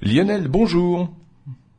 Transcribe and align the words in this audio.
Lionel, 0.00 0.46
bonjour. 0.46 1.08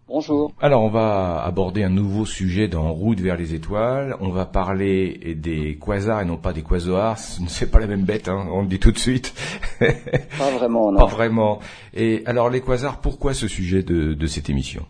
Bonjour. 0.09 0.51
Alors 0.59 0.83
on 0.83 0.89
va 0.89 1.41
aborder 1.41 1.83
un 1.83 1.89
nouveau 1.89 2.25
sujet 2.25 2.67
dans 2.67 2.91
Route 2.91 3.21
vers 3.21 3.37
les 3.37 3.53
étoiles. 3.53 4.17
On 4.19 4.27
va 4.27 4.45
parler 4.45 5.35
des 5.35 5.79
quasars 5.79 6.21
et 6.21 6.25
non 6.25 6.35
pas 6.35 6.51
des 6.51 6.61
quasars. 6.61 7.17
Ce 7.17 7.63
n'est 7.63 7.71
pas 7.71 7.79
la 7.79 7.87
même 7.87 8.03
bête, 8.03 8.27
hein, 8.27 8.45
on 8.51 8.63
le 8.63 8.67
dit 8.67 8.79
tout 8.79 8.91
de 8.91 8.97
suite. 8.97 9.33
Pas 9.79 10.51
vraiment, 10.51 10.91
non. 10.91 10.99
Pas 10.99 11.05
vraiment. 11.05 11.59
Et 11.93 12.23
alors 12.25 12.49
les 12.49 12.59
quasars, 12.59 12.99
pourquoi 12.99 13.33
ce 13.33 13.47
sujet 13.47 13.83
de, 13.83 14.13
de 14.13 14.27
cette 14.27 14.49
émission? 14.49 14.85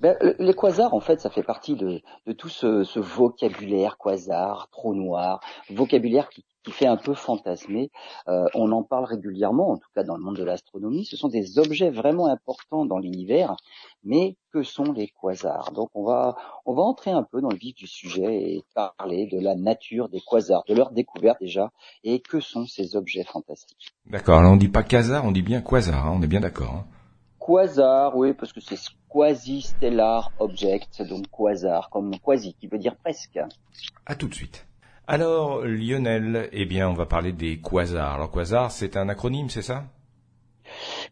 Ben, 0.00 0.14
les 0.38 0.54
quasars, 0.54 0.94
en 0.94 1.00
fait, 1.00 1.20
ça 1.20 1.30
fait 1.30 1.42
partie 1.42 1.74
de, 1.74 2.00
de 2.26 2.32
tout 2.32 2.50
ce, 2.50 2.84
ce, 2.84 3.00
vocabulaire 3.00 3.96
quasar, 3.98 4.68
trou 4.70 4.94
noir, 4.94 5.40
vocabulaire 5.70 6.28
qui, 6.28 6.44
qui 6.66 6.72
fait 6.72 6.86
un 6.86 6.96
peu 6.96 7.14
fantasmer. 7.14 7.90
Euh, 8.26 8.44
on 8.54 8.72
en 8.72 8.82
parle 8.82 9.04
régulièrement, 9.04 9.70
en 9.70 9.76
tout 9.76 9.88
cas 9.94 10.02
dans 10.02 10.16
le 10.16 10.22
monde 10.22 10.36
de 10.36 10.42
l'astronomie. 10.42 11.04
Ce 11.04 11.16
sont 11.16 11.28
des 11.28 11.60
objets 11.60 11.90
vraiment 11.90 12.26
importants 12.26 12.84
dans 12.84 12.98
l'univers, 12.98 13.54
mais 14.02 14.36
que 14.52 14.64
sont 14.64 14.92
les 14.92 15.08
quasars? 15.08 15.70
Donc 15.72 15.90
on 15.94 16.04
va 16.04 16.36
on 16.64 16.74
va 16.74 16.82
entrer 16.82 17.12
un 17.12 17.22
peu 17.22 17.40
dans 17.40 17.50
le 17.50 17.56
vif 17.56 17.76
du 17.76 17.86
sujet 17.86 18.34
et 18.50 18.64
parler 18.74 19.28
de 19.30 19.38
la 19.38 19.54
nature 19.54 20.08
des 20.08 20.20
quasars, 20.20 20.64
de 20.66 20.74
leur 20.74 20.90
découverte 20.90 21.38
déjà, 21.40 21.70
et 22.02 22.20
que 22.20 22.40
sont 22.40 22.66
ces 22.66 22.96
objets 22.96 23.24
fantastiques? 23.24 23.94
D'accord. 24.06 24.40
Alors 24.40 24.52
on 24.52 24.56
dit 24.56 24.68
pas 24.68 24.82
quasar, 24.82 25.24
on 25.24 25.30
dit 25.30 25.42
bien 25.42 25.60
quasar. 25.60 26.08
Hein, 26.08 26.14
on 26.16 26.22
est 26.22 26.26
bien 26.26 26.40
d'accord. 26.40 26.72
Hein. 26.72 26.84
Quasar, 27.38 28.16
oui, 28.16 28.34
parce 28.34 28.52
que 28.52 28.60
c'est 28.60 28.76
quasi-stellar 29.08 30.32
object, 30.40 31.00
donc 31.02 31.26
quasar, 31.30 31.90
comme 31.90 32.18
quasi, 32.18 32.54
qui 32.54 32.66
veut 32.66 32.78
dire 32.78 32.96
presque. 32.96 33.38
À 34.04 34.16
tout 34.16 34.26
de 34.26 34.34
suite. 34.34 34.66
Alors, 35.08 35.64
Lionel, 35.64 36.48
eh 36.52 36.64
bien, 36.64 36.88
on 36.88 36.94
va 36.94 37.06
parler 37.06 37.32
des 37.32 37.60
quasars. 37.60 38.14
Alors, 38.14 38.32
quasar, 38.32 38.72
c'est 38.72 38.96
un 38.96 39.08
acronyme, 39.08 39.48
c'est 39.48 39.62
ça? 39.62 39.84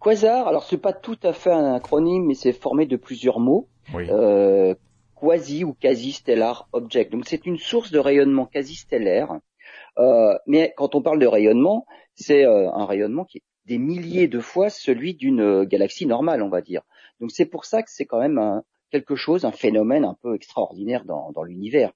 Quasar, 0.01 0.49
alors 0.49 0.65
c'est 0.65 0.79
pas 0.79 0.93
tout 0.93 1.19
à 1.23 1.33
fait 1.33 1.53
un 1.53 1.75
acronyme, 1.75 2.27
mais 2.27 2.35
c'est 2.35 2.53
formé 2.53 2.87
de 2.87 2.97
plusieurs 2.97 3.39
mots. 3.39 3.69
Oui. 3.95 4.09
Euh, 4.11 4.75
quasi 5.15 5.63
ou 5.63 5.75
quasi-stellar 5.75 6.69
object. 6.73 7.13
Donc, 7.13 7.25
c'est 7.27 7.47
une 7.47 7.57
source 7.57 7.93
de 7.93 8.01
rayonnement 8.01 8.47
quasi-stellaire. 8.47 9.39
Euh, 9.99 10.35
mais 10.49 10.75
quand 10.77 10.97
on 10.97 11.03
parle 11.03 11.21
de 11.21 11.27
rayonnement, 11.27 11.87
c'est 12.17 12.45
euh, 12.45 12.73
un 12.73 12.87
rayonnement 12.87 13.25
qui 13.25 13.39
est 13.39 13.43
des 13.67 13.79
milliers 13.79 14.27
de 14.27 14.41
fois 14.41 14.71
celui 14.71 15.15
d'une 15.15 15.65
galaxie 15.65 16.07
normale, 16.07 16.43
on 16.43 16.49
va 16.49 16.63
dire. 16.63 16.83
Donc, 17.21 17.31
c'est 17.31 17.47
pour 17.47 17.65
ça 17.65 17.85
que 17.85 17.91
c'est 17.93 18.07
quand 18.07 18.19
même 18.19 18.39
un, 18.39 18.65
quelque 18.95 19.17
chose, 19.17 19.45
un 19.45 19.51
phénomène 19.51 20.05
un 20.05 20.17
peu 20.23 20.37
extraordinaire 20.37 21.05
dans, 21.05 21.33
dans 21.33 21.43
l'univers. 21.43 21.91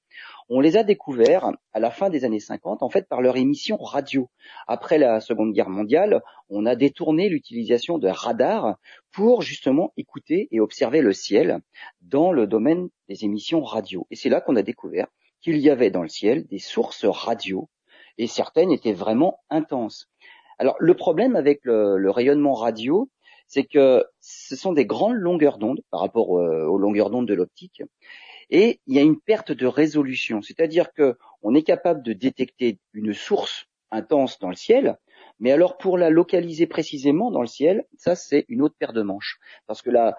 On 0.49 0.59
les 0.59 0.77
a 0.77 0.83
découverts 0.83 1.53
à 1.73 1.79
la 1.79 1.93
fin 1.93 2.11
des 2.11 2.25
années 2.25 2.41
50, 2.41 2.83
en 2.83 2.91
fait, 2.91 3.09
par 3.09 3.23
leur 3.23 3.37
émission 3.37 3.77
radio. 3.77 4.29
Après 4.67 4.99
la 4.99 5.21
Seconde 5.21 5.53
Guerre 5.53 5.69
mondiale, 5.69 6.23
on 6.49 6.67
a 6.67 6.75
détourné 6.75 7.29
l'utilisation 7.29 7.99
de 7.99 8.09
radars 8.09 8.79
pour 9.13 9.43
justement 9.43 9.93
écouter 9.97 10.49
et 10.51 10.59
observer 10.59 11.01
le 11.01 11.13
ciel 11.13 11.61
dans 12.01 12.33
le 12.33 12.49
domaine 12.49 12.89
des 13.09 13.25
émissions 13.25 13.63
radio. 13.63 14.09
Et 14.11 14.17
c'est 14.17 14.29
là 14.29 14.41
qu'on 14.41 14.57
a 14.57 14.63
découvert 14.63 15.07
qu'il 15.41 15.59
y 15.59 15.71
avait 15.71 15.93
dans 15.93 16.03
le 16.03 16.09
ciel 16.09 16.49
des 16.49 16.59
sources 16.59 17.05
radio, 17.05 17.69
et 18.17 18.27
certaines 18.27 18.73
étaient 18.73 18.93
vraiment 18.93 19.39
intenses. 19.51 20.11
Alors 20.59 20.75
le 20.81 20.95
problème 20.95 21.37
avec 21.37 21.61
le, 21.63 21.97
le 21.97 22.11
rayonnement 22.11 22.55
radio, 22.55 23.09
c'est 23.49 23.65
que 23.65 24.05
ce 24.21 24.55
sont 24.55 24.73
des 24.73 24.87
grandes 24.87 25.17
longueurs 25.17 25.59
d'onde 25.59 25.81
par 25.91 26.01
rapport 26.01 26.39
euh, 26.39 26.67
aux 26.67 26.79
longueurs 26.79 27.11
d'onde 27.11 27.27
de 27.27 27.35
l'optique, 27.35 27.83
et 28.51 28.81
il 28.87 28.95
y 28.95 28.99
a 28.99 29.03
une 29.03 29.21
perte 29.21 29.53
de 29.53 29.67
résolution, 29.67 30.41
c'est-à-dire 30.43 30.93
que 30.93 31.17
on 31.43 31.55
est 31.55 31.63
capable 31.63 32.03
de 32.03 32.13
détecter 32.13 32.79
une 32.93 33.13
source 33.13 33.67
intense 33.91 34.39
dans 34.39 34.51
le 34.51 34.55
ciel, 34.55 34.99
mais 35.41 35.51
alors 35.53 35.77
pour 35.79 35.99
la 35.99 36.11
localiser 36.11 36.67
précisément 36.67 37.31
dans 37.31 37.41
le 37.41 37.47
ciel, 37.47 37.87
ça 37.97 38.15
c'est 38.15 38.45
une 38.49 38.63
autre 38.63 38.75
paire 38.79 38.93
de 38.93 39.03
manches, 39.03 39.39
parce 39.67 39.83
que 39.83 39.91
la, 39.91 40.15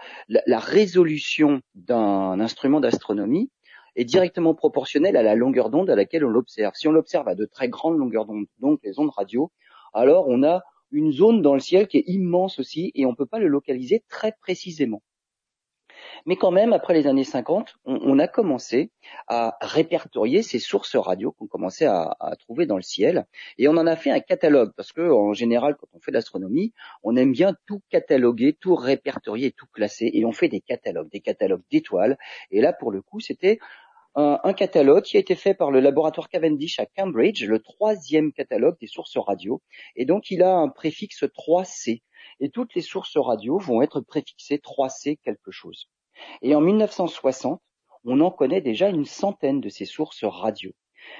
résolution 0.60 1.62
d'un 1.76 2.40
instrument 2.40 2.80
d'astronomie 2.80 3.52
est 3.96 4.06
directement 4.06 4.54
proportionnelle 4.54 5.18
à 5.18 5.24
la 5.24 5.36
longueur 5.36 5.70
d'onde 5.70 5.90
à 5.90 5.96
laquelle 5.96 6.24
on 6.24 6.30
l'observe. 6.30 6.74
Si 6.76 6.88
on 6.88 6.92
l'observe 6.92 7.28
à 7.28 7.36
de 7.36 7.45
très 7.45 7.70
grandes 7.70 7.98
longueurs 7.98 8.26
d'onde, 8.26 8.45
donc 8.60 8.80
les 8.84 9.00
ondes 9.00 9.12
radio, 9.16 9.52
alors 9.94 10.26
on 10.28 10.44
a 10.44 10.64
une 10.92 11.11
zone 11.11 11.42
dans 11.42 11.54
le 11.54 11.60
ciel 11.60 11.88
qui 11.88 11.98
est 11.98 12.08
immense 12.08 12.60
aussi 12.60 12.92
et 12.95 13.05
on 13.05 13.11
ne 13.11 13.16
peut 13.16 13.26
pas 13.26 13.39
le 13.39 13.48
localiser 13.48 14.04
très 14.10 14.33
précisément. 14.42 15.02
Mais 16.26 16.36
quand 16.36 16.52
même, 16.52 16.73
après 16.73 16.94
les 16.94 17.08
années 17.08 17.23
50, 17.23 17.76
on, 17.86 18.20
a 18.20 18.27
commencé 18.27 18.92
à 19.27 19.58
répertorier 19.61 20.42
ces 20.42 20.60
sources 20.60 20.95
radio 20.95 21.32
qu'on 21.32 21.48
commençait 21.48 21.86
à, 21.86 22.16
à, 22.20 22.36
trouver 22.36 22.66
dans 22.66 22.76
le 22.76 22.82
ciel, 22.82 23.26
et 23.58 23.67
on 23.67 23.72
en 23.77 23.88
a 23.88 23.95
fait 23.95 24.11
un 24.11 24.20
catalogue 24.20 24.72
parce 24.76 24.92
que 24.92 25.02
en 25.02 25.33
général, 25.33 25.76
quand 25.76 25.88
on 25.94 26.00
fait 26.00 26.11
de 26.11 26.16
l'astronomie, 26.16 26.73
on 27.04 27.16
aime 27.16 27.32
bien 27.32 27.56
tout 27.66 27.82
cataloguer, 27.89 28.54
tout 28.54 28.76
répertorier, 28.76 29.52
tout 29.52 29.67
classer, 29.67 30.10
et 30.14 30.26
on 30.26 30.32
fait 30.32 30.50
des 30.50 30.61
catalogues, 30.61 31.10
des 31.10 31.21
catalogues 31.21 31.64
d'étoiles. 31.71 32.17
Et 32.52 32.61
là, 32.61 32.73
pour 32.73 32.92
le 32.92 33.02
coup, 33.02 33.20
c'était 33.20 33.60
un, 34.15 34.53
catalogue 34.53 35.03
qui 35.03 35.17
a 35.17 35.20
été 35.20 35.36
fait 35.36 35.53
par 35.53 35.71
le 35.71 35.80
laboratoire 35.80 36.30
Cavendish 36.30 36.80
à 36.80 36.86
Cambridge, 36.86 37.43
le 37.45 37.59
troisième 37.59 38.33
catalogue 38.33 38.77
des 38.80 38.87
sources 38.87 39.17
radio. 39.17 39.61
Et 39.95 40.05
donc, 40.05 40.31
il 40.31 40.43
a 40.43 40.55
un 40.55 40.70
préfixe 40.70 41.23
3C. 41.23 42.02
Et 42.39 42.49
toutes 42.49 42.73
les 42.75 42.81
sources 42.81 43.17
radio 43.17 43.58
vont 43.58 43.81
être 43.81 44.02
préfixées 44.02 44.58
3C 44.58 45.17
quelque 45.23 45.52
chose. 45.52 45.89
Et 46.42 46.55
en 46.55 46.61
1960, 46.61 47.61
on 48.05 48.20
en 48.21 48.31
connaît 48.31 48.61
déjà 48.61 48.89
une 48.89 49.05
centaine 49.05 49.61
de 49.61 49.70
ces 49.70 49.86
sources 49.86 50.23
radio. 50.23 50.71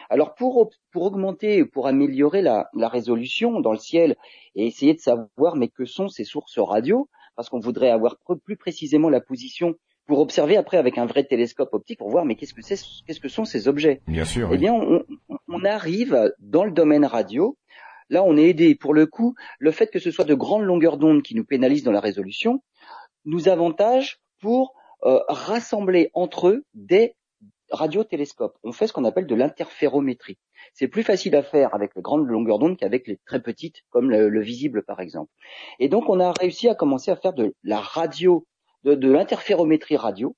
Alors 0.10 0.36
pour, 0.36 0.70
pour 0.92 1.04
augmenter, 1.04 1.66
pour 1.66 1.88
améliorer 1.88 2.42
la, 2.42 2.70
résolution 2.76 3.60
dans 3.60 3.72
le 3.72 3.78
ciel 3.78 4.18
et 4.56 4.66
essayer 4.66 4.94
de 4.94 5.00
savoir 5.00 5.56
mais 5.56 5.70
que 5.70 5.86
sont 5.86 6.10
ces 6.10 6.26
sources 6.26 6.60
radio, 6.60 7.10
parce 7.36 7.50
qu'on 7.50 7.60
voudrait 7.60 7.90
avoir 7.90 8.18
plus 8.44 8.58
précisément 8.58 9.10
la 9.10 9.22
position 9.22 9.76
pour 10.10 10.20
observer 10.22 10.58
après 10.58 10.78
avec 10.78 10.98
un 10.98 11.06
vrai 11.06 11.24
télescope 11.24 11.72
optique 11.72 12.00
pour 12.00 12.10
voir 12.10 12.26
mais 12.26 12.34
qu'est-ce 12.34 12.56
que 12.56 12.64
c'est, 12.64 12.76
qu'est-ce 13.06 13.20
que 13.20 13.30
sont 13.30 13.46
ces 13.46 13.68
objets? 13.68 14.02
Bien 14.08 14.26
sûr. 14.26 14.50
Eh 14.52 14.58
bien, 14.58 14.74
on, 14.74 15.06
on, 15.48 15.64
arrive 15.64 16.34
dans 16.40 16.66
le 16.66 16.72
domaine 16.72 17.06
radio. 17.06 17.56
Là, 18.10 18.24
on 18.24 18.36
est 18.36 18.50
aidé. 18.50 18.74
Pour 18.74 18.96
le 18.96 19.06
coup, 19.06 19.36
le 19.60 19.70
fait 19.70 19.92
que 19.92 20.00
ce 20.00 20.10
soit 20.10 20.26
de 20.26 20.34
grandes 20.34 20.64
longueurs 20.64 20.98
d'onde 20.98 21.22
qui 21.22 21.36
nous 21.36 21.46
pénalisent 21.46 21.84
dans 21.84 21.92
la 21.92 22.00
résolution 22.00 22.64
nous 23.26 23.50
avantage 23.50 24.20
pour 24.42 24.74
euh, 25.04 25.20
rassembler 25.28 26.10
entre 26.16 26.48
eux 26.48 26.66
des 26.74 27.16
radiotélescopes. 27.70 28.58
On 28.64 28.72
fait 28.72 28.88
ce 28.88 28.94
qu'on 28.94 29.06
appelle 29.06 29.28
de 29.28 29.36
l'interférométrie. 29.36 30.40
C'est 30.74 30.88
plus 30.88 31.04
facile 31.04 31.36
à 31.36 31.44
faire 31.44 31.76
avec 31.76 31.92
les 31.96 32.02
grandes 32.02 32.26
longueurs 32.26 32.58
d'onde 32.58 32.78
qu'avec 32.78 33.08
les 33.08 33.20
très 33.28 33.44
petites, 33.44 33.84
comme 33.92 34.10
le, 34.10 34.28
le, 34.28 34.42
visible 34.42 34.82
par 34.82 35.02
exemple. 35.02 35.32
Et 35.78 35.88
donc 35.88 36.10
on 36.10 36.20
a 36.20 36.32
réussi 36.32 36.68
à 36.68 36.74
commencer 36.74 37.12
à 37.12 37.16
faire 37.16 37.34
de 37.34 37.54
la 37.64 37.80
radio, 37.80 38.48
de, 38.84 39.12
l'interférométrie 39.12 39.98
radio, 39.98 40.36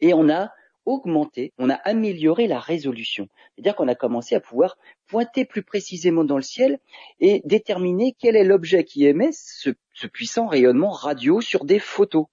et 0.00 0.14
on 0.14 0.28
a 0.28 0.50
augmenté, 0.84 1.52
on 1.58 1.68
a 1.68 1.74
amélioré 1.74 2.46
la 2.46 2.60
résolution. 2.60 3.28
C'est-à-dire 3.54 3.74
qu'on 3.74 3.88
a 3.88 3.94
commencé 3.94 4.34
à 4.34 4.40
pouvoir 4.40 4.76
pointer 5.08 5.44
plus 5.44 5.62
précisément 5.62 6.24
dans 6.24 6.36
le 6.36 6.42
ciel 6.42 6.78
et 7.18 7.42
déterminer 7.44 8.14
quel 8.18 8.36
est 8.36 8.44
l'objet 8.44 8.84
qui 8.84 9.04
émet 9.04 9.30
ce, 9.32 9.70
ce 9.94 10.06
puissant 10.06 10.46
rayonnement 10.46 10.90
radio 10.90 11.40
sur 11.40 11.64
des 11.64 11.80
photos. 11.80 12.26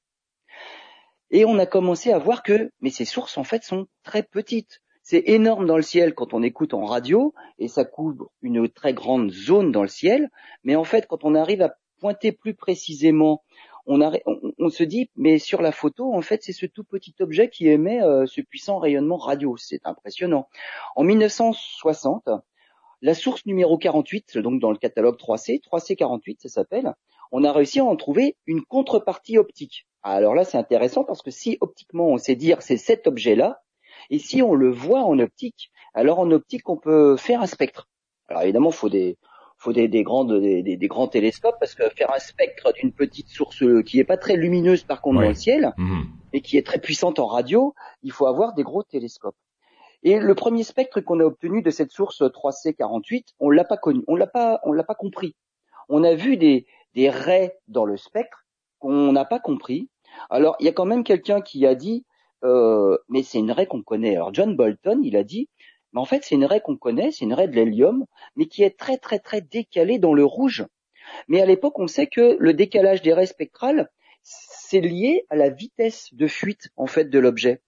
Et 1.31 1.46
on 1.46 1.57
a 1.57 1.66
commencé 1.66 2.12
à 2.12 2.19
voir 2.19 2.44
que, 2.44 2.72
mais 2.79 2.91
ces 2.91 3.06
sources 3.06 3.40
en 3.40 3.44
fait 3.44 3.63
sont 3.63 3.88
très 4.03 4.22
petites. 4.22 4.81
C'est 5.02 5.23
énorme 5.25 5.66
dans 5.66 5.75
le 5.75 5.81
ciel 5.81 6.13
quand 6.13 6.34
on 6.34 6.44
écoute 6.44 6.73
en 6.73 6.85
radio 6.85 7.34
et 7.57 7.68
ça 7.68 7.84
couvre 7.84 8.31
une 8.41 8.69
très 8.69 8.94
grande 8.94 9.31
zone 9.31 9.72
dans 9.72 9.81
le 9.81 9.88
ciel. 9.90 10.29
Mais 10.63 10.75
en 10.75 10.84
fait, 10.84 11.07
quand 11.07 11.23
on 11.25 11.34
arrive 11.34 11.62
à 11.62 11.75
pointer 12.00 12.31
plus 12.31 12.53
précisément, 12.53 13.44
on, 13.86 14.02
a, 14.02 14.12
on, 14.60 14.70
se 14.70 14.84
dit, 14.84 15.10
mais 15.16 15.40
sur 15.40 15.62
la 15.62 15.72
photo, 15.72 16.14
en 16.14 16.22
fait, 16.22 16.44
c'est 16.44 16.54
ce 16.54 16.66
tout 16.66 16.84
petit 16.84 17.16
objet 17.20 17.50
qui 17.50 17.68
émet 17.68 18.02
euh, 18.02 18.26
ce 18.26 18.42
puissant 18.42 18.80
rayonnement 18.80 19.18
radio. 19.18 19.58
C'est 19.58 19.86
impressionnant. 19.86 20.48
En 20.96 21.04
1960, 21.04 22.30
la 23.02 23.14
source 23.14 23.46
numéro 23.46 23.78
48, 23.78 24.38
donc 24.38 24.62
dans 24.62 24.72
le 24.72 24.78
catalogue 24.78 25.18
3C, 25.18 25.62
3C48 25.62 26.38
ça 26.40 26.50
s'appelle, 26.50 26.94
on 27.34 27.44
a 27.44 27.52
réussi 27.52 27.82
à 27.82 27.84
en 27.84 27.98
trouver 27.98 28.38
une 28.46 28.64
contrepartie 28.64 29.38
optique. 29.38 29.88
Alors 30.03 30.36
là, 30.36 30.46
c'est 30.46 30.58
intéressant 30.58 31.03
parce 31.03 31.22
que 31.22 31.29
si 31.29 31.58
optiquement 31.59 32.08
on 32.08 32.18
sait 32.18 32.36
dire 32.36 32.62
c'est 32.62 32.78
cet 32.78 33.06
objet-là, 33.06 33.62
et 34.09 34.20
si 34.20 34.41
on 34.41 34.53
le 34.53 34.72
voit 34.72 35.03
en 35.03 35.20
optique, 35.20 35.70
alors 35.94 36.20
en 36.20 36.32
optique 36.32 36.70
on 36.70 36.78
peut 36.78 37.18
faire 37.18 37.41
un 37.41 37.46
spectre. 37.46 37.90
Alors 38.29 38.44
évidemment, 38.44 38.72
faut 38.72 38.90
des 38.90 39.18
faut 39.64 39.74
des, 39.74 39.88
des, 39.88 40.04
grandes, 40.04 40.40
des, 40.40 40.62
des, 40.62 40.88
grands 40.88 41.08
télescopes 41.08 41.56
parce 41.60 41.74
que 41.76 41.84
faire 41.90 42.14
un 42.14 42.20
spectre 42.20 42.74
d'une 42.74 42.92
petite 42.92 43.30
source 43.30 43.64
qui 43.86 44.00
est 44.00 44.04
pas 44.04 44.18
très 44.18 44.36
lumineuse 44.36 44.84
par 44.84 45.02
contre 45.02 45.22
dans 45.22 45.28
le 45.30 45.34
ciel 45.36 45.74
Mhm. 45.78 46.06
et 46.34 46.42
qui 46.42 46.58
est 46.58 46.66
très 46.66 46.80
puissante 46.80 47.18
en 47.20 47.28
radio, 47.28 47.74
il 48.04 48.12
faut 48.12 48.28
avoir 48.28 48.54
des 48.54 48.64
gros 48.64 48.84
télescopes. 48.84 49.36
Et 50.04 50.20
le 50.20 50.36
premier 50.36 50.64
spectre 50.64 51.00
qu'on 51.00 51.20
a 51.22 51.24
obtenu 51.24 51.62
de 51.62 51.70
cette 51.70 51.92
source 51.92 52.22
3C48, 52.22 53.28
on 53.40 53.50
l'a 53.50 53.64
pas 53.64 53.78
connu, 53.78 54.04
on 54.08 54.16
l'a 54.16 54.28
pas, 54.28 54.60
on 54.64 54.74
l'a 54.74 54.84
pas 54.84 54.96
compris. 54.96 55.36
On 55.90 56.04
a 56.04 56.14
vu 56.14 56.36
des, 56.38 56.66
des 56.94 57.10
raies 57.10 57.58
dans 57.68 57.86
le 57.86 57.96
spectre 57.98 58.46
qu'on 58.80 59.12
n'a 59.14 59.26
pas 59.26 59.40
compris. 59.40 59.90
Alors 60.30 60.56
il 60.60 60.66
y 60.66 60.70
a 60.70 60.74
quand 60.74 60.86
même 60.86 61.04
quelqu'un 61.06 61.40
qui 61.42 61.66
a 61.66 61.74
dit, 61.76 62.06
euh, 62.44 62.98
mais 63.08 63.24
c'est 63.24 63.40
une 63.40 63.52
raie 63.52 63.66
qu'on 63.66 63.82
connaît. 63.82 64.16
Alors 64.16 64.34
John 64.34 64.56
Bolton, 64.58 65.00
il 65.04 65.16
a 65.16 65.24
dit, 65.24 65.48
mais 65.93 65.99
en 65.99 66.05
fait 66.05 66.23
c'est 66.23 66.35
une 66.35 66.45
raie 66.45 66.61
qu'on 66.61 66.78
connaît, 66.78 67.11
c'est 67.11 67.25
une 67.25 67.34
raie 67.34 67.47
de 67.47 67.55
l'hélium, 67.55 68.05
mais 68.35 68.45
qui 68.45 68.63
est 68.63 68.78
très 68.78 68.97
très 68.97 69.19
très 69.19 69.41
décalée 69.41 69.99
dans 69.99 70.13
le 70.13 70.25
rouge. 70.25 70.66
Mais 71.28 71.41
à 71.41 71.45
l'époque, 71.45 71.79
on 71.79 71.87
sait 71.87 72.07
que 72.07 72.37
le 72.40 72.53
décalage 72.53 73.01
des 73.01 73.13
raies 73.13 73.25
spectrales, 73.25 73.90
c'est 74.23 74.79
lié 74.79 75.25
à 75.29 75.35
la 75.35 75.49
vitesse 75.49 76.13
de 76.13 76.28
fuite 76.28 76.69
en 76.78 76.87
fait 76.87 77.09
de 77.09 77.19
l'objet. 77.19 77.61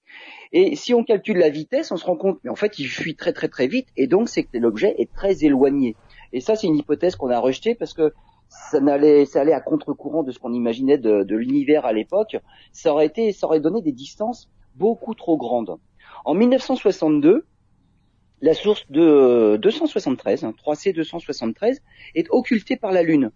Et 0.53 0.75
si 0.75 0.93
on 0.93 1.03
calcule 1.03 1.37
la 1.37 1.49
vitesse, 1.49 1.91
on 1.91 1.97
se 1.97 2.05
rend 2.05 2.15
compte, 2.15 2.39
mais 2.43 2.49
en 2.49 2.55
fait, 2.55 2.79
il 2.79 2.87
fuit 2.87 3.15
très 3.15 3.33
très 3.33 3.49
très 3.49 3.67
vite, 3.67 3.89
et 3.97 4.07
donc 4.07 4.29
c'est 4.29 4.43
que 4.43 4.57
l'objet 4.57 4.95
est 4.97 5.11
très 5.13 5.43
éloigné. 5.43 5.95
Et 6.31 6.39
ça, 6.39 6.55
c'est 6.55 6.67
une 6.67 6.77
hypothèse 6.77 7.15
qu'on 7.15 7.29
a 7.29 7.39
rejetée 7.39 7.75
parce 7.75 7.93
que 7.93 8.13
ça 8.47 8.77
allait, 8.77 9.53
à 9.53 9.59
contre-courant 9.59 10.23
de 10.23 10.31
ce 10.31 10.39
qu'on 10.39 10.53
imaginait 10.53 10.97
de, 10.97 11.23
de 11.23 11.35
l'univers 11.35 11.85
à 11.85 11.93
l'époque. 11.93 12.37
Ça 12.71 12.93
aurait 12.93 13.07
été, 13.07 13.31
ça 13.31 13.47
aurait 13.47 13.59
donné 13.59 13.81
des 13.81 13.91
distances 13.91 14.49
beaucoup 14.75 15.13
trop 15.13 15.35
grandes. 15.35 15.77
En 16.23 16.35
1962, 16.35 17.45
la 18.45 18.53
source 18.53 18.85
de 18.91 19.57
273, 19.59 20.43
3C 20.63 20.93
273, 20.93 21.81
est 22.13 22.27
occultée 22.29 22.75
par 22.77 22.91
la 22.91 23.01
Lune. 23.01 23.31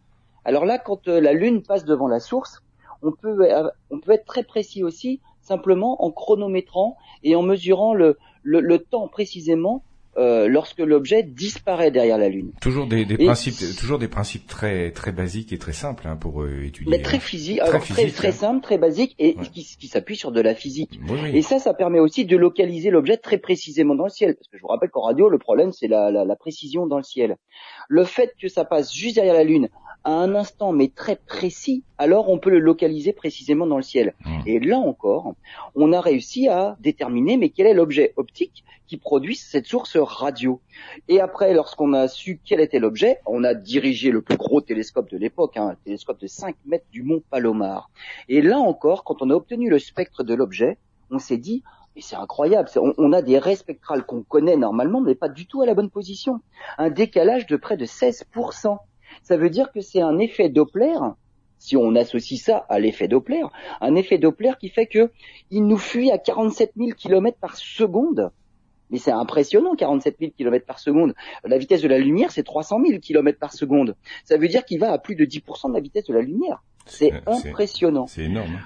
Alors 0.46 0.66
là, 0.66 0.78
quand 0.78 1.08
euh, 1.08 1.20
la 1.20 1.34
Lune 1.34 1.64
passe 1.64 1.84
devant 1.84 2.08
la 2.08 2.20
source, 2.20 2.62
on 3.02 3.12
peut, 3.12 3.36
euh, 3.42 3.70
on 3.90 4.00
peut 4.00 4.12
être 4.12 4.26
très 4.26 4.44
précis 4.44 4.84
aussi, 4.84 5.20
simplement 5.42 6.06
en 6.06 6.12
chronométrant 6.12 6.96
et 7.24 7.36
en 7.36 7.42
mesurant 7.42 7.96
le 7.96 8.78
temps 8.78 9.08
précisément 9.08 9.84
euh, 10.20 10.48
lorsque 10.48 10.80
l'objet 10.80 11.24
disparaît 11.24 11.92
derrière 11.92 12.18
la 12.18 12.30
Lune. 12.30 12.52
Toujours 12.62 12.86
des, 12.88 13.06
des 13.06 13.18
principes, 13.18 13.56
toujours 13.80 13.98
des 13.98 14.08
principes 14.08 14.46
très 14.48 14.92
très 14.92 15.12
basiques 15.12 15.54
et 15.54 15.58
très 15.58 15.74
simples 15.74 16.08
hein, 16.08 16.16
pour 16.16 16.44
euh, 16.44 16.66
étudier. 16.66 16.92
Mais 16.92 17.02
très 17.02 17.18
hein. 17.18 17.22
physique, 17.22 17.60
très, 17.60 17.80
très, 17.80 18.08
très, 18.08 18.32
simple, 18.32 18.62
très 18.62 18.78
basique 18.78 19.16
et 19.18 19.36
qui, 19.36 19.64
qui 19.80 19.88
s'appuie 19.88 20.16
sur 20.16 20.32
de 20.32 20.42
la 20.42 20.54
physique. 20.54 21.00
Et 21.34 21.42
ça, 21.42 21.58
ça 21.60 21.74
permet 21.74 22.00
aussi 22.00 22.26
de 22.26 22.38
localiser 22.38 22.90
l'objet 22.90 23.18
très 23.18 23.38
précisément 23.38 23.96
dans 23.96 24.04
le 24.04 24.10
ciel, 24.10 24.36
parce 24.36 24.48
que 24.50 24.58
je 24.58 24.62
vous 24.62 24.68
rappelle 24.68 24.90
qu'en 24.90 25.02
radio, 25.02 25.30
le 25.30 25.40
problème 25.40 25.72
c'est 25.72 25.88
la, 25.88 26.12
la, 26.12 26.26
la 26.26 26.36
précision 26.36 26.86
dans 26.86 26.98
le 26.98 27.04
ciel. 27.04 27.38
Le 27.88 28.04
fait 28.04 28.34
que 28.42 28.48
ça 28.48 28.66
passe 28.66 28.94
juste 28.94 29.16
derrière 29.16 29.34
la 29.34 29.44
Lune 29.44 29.70
à 30.04 30.12
un 30.12 30.36
instant 30.36 30.72
mais 30.72 30.88
très 30.88 31.16
précis, 31.16 31.84
alors 31.98 32.30
on 32.30 32.40
peut 32.40 32.50
le 32.50 32.60
localiser 32.60 33.14
précisément 33.14 33.68
dans 33.68 33.78
le 33.78 33.84
ciel. 33.84 34.16
Mmh. 34.26 34.40
Et 34.46 34.60
là 34.60 34.78
encore, 34.78 35.36
on 35.76 35.94
a 35.94 36.02
réussi 36.02 36.48
à 36.48 36.78
déterminer 36.80 37.38
mais 37.38 37.50
quel 37.50 37.68
est 37.68 37.74
l'objet 37.74 38.14
optique 38.18 38.64
qui 38.90 38.98
produit 38.98 39.36
cette 39.36 39.68
source 39.68 39.98
radio. 39.98 40.60
Et 41.08 41.22
après, 41.22 41.54
lorsqu'on 41.54 41.94
a 41.94 42.08
su 42.08 42.40
quel 42.44 42.60
était 42.60 42.80
l'objet, 42.80 43.20
on 43.28 43.44
a 43.44 43.54
dirigé 43.54 44.10
le 44.10 44.24
plus 44.24 44.36
gros 44.36 44.62
télescope 44.62 45.12
de 45.12 45.18
l'époque, 45.18 45.58
hein, 45.58 45.70
un 45.70 45.76
télescope 45.76 46.20
de 46.20 46.28
5 46.28 46.56
mètres 46.66 46.88
du 46.92 47.04
mont 47.04 47.22
Palomar. 47.30 47.92
Et 48.28 48.42
là 48.42 48.58
encore, 48.58 49.04
quand 49.04 49.22
on 49.22 49.30
a 49.30 49.36
obtenu 49.36 49.70
le 49.70 49.78
spectre 49.78 50.24
de 50.24 50.34
l'objet, 50.34 50.80
on 51.12 51.20
s'est 51.20 51.38
dit, 51.38 51.62
mais 51.96 52.02
c'est 52.02 52.16
incroyable, 52.16 52.68
on, 52.78 52.94
on, 52.98 53.14
a 53.14 53.22
des 53.22 53.38
raies 53.38 53.56
spectrales 53.56 54.04
qu'on 54.06 54.24
connaît 54.24 54.58
normalement, 54.58 55.02
mais 55.02 55.16
pas 55.16 55.30
du 55.30 55.46
tout 55.46 55.62
à 55.62 55.68
la 55.68 55.76
bonne 55.76 55.92
position. 55.92 56.42
Un 56.80 56.90
décalage 56.90 57.46
de 57.46 57.58
près 57.58 57.78
de 57.78 57.86
16%. 57.86 58.78
Ça 59.24 59.38
veut 59.38 59.50
dire 59.50 59.72
que 59.72 59.82
c'est 59.82 60.02
un 60.02 60.20
effet 60.20 60.50
Doppler, 60.50 60.98
si 61.58 61.76
on 61.78 61.96
associe 61.96 62.42
ça 62.42 62.66
à 62.70 62.80
l'effet 62.80 63.08
Doppler, 63.08 63.44
un 63.82 63.96
effet 63.96 64.18
Doppler 64.18 64.52
qui 64.60 64.70
fait 64.70 64.88
que 64.88 65.12
il 65.52 65.66
nous 65.66 65.78
fuit 65.78 66.12
à 66.12 66.18
47 66.18 66.74
000 66.78 66.92
km 66.98 67.38
par 67.40 67.56
seconde 67.56 68.32
mais 68.90 68.98
c'est 68.98 69.12
impressionnant, 69.12 69.76
47 69.76 70.18
000 70.20 70.32
km 70.38 70.66
par 70.66 70.80
seconde. 70.80 71.14
La 71.44 71.58
vitesse 71.58 71.82
de 71.82 71.88
la 71.88 72.00
lumière, 72.00 72.32
c'est 72.32 72.44
300 72.44 72.80
000 72.86 73.00
km 73.00 73.38
par 73.40 73.54
seconde. 73.54 73.96
Ça 74.26 74.38
veut 74.38 74.48
dire 74.48 74.66
qu'il 74.66 74.80
va 74.80 74.92
à 74.92 74.98
plus 74.98 75.16
de 75.16 75.26
10% 75.26 75.70
de 75.70 75.74
la 75.74 75.80
vitesse 75.80 76.06
de 76.06 76.14
la 76.14 76.22
lumière. 76.22 76.64
C'est 76.86 77.14
impressionnant. 77.28 78.08
C'est 78.08 78.26
énorme. 78.26 78.60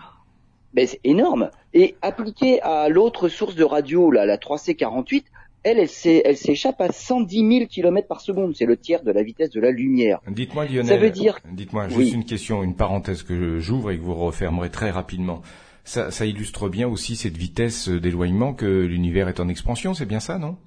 Ben, 0.74 0.88
c'est 0.88 1.02
énorme. 1.04 1.52
Et 1.74 1.96
appliqué 2.02 2.62
à 2.62 2.90
l'autre 2.90 3.28
source 3.28 3.56
de 3.56 3.64
radio, 3.64 4.12
là, 4.12 4.26
la 4.26 4.38
3C48, 4.38 5.26
elle, 5.64 5.80
elle 5.80 6.38
s'échappe 6.38 6.82
à 6.82 6.92
110 6.92 7.58
000 7.58 7.68
km 7.68 8.08
par 8.08 8.22
seconde. 8.22 8.56
C'est 8.56 8.66
le 8.66 8.78
tiers 8.78 9.04
de 9.04 9.12
la 9.12 9.24
vitesse 9.24 9.50
de 9.50 9.62
la 9.62 9.72
lumière. 9.72 10.20
Dites-moi, 10.30 10.66
Lionel. 10.66 10.86
Ça 10.86 10.98
veut 10.98 11.10
dire. 11.10 11.40
Dites-moi 11.52 11.90
juste 11.90 12.14
une 12.14 12.26
question, 12.26 12.64
une 12.64 12.76
parenthèse 12.76 13.24
que 13.24 13.60
j'ouvre 13.60 13.92
et 13.92 13.98
que 13.98 14.04
vous 14.04 14.16
refermerez 14.16 14.70
très 14.70 14.92
rapidement 14.92 15.42
ça, 15.84 16.12
ça 16.12 16.26
illustre 16.26 16.70
bien 16.70 16.88
aussi 16.88 17.16
cette 17.16 17.38
vitesse 17.38 17.90
d'éloignement 17.90 18.54
que 18.54 18.66
l'univers 18.66 19.28
est 19.28 19.40
en 19.40 19.50
expansion, 19.50 19.94
c'est 19.94 20.06
bien 20.06 20.20
ça, 20.20 20.38
non? 20.38 20.58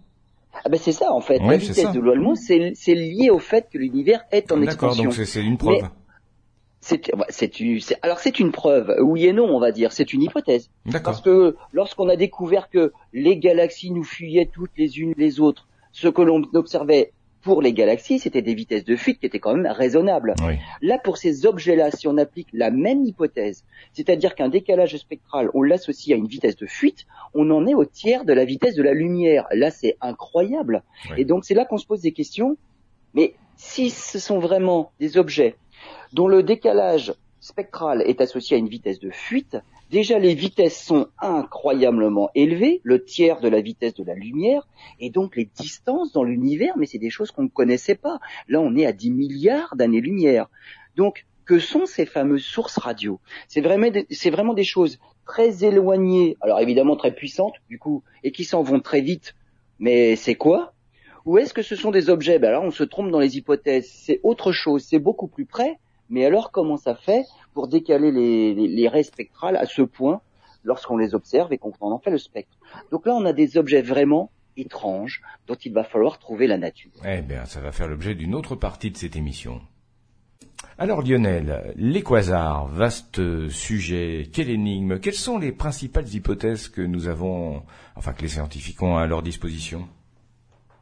Ah 0.64 0.68
ben 0.70 0.78
c'est 0.78 0.92
ça 0.92 1.12
en 1.12 1.20
fait. 1.20 1.38
la 1.38 1.56
vitesse 1.56 1.92
d'éloignement, 1.92 2.34
c'est 2.34 2.94
lié 2.94 3.30
au 3.30 3.38
fait 3.38 3.68
que 3.70 3.78
l'univers 3.78 4.24
est 4.32 4.52
en 4.52 4.62
expansion. 4.62 5.04
D'accord, 5.04 5.16
donc 5.16 5.26
c'est 5.26 5.42
une 5.42 5.58
preuve. 5.58 5.88
C'est 6.86 7.96
alors 8.02 8.20
c'est 8.20 8.38
une 8.38 8.52
preuve, 8.52 8.94
oui 9.00 9.26
et 9.26 9.32
non, 9.32 9.44
on 9.44 9.58
va 9.58 9.72
dire. 9.72 9.90
C'est 9.90 10.12
une 10.12 10.22
hypothèse. 10.22 10.70
Parce 11.02 11.20
que 11.20 11.56
lorsqu'on 11.72 12.08
a 12.08 12.16
découvert 12.16 12.70
que 12.70 12.92
les 13.12 13.38
galaxies 13.38 13.90
nous 13.90 14.04
fuyaient 14.04 14.48
toutes 14.52 14.70
les 14.76 15.00
unes 15.00 15.12
les 15.16 15.40
autres, 15.40 15.66
ce 15.90 16.06
que 16.06 16.22
l'on 16.22 16.42
observait 16.54 17.12
pour 17.42 17.62
les 17.62 17.72
galaxies, 17.72 18.18
c'était 18.18 18.42
des 18.42 18.54
vitesses 18.54 18.84
de 18.84 18.96
fuite 18.96 19.20
qui 19.20 19.26
étaient 19.26 19.38
quand 19.38 19.54
même 19.54 19.72
raisonnables. 19.72 20.34
Là, 20.82 20.98
pour 20.98 21.16
ces 21.16 21.46
objets-là, 21.46 21.90
si 21.90 22.08
on 22.08 22.18
applique 22.18 22.48
la 22.52 22.70
même 22.70 23.04
hypothèse, 23.04 23.64
c'est-à-dire 23.92 24.34
qu'un 24.34 24.48
décalage 24.48 24.96
spectral, 24.96 25.50
on 25.54 25.62
l'associe 25.62 26.14
à 26.14 26.18
une 26.18 26.26
vitesse 26.26 26.56
de 26.56 26.66
fuite, 26.66 27.06
on 27.34 27.50
en 27.50 27.66
est 27.66 27.74
au 27.74 27.84
tiers 27.84 28.24
de 28.24 28.32
la 28.32 28.44
vitesse 28.44 28.74
de 28.74 28.82
la 28.82 28.94
lumière. 28.94 29.46
Là, 29.52 29.70
c'est 29.70 29.96
incroyable. 30.00 30.82
Et 31.16 31.24
donc, 31.24 31.44
c'est 31.44 31.54
là 31.54 31.64
qu'on 31.64 31.78
se 31.78 31.86
pose 31.86 32.00
des 32.00 32.12
questions. 32.12 32.56
Mais 33.14 33.34
si 33.56 33.90
ce 33.90 34.18
sont 34.18 34.38
vraiment 34.38 34.92
des 35.00 35.16
objets 35.16 35.56
dont 36.12 36.28
le 36.28 36.42
décalage 36.42 37.14
spectral 37.40 38.02
est 38.02 38.20
associé 38.20 38.56
à 38.56 38.58
une 38.58 38.68
vitesse 38.68 38.98
de 38.98 39.10
fuite, 39.10 39.56
Déjà, 39.90 40.18
les 40.18 40.34
vitesses 40.34 40.82
sont 40.82 41.06
incroyablement 41.20 42.30
élevées, 42.34 42.80
le 42.82 43.04
tiers 43.04 43.40
de 43.40 43.48
la 43.48 43.60
vitesse 43.60 43.94
de 43.94 44.02
la 44.02 44.14
lumière, 44.14 44.66
et 44.98 45.10
donc 45.10 45.36
les 45.36 45.44
distances 45.44 46.12
dans 46.12 46.24
l'univers, 46.24 46.76
mais 46.76 46.86
c'est 46.86 46.98
des 46.98 47.10
choses 47.10 47.30
qu'on 47.30 47.44
ne 47.44 47.48
connaissait 47.48 47.94
pas. 47.94 48.18
Là, 48.48 48.60
on 48.60 48.74
est 48.74 48.84
à 48.84 48.92
10 48.92 49.12
milliards 49.12 49.76
d'années-lumière. 49.76 50.48
Donc, 50.96 51.24
que 51.44 51.60
sont 51.60 51.86
ces 51.86 52.04
fameuses 52.04 52.44
sources 52.44 52.78
radio? 52.78 53.20
C'est 53.46 53.60
vraiment, 53.60 53.88
c'est 54.10 54.30
vraiment 54.30 54.54
des 54.54 54.64
choses 54.64 54.98
très 55.24 55.62
éloignées, 55.64 56.36
alors 56.40 56.58
évidemment 56.58 56.96
très 56.96 57.14
puissantes, 57.14 57.54
du 57.68 57.78
coup, 57.78 58.02
et 58.24 58.32
qui 58.32 58.42
s'en 58.42 58.64
vont 58.64 58.80
très 58.80 59.02
vite. 59.02 59.36
Mais 59.78 60.16
c'est 60.16 60.34
quoi? 60.34 60.72
Ou 61.26 61.38
est-ce 61.38 61.52
que 61.52 61.62
ce 61.62 61.74
sont 61.74 61.90
des 61.90 62.08
objets? 62.08 62.38
Ben 62.38 62.48
alors, 62.48 62.62
on 62.62 62.70
se 62.70 62.84
trompe 62.84 63.10
dans 63.10 63.18
les 63.18 63.36
hypothèses. 63.36 63.90
C'est 63.92 64.20
autre 64.22 64.52
chose, 64.52 64.84
c'est 64.84 65.00
beaucoup 65.00 65.26
plus 65.26 65.44
près, 65.44 65.78
mais 66.08 66.24
alors, 66.24 66.52
comment 66.52 66.76
ça 66.76 66.94
fait 66.94 67.24
pour 67.52 67.66
décaler 67.66 68.12
les, 68.12 68.54
les, 68.54 68.68
les 68.68 68.88
raies 68.88 69.02
spectrales 69.02 69.56
à 69.56 69.66
ce 69.66 69.82
point 69.82 70.20
lorsqu'on 70.62 70.96
les 70.96 71.14
observe 71.14 71.52
et 71.52 71.58
qu'on 71.58 71.72
en 71.80 71.98
fait 71.98 72.12
le 72.12 72.18
spectre? 72.18 72.56
Donc 72.92 73.06
là, 73.06 73.14
on 73.14 73.24
a 73.24 73.32
des 73.32 73.56
objets 73.56 73.82
vraiment 73.82 74.30
étranges 74.56 75.20
dont 75.48 75.56
il 75.56 75.72
va 75.72 75.82
falloir 75.82 76.18
trouver 76.18 76.46
la 76.46 76.58
nature. 76.58 76.92
Eh 77.04 77.22
bien, 77.22 77.44
ça 77.44 77.60
va 77.60 77.72
faire 77.72 77.88
l'objet 77.88 78.14
d'une 78.14 78.34
autre 78.34 78.54
partie 78.54 78.92
de 78.92 78.96
cette 78.96 79.16
émission. 79.16 79.60
Alors 80.78 81.02
Lionel, 81.02 81.74
les 81.76 82.02
quasars, 82.02 82.66
vaste 82.68 83.48
sujet, 83.48 84.28
quelle 84.32 84.50
énigme, 84.50 85.00
quelles 85.00 85.14
sont 85.14 85.38
les 85.38 85.52
principales 85.52 86.08
hypothèses 86.08 86.68
que 86.68 86.82
nous 86.82 87.08
avons, 87.08 87.62
enfin 87.96 88.12
que 88.12 88.22
les 88.22 88.28
scientifiques 88.28 88.82
ont 88.82 88.96
à 88.96 89.06
leur 89.06 89.22
disposition? 89.22 89.88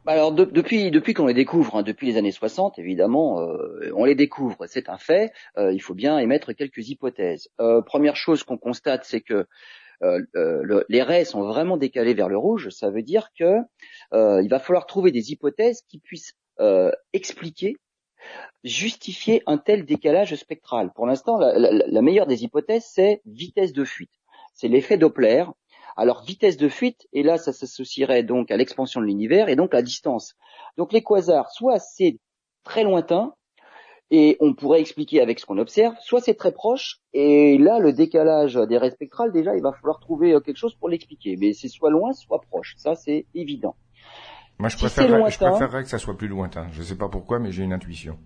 Bah, 0.05 0.11
alors 0.11 0.31
depuis 0.31 0.91
depuis 0.91 1.15
qu'on 1.15 1.25
les 1.25 1.33
découvre, 1.33 1.77
hein, 1.77 1.81
depuis 1.81 2.05
les 2.05 2.17
années 2.17 2.31
60 2.31 2.77
évidemment, 2.77 3.41
euh, 3.41 3.91
on 3.95 4.05
les 4.05 4.13
découvre, 4.13 4.67
c'est 4.67 4.87
un 4.87 4.99
fait. 4.99 5.33
Euh, 5.57 5.73
il 5.73 5.79
faut 5.79 5.95
bien 5.95 6.19
émettre 6.19 6.53
quelques 6.53 6.89
hypothèses. 6.89 7.49
Euh, 7.59 7.81
première 7.81 8.15
chose 8.15 8.43
qu'on 8.43 8.57
constate, 8.57 9.03
c'est 9.03 9.21
que 9.21 9.47
les 10.01 11.01
raies 11.01 11.25
sont 11.25 11.41
vraiment 11.41 11.77
décalées 11.77 12.13
vers 12.13 12.29
le 12.29 12.37
rouge. 12.37 12.69
Ça 12.69 12.91
veut 12.91 13.01
dire 13.01 13.29
que 13.37 13.55
il 14.13 14.47
va 14.47 14.59
falloir 14.59 14.85
trouver 14.85 15.11
des 15.11 15.31
hypothèses 15.31 15.81
qui 15.89 15.97
puissent 15.97 16.33
expliquer, 17.11 17.75
justifier 18.63 19.41
un 19.47 19.57
tel 19.57 19.85
décalage 19.85 20.35
spectral. 20.35 20.91
Pour 20.93 21.07
l'instant, 21.07 21.39
la, 21.39 21.57
la 21.57 22.01
meilleure 22.03 22.27
des 22.27 22.43
hypothèses, 22.43 22.85
c'est 22.87 23.21
vitesse 23.25 23.73
de 23.73 23.85
fuite. 23.85 24.11
C'est 24.53 24.67
l'effet 24.67 24.97
Doppler 24.97 25.45
alors 25.95 26.23
vitesse 26.23 26.57
de 26.57 26.69
fuite, 26.69 27.07
et 27.13 27.23
là 27.23 27.37
ça 27.37 27.53
s'associerait 27.53 28.23
donc 28.23 28.51
à 28.51 28.57
l'expansion 28.57 29.01
de 29.01 29.05
l'univers 29.05 29.49
et 29.49 29.55
donc 29.55 29.73
à 29.73 29.81
distance. 29.81 30.35
Donc 30.77 30.93
les 30.93 31.03
quasars, 31.03 31.51
soit 31.51 31.79
c'est 31.79 32.19
très 32.63 32.83
lointain, 32.83 33.33
et 34.11 34.37
on 34.39 34.53
pourrait 34.53 34.81
expliquer 34.81 35.21
avec 35.21 35.39
ce 35.39 35.45
qu'on 35.45 35.57
observe, 35.57 35.95
soit 35.99 36.21
c'est 36.21 36.35
très 36.35 36.51
proche, 36.51 36.99
et 37.13 37.57
là 37.57 37.79
le 37.79 37.93
décalage 37.93 38.55
des 38.55 38.77
raies 38.77 38.91
spectrales, 38.91 39.31
déjà 39.31 39.55
il 39.55 39.61
va 39.61 39.71
falloir 39.71 39.99
trouver 39.99 40.33
euh, 40.33 40.39
quelque 40.39 40.57
chose 40.57 40.75
pour 40.75 40.89
l'expliquer. 40.89 41.37
Mais 41.39 41.53
c'est 41.53 41.69
soit 41.69 41.89
loin, 41.89 42.13
soit 42.13 42.41
proche, 42.41 42.75
ça 42.77 42.95
c'est 42.95 43.25
évident. 43.33 43.75
Moi 44.59 44.69
je, 44.69 44.77
préférerais, 44.77 45.31
je 45.31 45.37
préférerais 45.37 45.83
que 45.83 45.89
ça 45.89 45.97
soit 45.97 46.15
plus 46.15 46.27
lointain. 46.27 46.67
Je 46.71 46.79
ne 46.79 46.85
sais 46.85 46.97
pas 46.97 47.09
pourquoi, 47.09 47.39
mais 47.39 47.51
j'ai 47.51 47.63
une 47.63 47.73
intuition. 47.73 48.17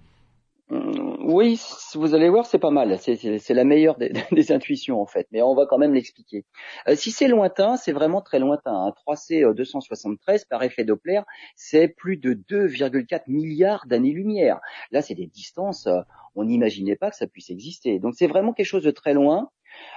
Oui, 1.32 1.62
vous 1.94 2.16
allez 2.16 2.28
voir, 2.28 2.48
c'est 2.48 2.58
pas 2.58 2.72
mal. 2.72 2.98
C'est 2.98 3.54
la 3.54 3.64
meilleure 3.64 3.98
des, 4.32 4.52
intuitions 4.52 5.00
en 5.00 5.06
fait, 5.06 5.28
mais 5.32 5.44
on 5.44 5.54
va 5.54 5.68
quand 5.68 5.78
même 5.78 5.94
l'expliquer. 5.94 6.44
Euh, 6.88 6.96
si 6.96 7.12
c'est 7.12 7.28
lointain, 7.28 7.78
c'est 7.78 7.92
vraiment 7.92 8.22
très 8.22 8.40
lointain. 8.40 8.74
Un 8.74 8.90
3C 8.90 9.54
273 9.54 10.46
par 10.46 10.64
effet 10.64 10.86
Doppler, 10.86 11.22
c'est 11.56 11.88
plus 11.88 12.18
de 12.18 12.34
2,4 12.34 13.26
milliards 13.28 13.86
d'années-lumière. 13.86 14.60
Là, 14.90 15.04
c'est 15.04 15.14
des 15.14 15.28
distances, 15.28 15.86
euh, 15.86 16.00
on 16.34 16.46
n'imaginait 16.46 16.96
pas 16.96 17.12
que 17.12 17.16
ça 17.16 17.28
puisse 17.28 17.52
exister. 17.52 18.00
Donc 18.00 18.16
c'est 18.18 18.28
vraiment 18.28 18.52
quelque 18.52 18.66
chose 18.66 18.84
de 18.84 18.92
très 18.92 19.14
loin. 19.14 19.52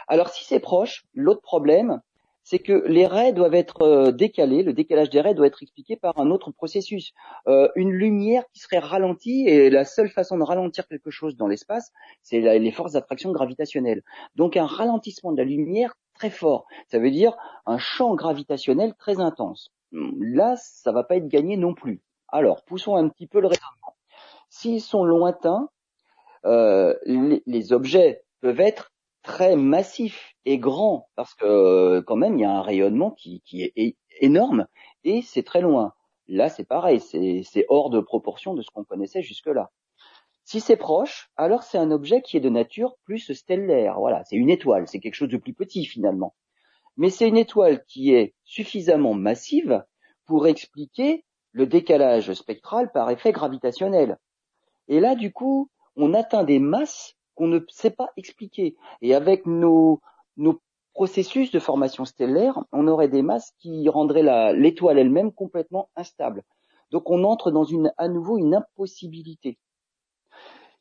Alors 0.09 0.29
si 0.29 0.45
c'est 0.45 0.61
proche, 0.61 1.07
l'autre 1.15 1.41
problème, 1.41 2.03
c'est 2.45 2.59
que 2.59 2.85
les 2.87 3.07
raies 3.07 3.33
doivent 3.33 3.55
être 3.55 3.83
euh, 3.83 4.13
décalés, 4.13 4.63
le 4.63 4.73
décalage 4.73 5.11
des 5.11 5.21
raies 5.21 5.35
doit 5.35 5.47
être 5.47 5.63
expliqué 5.63 5.97
par 5.97 6.19
un 6.19 6.31
autre 6.31 6.51
processus. 6.51 7.13
Euh, 7.47 7.69
une 7.77 7.91
lumière 7.91 8.45
qui 8.53 8.61
serait 8.61 8.79
ralentie, 8.79 9.47
et 9.47 9.71
la 9.71 9.85
seule 9.85 10.09
façon 10.09 10.39
de 10.39 10.43
ralentir 10.43 10.87
quelque 10.89 11.11
chose 11.11 11.37
dans 11.37 11.47
l'espace, 11.47 11.93
c'est 12.23 12.41
les 12.59 12.73
forces 12.73 12.93
d'attraction 12.93 13.33
gravitationnelle. 13.33 14.03
Donc 14.35 14.57
un 14.57 14.67
ralentissement 14.67 15.33
de 15.33 15.39
la 15.39 15.45
lumière 15.45 15.95
très 16.15 16.31
fort, 16.31 16.67
ça 16.89 16.99
veut 16.99 17.11
dire 17.11 17.37
un 17.67 17.79
champ 17.79 18.15
gravitationnel 18.15 18.95
très 18.95 19.21
intense. 19.21 19.73
Là, 19.93 20.55
ça 20.57 20.93
va 20.93 21.05
pas 21.05 21.17
être 21.17 21.29
gagné 21.29 21.57
non 21.57 21.75
plus. 21.75 22.01
Alors, 22.29 22.65
poussons 22.65 22.97
un 22.97 23.09
petit 23.09 23.27
peu 23.27 23.41
le 23.41 23.49
raisonnement. 23.49 23.97
S'ils 24.49 24.81
sont 24.81 25.05
lointains, 25.05 25.69
euh, 26.45 26.95
les 27.07 27.73
objets 27.73 28.25
peuvent 28.41 28.61
être 28.61 28.92
très 29.23 29.57
massif 29.57 30.35
et 30.45 30.59
grand 30.59 31.09
parce 31.15 31.35
que 31.35 32.01
quand 32.01 32.17
même 32.17 32.39
il 32.39 32.43
y 32.43 32.45
a 32.45 32.51
un 32.51 32.63
rayonnement 32.63 33.13
qui, 33.13 33.43
qui 33.45 33.63
est 33.63 33.97
énorme 34.21 34.67
et 35.05 35.23
c'est 35.23 35.43
très 35.43 35.61
loin. 35.61 35.95
Là 36.29 36.49
c'est 36.49 36.65
pareil, 36.65 37.01
c'est 37.01 37.67
hors 37.69 37.91
de 37.91 38.01
proportion 38.01 38.55
de 38.55 38.63
ce 38.63 38.71
qu'on 38.71 38.85
connaissait 38.85 39.23
jusque-là. 39.23 39.71
Si 40.45 40.61
c'est 40.61 40.77
proche, 40.77 41.31
alors 41.37 41.63
c'est 41.63 41.79
un 41.79 41.91
objet 41.91 42.21
qui 42.21 42.37
est 42.37 42.41
de 42.41 42.49
nature 42.49 42.97
plus 43.05 43.33
stellaire. 43.33 43.99
Voilà, 43.99 44.25
c'est 44.25 44.37
une 44.37 44.51
étoile, 44.51 44.89
c'est 44.89 44.99
quelque 45.01 45.15
chose 45.15 45.29
de 45.29 45.37
plus 45.37 45.55
petit 45.55 45.85
finalement. 45.85 46.35
Mais 46.97 47.11
c'est 47.11 47.29
une 47.29 47.37
étoile 47.37 47.85
qui 47.87 48.13
est 48.13 48.35
suffisamment 48.45 49.15
massive 49.15 49.85
pour 50.27 50.47
expliquer 50.47 51.25
le 51.53 51.67
décalage 51.67 52.33
spectral 52.33 52.91
par 52.93 53.11
effet 53.11 53.33
gravitationnel. 53.33 54.19
Et 54.89 55.01
là, 55.01 55.15
du 55.15 55.33
coup, 55.33 55.71
on 55.97 56.15
atteint 56.15 56.45
des 56.45 56.59
masses 56.59 57.15
qu'on 57.43 57.49
ne 57.49 57.59
sait 57.69 57.91
pas 57.91 58.11
expliquer. 58.17 58.77
Et 59.01 59.17
avec 59.17 59.47
nos, 59.47 60.01
processus 60.95 61.51
de 61.51 61.59
formation 61.59 62.05
stellaire, 62.05 62.63
on 62.71 62.87
aurait 62.87 63.09
des 63.09 63.23
masses 63.23 63.53
qui 63.59 63.89
rendraient 63.89 64.53
l'étoile 64.53 64.99
elle-même 64.99 65.33
complètement 65.33 65.91
instable. 65.97 66.45
Donc 66.93 67.11
on 67.11 67.25
entre 67.25 67.51
dans 67.51 67.65
à 67.97 68.07
nouveau 68.07 68.39
une 68.39 68.55
impossibilité. 68.55 69.59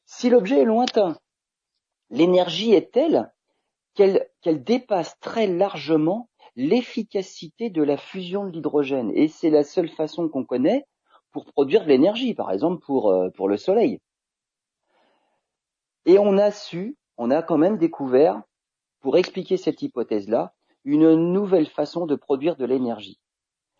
Si 0.05 0.29
l'objet 0.29 0.59
est 0.59 0.65
lointain, 0.65 1.17
l'énergie 2.11 2.73
est 2.73 2.91
telle 2.91 3.33
qu'elle 3.95 4.63
dépasse 4.63 5.17
très 5.19 5.47
largement 5.47 6.29
l'efficacité 6.55 7.71
de 7.71 7.81
la 7.81 7.97
fusion 7.97 8.45
de 8.45 8.51
l'hydrogène. 8.51 9.11
Et 9.15 9.29
c'est 9.29 9.49
la 9.49 9.63
seule 9.63 9.89
façon 9.89 10.29
qu'on 10.29 10.45
connaît 10.45 10.85
pour 11.31 11.45
produire 11.45 11.85
de 11.85 11.89
l'énergie, 11.89 12.35
par 12.35 12.51
exemple 12.51 12.85
pour, 12.85 13.09
euh, 13.09 13.29
pour 13.29 13.49
le 13.49 13.57
Soleil. 13.57 13.99
Et 16.05 16.17
on 16.20 16.38
a 16.38 16.51
su, 16.51 16.98
on 17.17 17.31
a 17.31 17.41
quand 17.41 17.58
même 17.58 17.77
découvert, 17.77 18.41
pour 19.01 19.17
expliquer 19.17 19.58
cette 19.58 19.81
hypothèse-là, 19.81 20.53
une 20.84 21.13
nouvelle 21.34 21.67
façon 21.67 22.05
de 22.05 22.15
produire 22.15 22.55
de 22.55 22.65
l'énergie. 22.65 23.20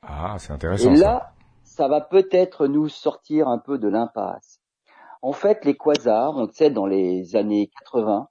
Ah, 0.04 0.36
c'est 0.40 0.54
intéressant. 0.54 0.94
Et 0.94 0.98
là, 0.98 1.34
ça. 1.63 1.88
va 1.88 2.01
peut-être 2.01 2.68
nous 2.68 2.90
sortir 2.90 3.48
un 3.48 3.58
peu 3.58 3.78
de 3.78 3.88
l'impasse. 3.88 4.60
En 5.22 5.32
fait, 5.32 5.66
les 5.66 5.78
quasars, 5.78 6.36
on 6.36 6.48
sait 6.51 6.72
dans 6.72 6.86
les 6.88 7.36
années 7.36 7.70
80 7.86 8.28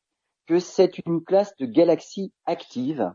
que 0.47 0.59
c'est 0.59 0.99
une 1.07 1.23
classe 1.23 1.57
de 1.57 1.67
galaxies 1.67 2.33
actives 2.45 3.13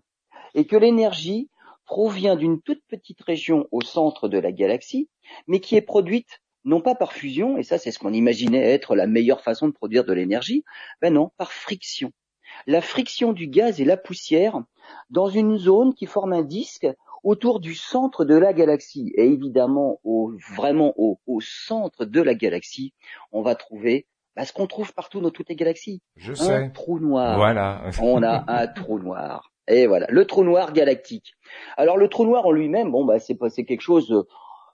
et 0.53 0.65
que 0.65 0.77
l'énergie 0.77 1.50
provient 1.86 2.36
d'une 2.36 2.62
toute 2.62 2.82
petite 2.88 3.22
région 3.22 3.67
au 3.72 3.82
centre 3.82 4.27
de 4.27 4.39
la 4.39 4.51
galaxie, 4.51 5.10
mais 5.48 5.60
qui 5.60 5.75
est 5.75 5.82
produite 5.82 6.41
non 6.65 6.81
pas 6.81 6.95
par 6.95 7.13
fusion, 7.13 7.57
et 7.57 7.63
ça 7.63 7.77
c'est 7.77 7.91
ce 7.91 8.00
qu'on 8.00 8.13
imaginait 8.13 8.72
être 8.72 8.95
la 8.95 9.07
meilleure 9.07 9.41
façon 9.41 9.67
de 9.67 9.74
produire 9.74 10.03
de 10.03 10.13
l'énergie, 10.13 10.63
ben 11.01 11.13
non, 11.13 11.31
par 11.38 11.53
friction. 11.53 12.12
La 12.67 12.81
friction 12.81 13.34
du 13.34 13.48
gaz 13.48 13.79
et 13.79 13.86
la 13.86 13.98
poussière 13.98 14.62
dans 15.10 15.27
une 15.27 15.57
zone 15.57 15.93
qui 15.93 16.05
forme 16.05 16.34
un 16.34 16.43
disque 16.43 16.88
autour 17.24 17.60
du 17.60 17.74
centre 17.74 18.24
de 18.24 18.36
la 18.36 18.53
galaxie. 18.53 19.12
Et 19.15 19.25
évidemment, 19.25 20.00
au, 20.03 20.34
vraiment 20.55 20.93
au, 20.98 21.17
centre 21.41 22.05
de 22.05 22.22
la 22.22 22.36
galaxie, 22.36 22.93
on 23.31 23.41
va 23.41 23.55
trouver 23.55 24.05
ben, 24.36 24.45
ce 24.45 24.53
qu'on 24.53 24.67
trouve 24.67 24.93
partout 24.93 25.22
dans 25.22 25.31
toutes 25.31 25.50
les 25.50 25.55
galaxies. 25.55 26.01
Je 26.17 26.34
un 26.50 26.69
trou 26.69 27.00
noir. 27.00 27.38
Voilà. 27.38 27.89
on 28.01 28.22
a 28.24 28.43
un 28.48 28.67
trou 28.67 29.00
noir. 29.00 29.51
Et 29.67 29.88
voilà, 29.88 30.05
le 30.10 30.25
trou 30.25 30.43
noir 30.43 30.74
galactique. 30.74 31.34
Alors 31.77 31.98
le 31.98 32.07
trou 32.07 32.25
noir 32.25 32.45
en 32.45 32.51
lui-même, 32.51 32.91
bon 32.91 33.03
bah 33.03 33.17
c'est 33.17 33.36
c'est 33.50 33.65
quelque 33.65 33.81
chose 33.81 34.25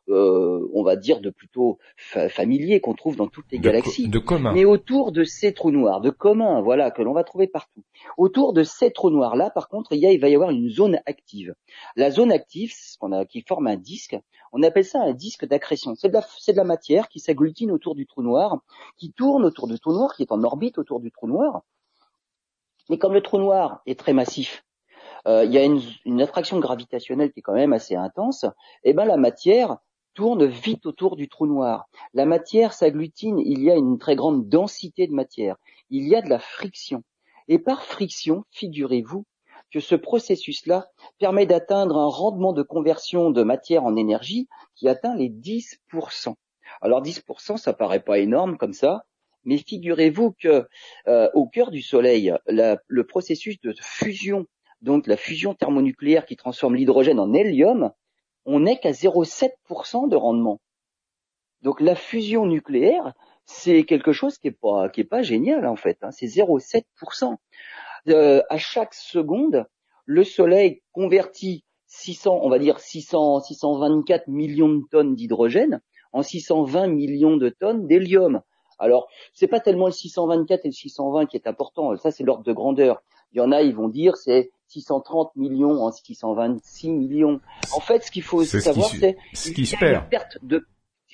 euh, 0.09 0.67
on 0.73 0.83
va 0.83 0.95
dire 0.95 1.21
de 1.21 1.29
plutôt 1.29 1.77
familier 1.97 2.81
qu'on 2.81 2.93
trouve 2.93 3.15
dans 3.15 3.27
toutes 3.27 3.51
les 3.51 3.59
galaxies. 3.59 4.09
de 4.09 4.19
commun. 4.19 4.51
Mais 4.53 4.65
autour 4.65 5.11
de 5.11 5.23
ces 5.23 5.53
trous 5.53 5.71
noirs, 5.71 6.01
de 6.01 6.09
commun, 6.09 6.61
voilà, 6.61 6.91
que 6.91 7.01
l'on 7.01 7.13
va 7.13 7.23
trouver 7.23 7.47
partout. 7.47 7.83
Autour 8.17 8.53
de 8.53 8.63
ces 8.63 8.91
trous 8.91 9.09
noirs 9.09 9.35
là, 9.35 9.49
par 9.49 9.69
contre, 9.69 9.93
il, 9.93 9.99
y 9.99 10.07
a, 10.07 10.11
il 10.11 10.19
va 10.19 10.29
y 10.29 10.35
avoir 10.35 10.49
une 10.49 10.69
zone 10.69 10.99
active. 11.05 11.53
La 11.95 12.11
zone 12.11 12.31
active, 12.31 12.73
ce 12.73 12.97
qu'on 12.97 13.11
a, 13.11 13.25
qui 13.25 13.41
forme 13.41 13.67
un 13.67 13.77
disque, 13.77 14.17
on 14.51 14.63
appelle 14.63 14.85
ça 14.85 15.01
un 15.01 15.13
disque 15.13 15.45
d'accrétion. 15.45 15.95
C'est 15.95 16.09
de 16.09 16.13
la, 16.13 16.25
c'est 16.39 16.53
de 16.53 16.57
la 16.57 16.63
matière 16.63 17.07
qui 17.07 17.19
s'agglutine 17.19 17.71
autour 17.71 17.95
du 17.95 18.05
trou 18.05 18.23
noir, 18.23 18.59
qui 18.97 19.11
tourne 19.11 19.45
autour 19.45 19.67
du 19.67 19.79
trou 19.79 19.93
noir, 19.93 20.15
qui 20.15 20.23
est 20.23 20.31
en 20.31 20.43
orbite 20.43 20.77
autour 20.77 20.99
du 20.99 21.11
trou 21.11 21.27
noir. 21.27 21.61
Mais 22.89 22.97
comme 22.97 23.13
le 23.13 23.21
trou 23.21 23.37
noir 23.37 23.81
est 23.85 23.97
très 23.97 24.13
massif, 24.13 24.65
euh, 25.27 25.45
il 25.45 25.51
y 25.51 25.57
a 25.57 25.63
une, 25.63 25.81
une, 26.05 26.21
attraction 26.21 26.59
gravitationnelle 26.59 27.31
qui 27.31 27.39
est 27.39 27.43
quand 27.43 27.53
même 27.53 27.73
assez 27.73 27.95
intense, 27.95 28.43
et 28.83 28.89
eh 28.89 28.93
ben 28.93 29.05
la 29.05 29.17
matière 29.17 29.77
tourne 30.13 30.45
vite 30.45 30.85
autour 30.85 31.15
du 31.15 31.29
trou 31.29 31.45
noir. 31.47 31.87
La 32.13 32.25
matière 32.25 32.73
s'agglutine, 32.73 33.39
il 33.39 33.63
y 33.63 33.71
a 33.71 33.75
une 33.75 33.97
très 33.97 34.15
grande 34.15 34.47
densité 34.49 35.07
de 35.07 35.13
matière, 35.13 35.55
il 35.89 36.07
y 36.07 36.15
a 36.15 36.21
de 36.21 36.29
la 36.29 36.39
friction. 36.39 37.03
Et 37.47 37.59
par 37.59 37.83
friction, 37.83 38.43
figurez-vous 38.51 39.25
que 39.71 39.79
ce 39.79 39.95
processus-là 39.95 40.89
permet 41.17 41.45
d'atteindre 41.45 41.97
un 41.97 42.07
rendement 42.07 42.53
de 42.53 42.63
conversion 42.63 43.31
de 43.31 43.43
matière 43.43 43.83
en 43.83 43.95
énergie 43.95 44.47
qui 44.75 44.87
atteint 44.87 45.15
les 45.15 45.29
10%. 45.29 46.35
Alors 46.81 47.01
10%, 47.01 47.57
ça 47.57 47.73
paraît 47.73 48.03
pas 48.03 48.19
énorme 48.19 48.57
comme 48.57 48.73
ça, 48.73 49.03
mais 49.43 49.57
figurez-vous 49.57 50.33
que 50.39 50.67
euh, 51.07 51.29
au 51.33 51.47
cœur 51.47 51.71
du 51.71 51.81
Soleil, 51.81 52.33
le 52.47 53.03
processus 53.03 53.59
de 53.61 53.73
fusion, 53.81 54.45
donc 54.81 55.07
la 55.07 55.17
fusion 55.17 55.53
thermonucléaire 55.53 56.25
qui 56.25 56.35
transforme 56.35 56.75
l'hydrogène 56.75 57.19
en 57.19 57.33
hélium, 57.33 57.91
on 58.45 58.61
n'est 58.61 58.79
qu'à 58.79 58.91
0,7% 58.91 60.09
de 60.09 60.15
rendement. 60.15 60.59
Donc 61.61 61.79
la 61.79 61.95
fusion 61.95 62.45
nucléaire, 62.45 63.13
c'est 63.45 63.83
quelque 63.83 64.11
chose 64.11 64.37
qui 64.37 64.47
est 64.47 64.57
pas 64.59 64.89
qui 64.89 65.01
est 65.01 65.05
pas 65.05 65.21
génial 65.21 65.67
en 65.67 65.75
fait. 65.75 65.97
Hein. 66.01 66.11
C'est 66.11 66.25
0,7%. 66.25 67.35
Euh, 68.07 68.41
à 68.49 68.57
chaque 68.57 68.93
seconde, 68.93 69.65
le 70.05 70.23
Soleil 70.23 70.81
convertit 70.91 71.63
600, 71.87 72.39
on 72.41 72.49
va 72.49 72.57
dire 72.57 72.79
600, 72.79 73.41
624 73.41 74.27
millions 74.27 74.69
de 74.69 74.83
tonnes 74.89 75.13
d'hydrogène 75.15 75.81
en 76.13 76.23
620 76.23 76.87
millions 76.87 77.37
de 77.37 77.49
tonnes 77.49 77.85
d'hélium. 77.87 78.41
Alors, 78.79 79.07
c'est 79.33 79.47
pas 79.47 79.59
tellement 79.59 79.85
le 79.85 79.91
624 79.91 80.65
et 80.65 80.69
le 80.69 80.73
620 80.73 81.27
qui 81.27 81.37
est 81.37 81.47
important, 81.47 81.95
ça 81.97 82.09
c'est 82.09 82.23
l'ordre 82.23 82.43
de 82.43 82.53
grandeur. 82.53 83.03
Il 83.33 83.37
y 83.37 83.41
en 83.41 83.51
a, 83.51 83.61
ils 83.61 83.75
vont 83.75 83.87
dire 83.87 84.17
c'est 84.17 84.51
630 84.71 85.35
millions 85.35 85.83
en 85.83 85.91
626 85.91 86.89
millions. 86.91 87.41
En 87.75 87.81
fait, 87.81 88.03
ce 88.03 88.11
qu'il 88.11 88.23
faut 88.23 88.43
savoir, 88.43 88.89
c'est 88.89 89.17
ce 89.33 89.51
qui 89.51 89.65
se 89.65 89.75
perd. 89.75 90.09
perte 90.09 90.37
de 90.41 90.65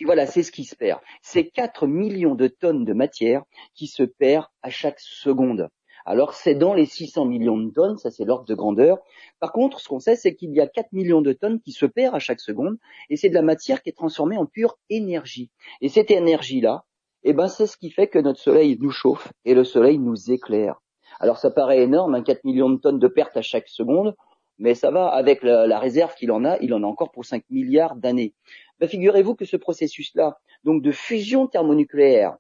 voilà, 0.06 0.28
c'est 0.28 0.44
ce 0.44 0.52
qui 0.52 0.64
se 0.64 0.76
perd. 0.76 1.00
C'est 1.24 1.50
4 1.50 1.88
millions 1.88 2.36
de 2.36 2.48
tonnes 2.48 2.86
de 2.86 2.94
matière 2.94 3.42
qui 3.74 3.88
se 3.88 4.04
perd 4.04 4.46
à 4.62 4.70
chaque 4.70 5.00
seconde. 5.00 5.70
Alors 6.06 6.34
c'est 6.34 6.54
dans 6.54 6.76
les 6.76 6.86
600 6.86 7.26
millions 7.26 7.58
de 7.58 7.72
tonnes, 7.72 7.98
ça 7.98 8.12
c'est 8.12 8.24
l'ordre 8.24 8.46
de 8.46 8.54
grandeur. 8.54 9.00
Par 9.40 9.52
contre, 9.52 9.80
ce 9.80 9.90
qu'on 9.90 10.00
sait, 10.00 10.16
c'est 10.16 10.36
qu'il 10.36 10.54
y 10.54 10.62
a 10.62 10.68
4 10.68 10.94
millions 10.94 11.22
de 11.22 11.34
tonnes 11.34 11.60
qui 11.60 11.72
se 11.72 11.88
perdent 11.88 12.16
à 12.16 12.20
chaque 12.20 12.40
seconde, 12.40 12.78
et 13.10 13.18
c'est 13.18 13.30
de 13.30 13.34
la 13.34 13.42
matière 13.42 13.82
qui 13.82 13.90
est 13.90 13.98
transformée 13.98 14.38
en 14.38 14.46
pure 14.46 14.78
énergie. 14.90 15.50
Et 15.82 15.90
cette 15.90 16.12
énergie-là, 16.12 16.86
eh 17.24 17.34
ben, 17.34 17.48
c'est 17.48 17.68
ce 17.68 17.76
qui 17.76 17.90
fait 17.90 18.08
que 18.08 18.20
notre 18.20 18.40
Soleil 18.40 18.78
nous 18.80 18.92
chauffe 18.92 19.34
et 19.44 19.54
le 19.54 19.64
Soleil 19.64 19.98
nous 19.98 20.32
éclaire. 20.32 20.80
Alors 21.20 21.38
ça 21.38 21.52
paraît 21.52 21.82
énorme, 21.82 22.16
hein, 22.16 22.24
4 22.24 22.44
millions 22.44 22.70
de 22.70 22.78
tonnes 22.78 23.00
de 23.00 23.08
pertes 23.08 23.38
à 23.38 23.42
chaque 23.42 23.68
seconde, 23.68 24.16
mais 24.60 24.74
ça 24.74 24.92
va 24.92 25.08
avec 25.08 25.44
la, 25.44 25.80
réserve 25.80 26.16
qu'il 26.16 26.32
en 26.32 26.46
a, 26.46 26.58
il 26.60 26.74
en 26.74 26.84
a 26.84 26.86
encore 26.86 27.12
pour 27.12 27.26
5 27.26 27.44
milliards 27.50 27.96
d'années. 27.96 28.34
Ben, 28.80 28.88
figurez-vous 28.88 29.36
que 29.36 29.46
ce 29.46 29.58
processus-là, 29.58 30.40
donc 30.64 30.82
de 30.82 30.92
fusion 30.92 31.48
thermonucléaire, 31.48 32.38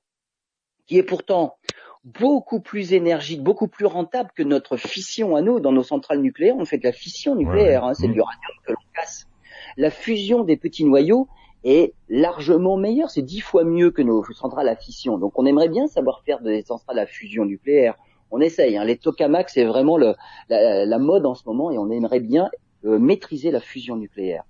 qui 0.85 0.97
est 0.97 1.03
pourtant 1.03 1.57
beaucoup 2.03 2.61
plus 2.61 2.93
énergique, 2.93 3.43
beaucoup 3.43 3.67
plus 3.67 3.85
rentable 3.85 4.29
que 4.35 4.43
notre 4.43 4.77
fission 4.77 5.35
à 5.35 5.41
nous 5.41 5.59
dans 5.59 5.73
nos 5.73 5.83
centrales 5.83 6.21
nucléaires. 6.21 6.55
On 6.57 6.65
fait 6.65 6.77
de 6.77 6.85
la 6.85 6.93
fission 6.93 7.35
nucléaire, 7.35 7.83
hein, 7.83 7.93
c'est 7.93 8.07
de 8.07 8.13
l'uranium 8.13 8.51
que 8.65 8.71
l'on 8.71 8.79
casse. 8.95 9.27
La 9.75 9.91
fusion 9.91 10.43
des 10.43 10.55
petits 10.55 10.85
noyaux 10.85 11.27
est 11.63 11.93
largement 12.07 12.77
meilleure, 12.77 13.09
c'est 13.09 13.23
dix 13.23 13.41
fois 13.41 13.65
mieux 13.65 13.91
que 13.91 14.01
nos 14.01 14.23
centrales 14.33 14.69
à 14.69 14.75
fission. 14.75 15.17
Donc 15.17 15.37
on 15.37 15.45
aimerait 15.45 15.67
bien 15.67 15.87
savoir 15.87 16.21
faire 16.23 16.39
des 16.39 16.61
centrales 16.61 16.99
à 16.99 17.05
fusion 17.05 17.45
nucléaire 17.45 17.95
on 18.31 18.41
essaye. 18.41 18.77
Hein. 18.77 18.85
Les 18.85 18.97
tokamaks, 18.97 19.49
c'est 19.49 19.65
vraiment 19.65 19.97
la, 19.97 20.99
mode 20.99 21.25
en 21.25 21.35
ce 21.35 21.43
moment 21.45 21.71
et 21.71 21.77
on 21.77 21.89
aimerait 21.89 22.19
bien 22.19 22.49
euh, 22.85 22.99
maîtriser 22.99 23.51
la 23.51 23.59
fusion 23.59 23.95
nucléaire. 23.95 24.43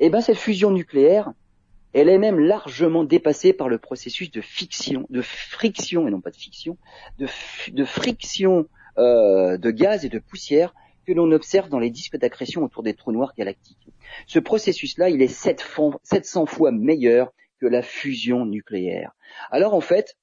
Eh 0.00 0.10
ben 0.10 0.20
cette 0.20 0.36
fusion 0.36 0.70
nucléaire, 0.70 1.32
elle 1.92 2.08
est 2.08 2.18
même 2.18 2.38
largement 2.38 3.04
dépassée 3.04 3.52
par 3.52 3.68
le 3.68 3.78
processus 3.78 4.30
de 4.30 4.40
fiction, 4.40 5.06
de 5.10 5.22
friction 5.22 6.06
et 6.06 6.10
non 6.10 6.20
pas 6.20 6.30
de 6.30 6.36
fiction, 6.36 6.76
de, 7.18 7.84
friction 7.84 8.66
euh, 8.98 9.56
de 9.56 9.70
gaz 9.70 10.04
et 10.04 10.08
de 10.08 10.18
poussière 10.18 10.74
que 11.06 11.12
l'on 11.12 11.32
observe 11.32 11.68
dans 11.68 11.78
les 11.78 11.90
disques 11.90 12.16
d'accrétion 12.16 12.62
autour 12.62 12.82
des 12.82 12.94
trous 12.94 13.12
noirs 13.12 13.32
galactiques. 13.36 13.88
Ce 14.26 14.38
processus-là, 14.38 15.08
il 15.08 15.22
est 15.22 15.28
700 15.28 16.46
fois 16.46 16.70
meilleur 16.70 17.32
que 17.60 17.66
la 17.66 17.82
fusion 17.82 18.44
nucléaire. 18.44 19.12
Alors 19.50 19.74
en 19.74 19.80
fait, 19.80 20.16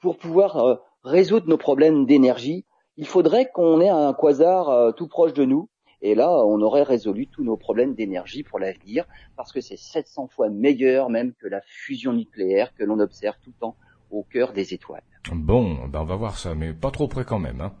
pour 0.00 0.18
pouvoir 0.18 0.56
euh, 0.58 0.76
résoudre 1.04 1.48
nos 1.48 1.58
problèmes 1.58 2.06
d'énergie, 2.06 2.64
il 2.96 3.06
faudrait 3.06 3.50
qu'on 3.52 3.80
ait 3.80 3.88
un 3.88 4.12
quasar 4.12 4.68
euh, 4.68 4.92
tout 4.92 5.08
proche 5.08 5.32
de 5.32 5.44
nous. 5.44 5.68
Et 6.00 6.14
là, 6.14 6.30
on 6.30 6.60
aurait 6.62 6.84
résolu 6.84 7.26
tous 7.26 7.42
nos 7.42 7.56
problèmes 7.56 7.94
d'énergie 7.94 8.44
pour 8.44 8.60
l'avenir, 8.60 9.04
parce 9.36 9.52
que 9.52 9.60
c'est 9.60 9.76
700 9.76 10.28
fois 10.28 10.48
meilleur 10.48 11.10
même 11.10 11.32
que 11.40 11.48
la 11.48 11.60
fusion 11.62 12.12
nucléaire 12.12 12.72
que 12.74 12.84
l'on 12.84 13.00
observe 13.00 13.36
tout 13.42 13.50
le 13.50 13.60
temps 13.60 13.76
au 14.10 14.22
cœur 14.22 14.52
des 14.52 14.74
étoiles. 14.74 15.02
Bon, 15.32 15.86
ben 15.88 16.00
on 16.00 16.04
va 16.04 16.14
voir 16.14 16.38
ça, 16.38 16.54
mais 16.54 16.72
pas 16.72 16.92
trop 16.92 17.08
près 17.08 17.24
quand 17.24 17.40
même. 17.40 17.60
Hein. 17.60 17.72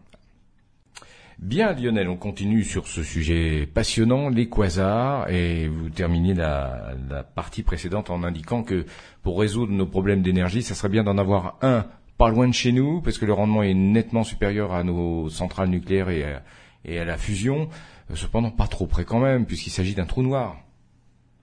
Bien 1.38 1.72
Lionel, 1.72 2.08
on 2.08 2.16
continue 2.16 2.64
sur 2.64 2.88
ce 2.88 3.04
sujet 3.04 3.64
passionnant, 3.72 4.28
les 4.28 4.48
quasars, 4.48 5.30
et 5.30 5.68
vous 5.68 5.88
terminez 5.88 6.34
la, 6.34 6.94
la, 7.08 7.22
partie 7.22 7.62
précédente 7.62 8.10
en 8.10 8.24
indiquant 8.24 8.64
que 8.64 8.84
pour 9.22 9.38
résoudre 9.38 9.72
nos 9.72 9.86
problèmes 9.86 10.22
d'énergie, 10.22 10.62
ça 10.62 10.74
serait 10.74 10.88
bien 10.88 11.04
d'en 11.04 11.16
avoir 11.16 11.56
un 11.62 11.86
pas 12.18 12.30
loin 12.30 12.48
de 12.48 12.52
chez 12.52 12.72
nous, 12.72 13.00
parce 13.00 13.16
que 13.16 13.24
le 13.24 13.32
rendement 13.32 13.62
est 13.62 13.74
nettement 13.74 14.24
supérieur 14.24 14.72
à 14.72 14.82
nos 14.82 15.30
centrales 15.30 15.68
nucléaires 15.68 16.10
et 16.10 16.98
à, 16.98 17.04
la 17.04 17.16
fusion, 17.16 17.68
cependant 18.14 18.50
pas 18.50 18.66
trop 18.66 18.86
près 18.86 19.04
quand 19.04 19.20
même, 19.20 19.46
puisqu'il 19.46 19.70
s'agit 19.70 19.94
d'un 19.94 20.04
trou 20.04 20.22
noir. 20.22 20.56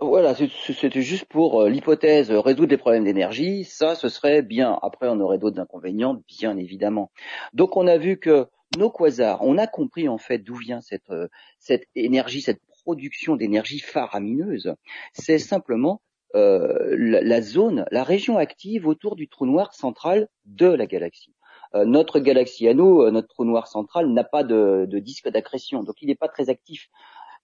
Voilà, 0.02 0.36
c'était 0.36 1.02
juste 1.02 1.26
pour 1.26 1.62
euh, 1.62 1.70
l'hypothèse 1.70 2.30
euh, 2.30 2.42
résoudre 2.42 2.70
les 2.70 2.78
problèmes 2.78 3.06
d'énergie. 3.06 3.64
Ça, 3.64 3.96
ce 3.96 4.10
serait 4.10 4.42
bien. 4.42 4.78
Après, 4.82 5.08
on 5.08 5.22
aurait 5.22 5.38
d'autres 5.38 5.62
inconvénients, 5.62 6.22
bien 6.28 6.58
évidemment. 6.58 7.12
Donc, 7.54 7.78
on 7.78 7.88
a 7.88 7.98
vu 7.98 8.18
que 8.18 8.48
nos 8.78 8.90
quasars, 8.90 9.42
on 9.42 9.58
a 9.58 9.68
compris 9.68 10.10
en 10.10 10.18
fait 10.18 10.40
d'où 10.40 10.56
vient 10.56 10.82
cette, 10.82 11.10
euh, 11.12 11.30
cette 11.60 11.86
énergie, 11.96 12.42
cette 12.42 12.60
production 12.84 13.38
d'énergie 13.38 13.80
faramineuse. 13.80 14.76
C'est 15.14 15.40
simplement 15.40 16.02
euh, 16.36 16.96
la, 16.98 17.42
zone, 17.42 17.86
la 17.92 18.04
région 18.04 18.38
active 18.38 18.88
autour 18.88 19.16
du 19.16 19.28
trou 19.28 19.46
noir 19.46 19.74
central 19.74 20.28
de 20.46 20.68
la 20.68 20.86
galaxie. 20.86 21.34
Euh, 21.74 21.86
notre 21.86 22.20
galaxie 22.20 22.68
à 22.68 22.74
nous, 22.74 23.10
notre 23.10 23.28
trou 23.28 23.46
noir 23.46 23.68
central 23.68 24.10
n'a 24.10 24.24
pas 24.24 24.44
de, 24.44 24.86
disque 25.00 25.30
d'accrétion, 25.30 25.84
donc 25.84 25.96
il 26.02 26.08
n'est 26.08 26.16
pas 26.16 26.28
très 26.28 26.50
actif. 26.50 26.90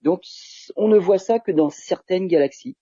Donc 0.02 0.22
on 0.76 0.88
ne 0.88 0.98
voit 0.98 1.18
ça 1.18 1.38
que 1.38 1.52
dans 1.52 1.70
certaines 1.70 2.26
galaxies. 2.26 2.76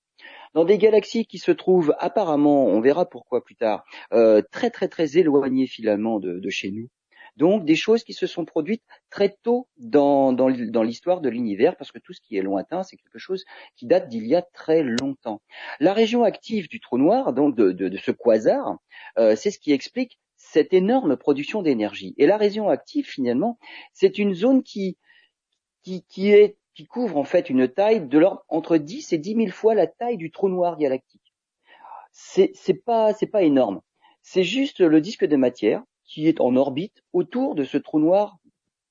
Dans 0.53 0.65
des 0.65 0.79
galaxies 0.79 1.27
qui 1.27 1.39
se 1.39 1.53
trouvent 1.53 1.95
apparemment, 1.99 2.67
on 2.67 2.81
verra 2.81 3.09
pourquoi 3.09 3.43
plus 3.43 3.57
tard, 3.57 3.85
très 4.11 4.71
très 4.71 4.89
très 4.89 5.17
éloignées 5.17 5.67
finalement 5.67 6.19
de 6.19 6.51
chez 6.51 6.71
nous, 6.71 6.89
donc 7.41 7.65
des 7.65 7.75
choses 7.75 8.05
qui 8.05 8.13
se 8.13 8.27
sont 8.27 8.45
produites 8.45 8.83
très 9.09 9.35
tôt 9.43 9.67
dans, 9.79 10.35
dans, 10.35 10.47
l'histoire 10.47 11.23
de 11.23 11.31
l'univers, 11.31 11.75
parce 11.75 11.91
que 11.91 11.99
tout 11.99 12.13
ce 12.13 12.21
qui 12.21 12.37
est 12.37 12.43
lointain, 12.43 12.83
c'est 12.83 12.99
quelque 12.99 13.19
chose 13.19 13.47
qui 13.77 13.87
date 13.87 14.09
d'il 14.09 14.27
y 14.27 14.37
a 14.37 14.43
très 14.43 14.83
longtemps. 14.83 15.41
La 15.81 15.95
région 15.95 16.23
active 16.23 16.69
du 16.69 16.81
trou 16.81 16.99
noir, 16.99 17.33
donc 17.33 17.57
de, 17.57 17.97
ce 17.97 18.11
quasar, 18.11 18.77
euh, 19.19 19.37
c'est 19.37 19.51
ce 19.51 19.59
qui 19.59 19.73
explique 19.73 20.19
cette 20.37 20.75
énorme 20.75 21.17
production 21.17 21.63
d'énergie. 21.63 22.15
Et 22.19 22.27
la 22.27 22.37
région 22.37 22.69
active, 22.69 23.07
finalement, 23.07 23.59
c'est 23.95 24.19
une 24.19 24.35
zone 24.35 24.63
qui, 24.63 24.99
qui, 25.83 26.05
qui, 26.11 26.87
couvre 26.91 27.17
en 27.17 27.25
fait 27.25 27.49
une 27.49 27.69
taille 27.69 28.07
de 28.07 28.19
l'ordre 28.19 28.45
entre 28.49 28.77
10 28.77 29.15
et 29.15 29.19
10 29.19 29.35
000 29.35 29.49
fois 29.49 29.75
la 29.75 29.87
taille 29.87 30.19
du 30.19 30.31
trou 30.31 30.51
noir 30.51 30.77
galactique. 30.77 31.35
C'est, 32.13 32.53
pas, 32.85 33.15
pas 33.33 33.43
énorme. 33.43 33.81
C'est 34.21 34.45
juste 34.45 34.81
le 34.81 35.01
disque 35.01 35.25
de 35.25 35.37
matière 35.37 35.83
qui 36.11 36.27
est 36.27 36.41
en 36.41 36.57
orbite 36.57 37.05
autour 37.13 37.55
de 37.55 37.63
ce 37.63 37.79
trou 37.79 38.01
noir 38.01 38.39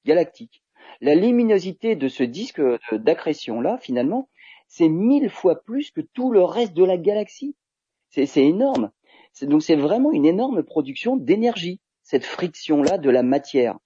galactique. 0.05 0.63
La 1.01 1.15
luminosité 1.15 1.97
de 1.97 2.07
ce 2.07 2.23
disque 2.23 2.61
d'accrétion-là, 2.93 3.77
finalement, 3.77 4.29
c'est 4.69 4.87
mille 4.87 5.29
fois 5.29 5.61
plus 5.61 5.91
que 5.91 5.99
tout 5.99 6.31
le 6.31 6.41
reste 6.41 6.73
de 6.73 6.85
la 6.85 6.97
galaxie. 6.97 7.55
C'est 8.09 8.37
énorme. 8.37 8.91
Donc 9.41 9.61
c'est 9.61 9.75
vraiment 9.75 10.13
une 10.13 10.25
énorme 10.25 10.63
production 10.63 11.17
d'énergie, 11.17 11.81
cette 12.03 12.25
friction-là 12.25 12.97
de 12.97 13.09
la 13.09 13.21
matière. 13.21 13.77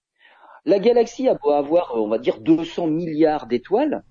La 0.64 0.78
galaxie 0.78 1.28
a 1.28 1.34
beau 1.34 1.50
avoir, 1.50 1.92
on 1.96 2.08
va 2.08 2.18
dire, 2.18 2.38
200 2.40 2.86
milliards 2.86 3.48
d'étoiles, 3.48 4.04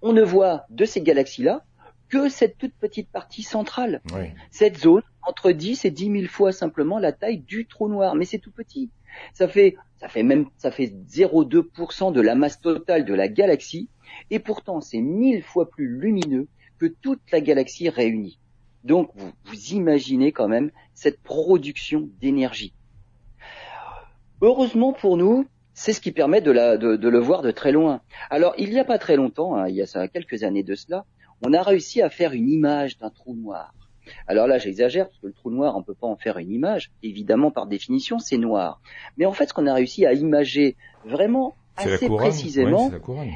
on 0.00 0.14
ne 0.14 0.22
voit 0.22 0.64
de 0.70 0.86
ces 0.86 1.02
galaxies-là 1.02 1.64
que 2.08 2.28
cette 2.28 2.58
toute 2.58 2.74
petite 2.74 3.10
partie 3.10 3.42
centrale. 3.42 4.00
Cette 4.50 4.78
zone 4.78 5.02
entre 5.22 5.50
10 5.50 5.84
et 5.84 5.90
10 5.90 6.20
000 6.20 6.26
fois 6.26 6.52
simplement 6.52 6.98
la 6.98 7.12
taille 7.12 7.38
du 7.38 7.66
trou 7.66 7.88
noir, 7.88 8.14
mais 8.14 8.24
c'est 8.24 8.38
tout 8.38 8.52
petit. 8.52 8.90
Ça 9.32 9.48
fait, 9.48 9.76
ça 9.98 10.08
fait 10.08 10.22
même, 10.22 10.46
ça 10.58 10.70
fait 10.70 10.92
0,2% 11.08 12.12
de 12.12 12.20
la 12.20 12.34
masse 12.34 12.60
totale 12.60 13.04
de 13.04 13.14
la 13.14 13.28
galaxie, 13.28 13.88
et 14.30 14.38
pourtant 14.38 14.80
c'est 14.80 15.00
mille 15.00 15.42
fois 15.42 15.68
plus 15.68 15.88
lumineux 15.88 16.48
que 16.78 16.86
toute 16.86 17.20
la 17.32 17.40
galaxie 17.40 17.88
réunie. 17.88 18.38
Donc 18.84 19.10
vous, 19.16 19.32
vous 19.44 19.72
imaginez 19.72 20.32
quand 20.32 20.48
même 20.48 20.70
cette 20.94 21.20
production 21.22 22.08
d'énergie. 22.20 22.72
Heureusement 24.42 24.92
pour 24.92 25.16
nous, 25.16 25.46
c'est 25.72 25.92
ce 25.92 26.00
qui 26.00 26.12
permet 26.12 26.40
de, 26.40 26.50
la, 26.50 26.76
de, 26.76 27.08
le 27.08 27.18
voir 27.18 27.42
de 27.42 27.50
très 27.50 27.72
loin. 27.72 28.00
Alors 28.30 28.54
il 28.58 28.70
n'y 28.70 28.78
a 28.78 28.84
pas 28.84 28.98
très 28.98 29.16
longtemps, 29.16 29.56
hein, 29.56 29.68
il 29.68 29.74
y 29.74 29.82
a 29.82 29.86
ça, 29.86 30.08
quelques 30.08 30.42
années 30.42 30.62
de 30.62 30.74
cela, 30.74 31.04
on 31.42 31.52
a 31.52 31.62
réussi 31.62 32.02
à 32.02 32.10
faire 32.10 32.32
une 32.32 32.48
image 32.48 32.98
d'un 32.98 33.10
trou 33.10 33.34
noir. 33.34 33.72
Alors 34.26 34.46
là, 34.46 34.58
j'exagère 34.58 35.08
parce 35.08 35.18
que 35.18 35.26
le 35.26 35.32
trou 35.32 35.50
noir, 35.50 35.76
on 35.76 35.82
peut 35.82 35.94
pas 35.94 36.06
en 36.06 36.16
faire 36.16 36.38
une 36.38 36.52
image. 36.52 36.92
Évidemment, 37.02 37.50
par 37.50 37.66
définition, 37.66 38.18
c'est 38.18 38.38
noir. 38.38 38.80
Mais 39.16 39.26
en 39.26 39.32
fait, 39.32 39.48
ce 39.48 39.54
qu'on 39.54 39.66
a 39.66 39.74
réussi 39.74 40.06
à 40.06 40.12
imager 40.12 40.76
vraiment 41.04 41.56
assez 41.76 42.08
précisément, 42.08 42.90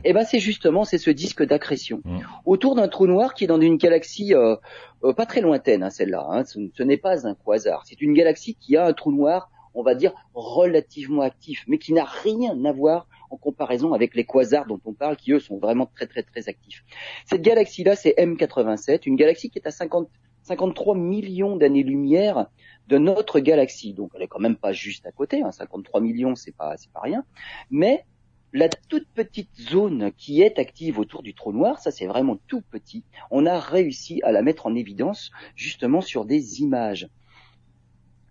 eh 0.04 0.12
ben 0.14 0.24
c'est 0.24 0.38
justement 0.38 0.84
c'est 0.84 0.96
ce 0.96 1.10
disque 1.10 1.44
d'accrétion 1.44 2.00
mmh. 2.04 2.20
autour 2.46 2.74
d'un 2.74 2.88
trou 2.88 3.06
noir 3.06 3.34
qui 3.34 3.44
est 3.44 3.46
dans 3.46 3.60
une 3.60 3.76
galaxie 3.76 4.34
euh, 4.34 4.56
euh, 5.04 5.12
pas 5.12 5.26
très 5.26 5.42
lointaine, 5.42 5.82
hein, 5.82 5.90
celle-là. 5.90 6.26
Hein. 6.30 6.44
Ce, 6.44 6.58
ce 6.74 6.82
n'est 6.82 6.96
pas 6.96 7.26
un 7.26 7.34
quasar. 7.34 7.82
C'est 7.84 8.00
une 8.00 8.14
galaxie 8.14 8.54
qui 8.54 8.78
a 8.78 8.86
un 8.86 8.92
trou 8.94 9.12
noir, 9.12 9.50
on 9.74 9.82
va 9.82 9.94
dire 9.94 10.12
relativement 10.34 11.22
actif, 11.22 11.64
mais 11.66 11.78
qui 11.78 11.92
n'a 11.92 12.04
rien 12.04 12.64
à 12.64 12.72
voir 12.72 13.08
en 13.30 13.36
comparaison 13.36 13.92
avec 13.92 14.14
les 14.14 14.24
quasars 14.24 14.66
dont 14.66 14.80
on 14.84 14.92
parle, 14.92 15.16
qui 15.16 15.32
eux 15.32 15.40
sont 15.40 15.58
vraiment 15.58 15.86
très 15.86 16.06
très 16.06 16.22
très 16.22 16.48
actifs. 16.48 16.84
Cette 17.26 17.42
galaxie-là, 17.42 17.96
c'est 17.96 18.14
M87, 18.18 19.02
une 19.06 19.16
galaxie 19.16 19.50
qui 19.50 19.58
est 19.58 19.66
à 19.66 19.70
50 19.70 20.08
53 20.42 20.96
millions 20.96 21.56
d'années-lumière 21.56 22.46
de 22.88 22.98
notre 22.98 23.40
galaxie. 23.40 23.92
Donc 23.92 24.10
elle 24.14 24.22
est 24.22 24.28
quand 24.28 24.40
même 24.40 24.56
pas 24.56 24.72
juste 24.72 25.06
à 25.06 25.12
côté, 25.12 25.42
hein. 25.42 25.52
53 25.52 26.00
millions 26.00 26.34
c'est 26.34 26.56
pas 26.56 26.76
c'est 26.76 26.90
pas 26.90 27.00
rien, 27.00 27.24
mais 27.70 28.04
la 28.52 28.68
toute 28.68 29.06
petite 29.14 29.54
zone 29.60 30.10
qui 30.16 30.42
est 30.42 30.58
active 30.58 30.98
autour 30.98 31.22
du 31.22 31.34
trou 31.34 31.52
noir, 31.52 31.78
ça 31.78 31.90
c'est 31.90 32.06
vraiment 32.06 32.36
tout 32.48 32.62
petit, 32.62 33.04
on 33.30 33.46
a 33.46 33.60
réussi 33.60 34.20
à 34.24 34.32
la 34.32 34.42
mettre 34.42 34.66
en 34.66 34.74
évidence 34.74 35.30
justement 35.54 36.00
sur 36.00 36.24
des 36.24 36.60
images. 36.60 37.08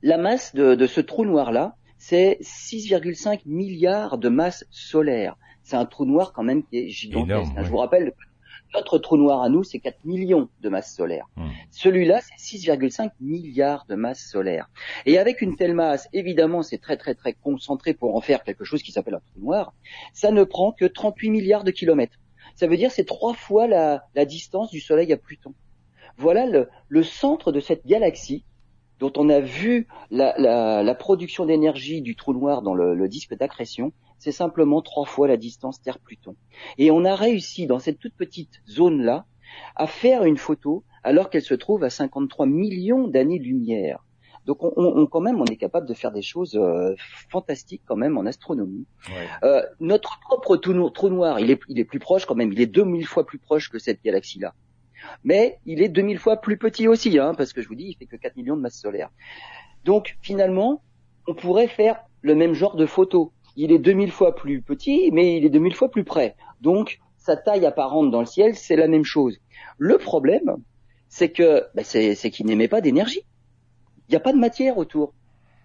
La 0.01 0.17
masse 0.17 0.55
de, 0.55 0.87
ce 0.87 1.01
trou 1.01 1.25
noir-là, 1.25 1.75
c'est 1.97 2.37
6,5 2.41 3.41
milliards 3.45 4.17
de 4.17 4.29
masse 4.29 4.65
solaire. 4.69 5.35
C'est 5.63 5.75
un 5.75 5.85
trou 5.85 6.05
noir 6.05 6.31
quand 6.33 6.43
même 6.43 6.63
qui 6.63 6.77
est 6.77 6.89
gigantesque. 6.89 7.51
Hein. 7.57 7.63
Je 7.63 7.69
vous 7.69 7.77
rappelle 7.77 8.13
notre 8.73 8.99
trou 8.99 9.17
noir 9.17 9.41
à 9.41 9.49
nous, 9.49 9.63
c'est 9.63 9.79
4 9.79 10.05
millions 10.05 10.49
de 10.61 10.69
masses 10.69 10.95
solaires. 10.95 11.25
Hmm. 11.35 11.49
Celui-là, 11.71 12.21
c'est 12.21 12.57
6,5 12.57 13.11
milliards 13.19 13.85
de 13.89 13.95
masses 13.95 14.27
solaires. 14.29 14.69
Et 15.05 15.17
avec 15.17 15.41
une 15.41 15.55
telle 15.55 15.73
masse, 15.73 16.07
évidemment, 16.13 16.61
c'est 16.61 16.77
très 16.77 16.97
très 16.97 17.15
très 17.15 17.33
concentré 17.33 17.93
pour 17.93 18.15
en 18.15 18.21
faire 18.21 18.43
quelque 18.43 18.63
chose 18.63 18.83
qui 18.83 18.91
s'appelle 18.91 19.15
un 19.15 19.21
trou 19.31 19.41
noir. 19.41 19.73
Ça 20.13 20.31
ne 20.31 20.43
prend 20.43 20.71
que 20.71 20.85
38 20.85 21.31
milliards 21.31 21.63
de 21.63 21.71
kilomètres. 21.71 22.19
Ça 22.55 22.67
veut 22.67 22.77
dire 22.77 22.91
c'est 22.91 23.05
trois 23.05 23.33
fois 23.33 23.67
la, 23.67 24.25
distance 24.25 24.69
du 24.69 24.79
Soleil 24.79 25.11
à 25.13 25.17
Pluton. 25.17 25.53
Voilà 26.17 26.45
le, 26.45 27.03
centre 27.03 27.51
de 27.51 27.59
cette 27.59 27.85
galaxie 27.85 28.43
dont 28.99 29.13
on 29.15 29.29
a 29.29 29.39
vu 29.39 29.87
la, 30.11 30.95
production 30.95 31.45
d'énergie 31.45 32.01
du 32.01 32.15
trou 32.15 32.33
noir 32.33 32.61
dans 32.61 32.73
le 32.73 33.07
disque 33.07 33.35
d'accrétion 33.35 33.93
c'est 34.19 34.33
simplement 34.33 34.81
trois 34.81 35.05
fois 35.05 35.27
la 35.27 35.37
distance 35.37 35.81
Terre-Pluton. 35.81 36.35
Et 36.77 36.91
on 36.91 37.05
a 37.05 37.15
réussi 37.15 37.65
dans 37.65 37.79
cette 37.79 37.99
toute 37.99 38.13
petite 38.13 38.61
zone-là 38.69 39.25
à 39.75 39.87
faire 39.87 40.25
une 40.25 40.37
photo 40.37 40.83
alors 41.03 41.29
qu'elle 41.29 41.41
se 41.41 41.55
trouve 41.55 41.83
à 41.83 41.89
53 41.89 42.45
millions 42.45 43.07
d'années-lumière. 43.07 44.05
Donc 44.45 44.57
on, 44.61 45.05
quand 45.05 45.21
même, 45.21 45.39
on 45.39 45.45
est 45.45 45.57
capable 45.57 45.87
de 45.87 45.93
faire 45.93 46.11
des 46.11 46.21
choses 46.21 46.55
euh, 46.55 46.95
fantastiques 47.29 47.83
quand 47.85 47.95
même 47.95 48.17
en 48.17 48.25
astronomie. 48.25 48.85
Euh, 49.43 49.61
notre 49.79 50.19
propre 50.21 50.57
trou, 50.57 51.09
noir, 51.09 51.39
il 51.39 51.51
est, 51.51 51.59
il 51.67 51.79
est 51.79 51.85
plus 51.85 51.99
proche 51.99 52.25
quand 52.25 52.35
même, 52.35 52.51
il 52.51 52.59
est 52.59 52.65
2000 52.65 53.05
fois 53.05 53.25
plus 53.25 53.37
proche 53.37 53.69
que 53.69 53.79
cette 53.79 54.03
galaxie-là. 54.03 54.53
Mais 55.23 55.59
il 55.65 55.81
est 55.81 55.89
2000 55.89 56.17
fois 56.19 56.37
plus 56.37 56.57
petit 56.57 56.87
aussi, 56.87 57.17
hein, 57.19 57.33
parce 57.35 57.53
que 57.53 57.61
je 57.61 57.67
vous 57.67 57.75
dis, 57.75 57.89
il 57.89 57.95
fait 57.95 58.05
que 58.05 58.15
4 58.15 58.35
millions 58.37 58.55
de 58.55 58.61
masses 58.61 58.79
solaires. 58.79 59.11
Donc 59.85 60.17
finalement, 60.21 60.81
on 61.27 61.33
pourrait 61.33 61.67
faire 61.67 62.01
le 62.21 62.35
même 62.35 62.53
genre 62.53 62.75
de 62.75 62.85
photo 62.85 63.31
il 63.61 63.73
est 63.73 63.79
2000 63.79 64.11
fois 64.11 64.35
plus 64.35 64.61
petit, 64.61 65.09
mais 65.11 65.35
il 65.35 65.45
est 65.45 65.49
2000 65.49 65.75
fois 65.75 65.91
plus 65.91 66.05
près. 66.05 66.37
Donc, 66.61 66.99
sa 67.17 67.35
taille 67.35 67.65
apparente 67.65 68.09
dans 68.09 68.21
le 68.21 68.25
ciel, 68.25 68.55
c'est 68.55 68.77
la 68.77 68.87
même 68.87 69.03
chose. 69.03 69.37
Le 69.77 69.97
problème, 69.97 70.55
c'est 71.09 71.29
que 71.29 71.65
ben, 71.75 71.83
c'est 71.83 72.29
qu'il 72.29 72.45
n'émet 72.45 72.69
pas 72.69 72.79
d'énergie. 72.79 73.25
Il 74.07 74.11
n'y 74.11 74.15
a 74.15 74.21
pas 74.21 74.31
de 74.31 74.37
matière 74.37 74.77
autour. 74.77 75.13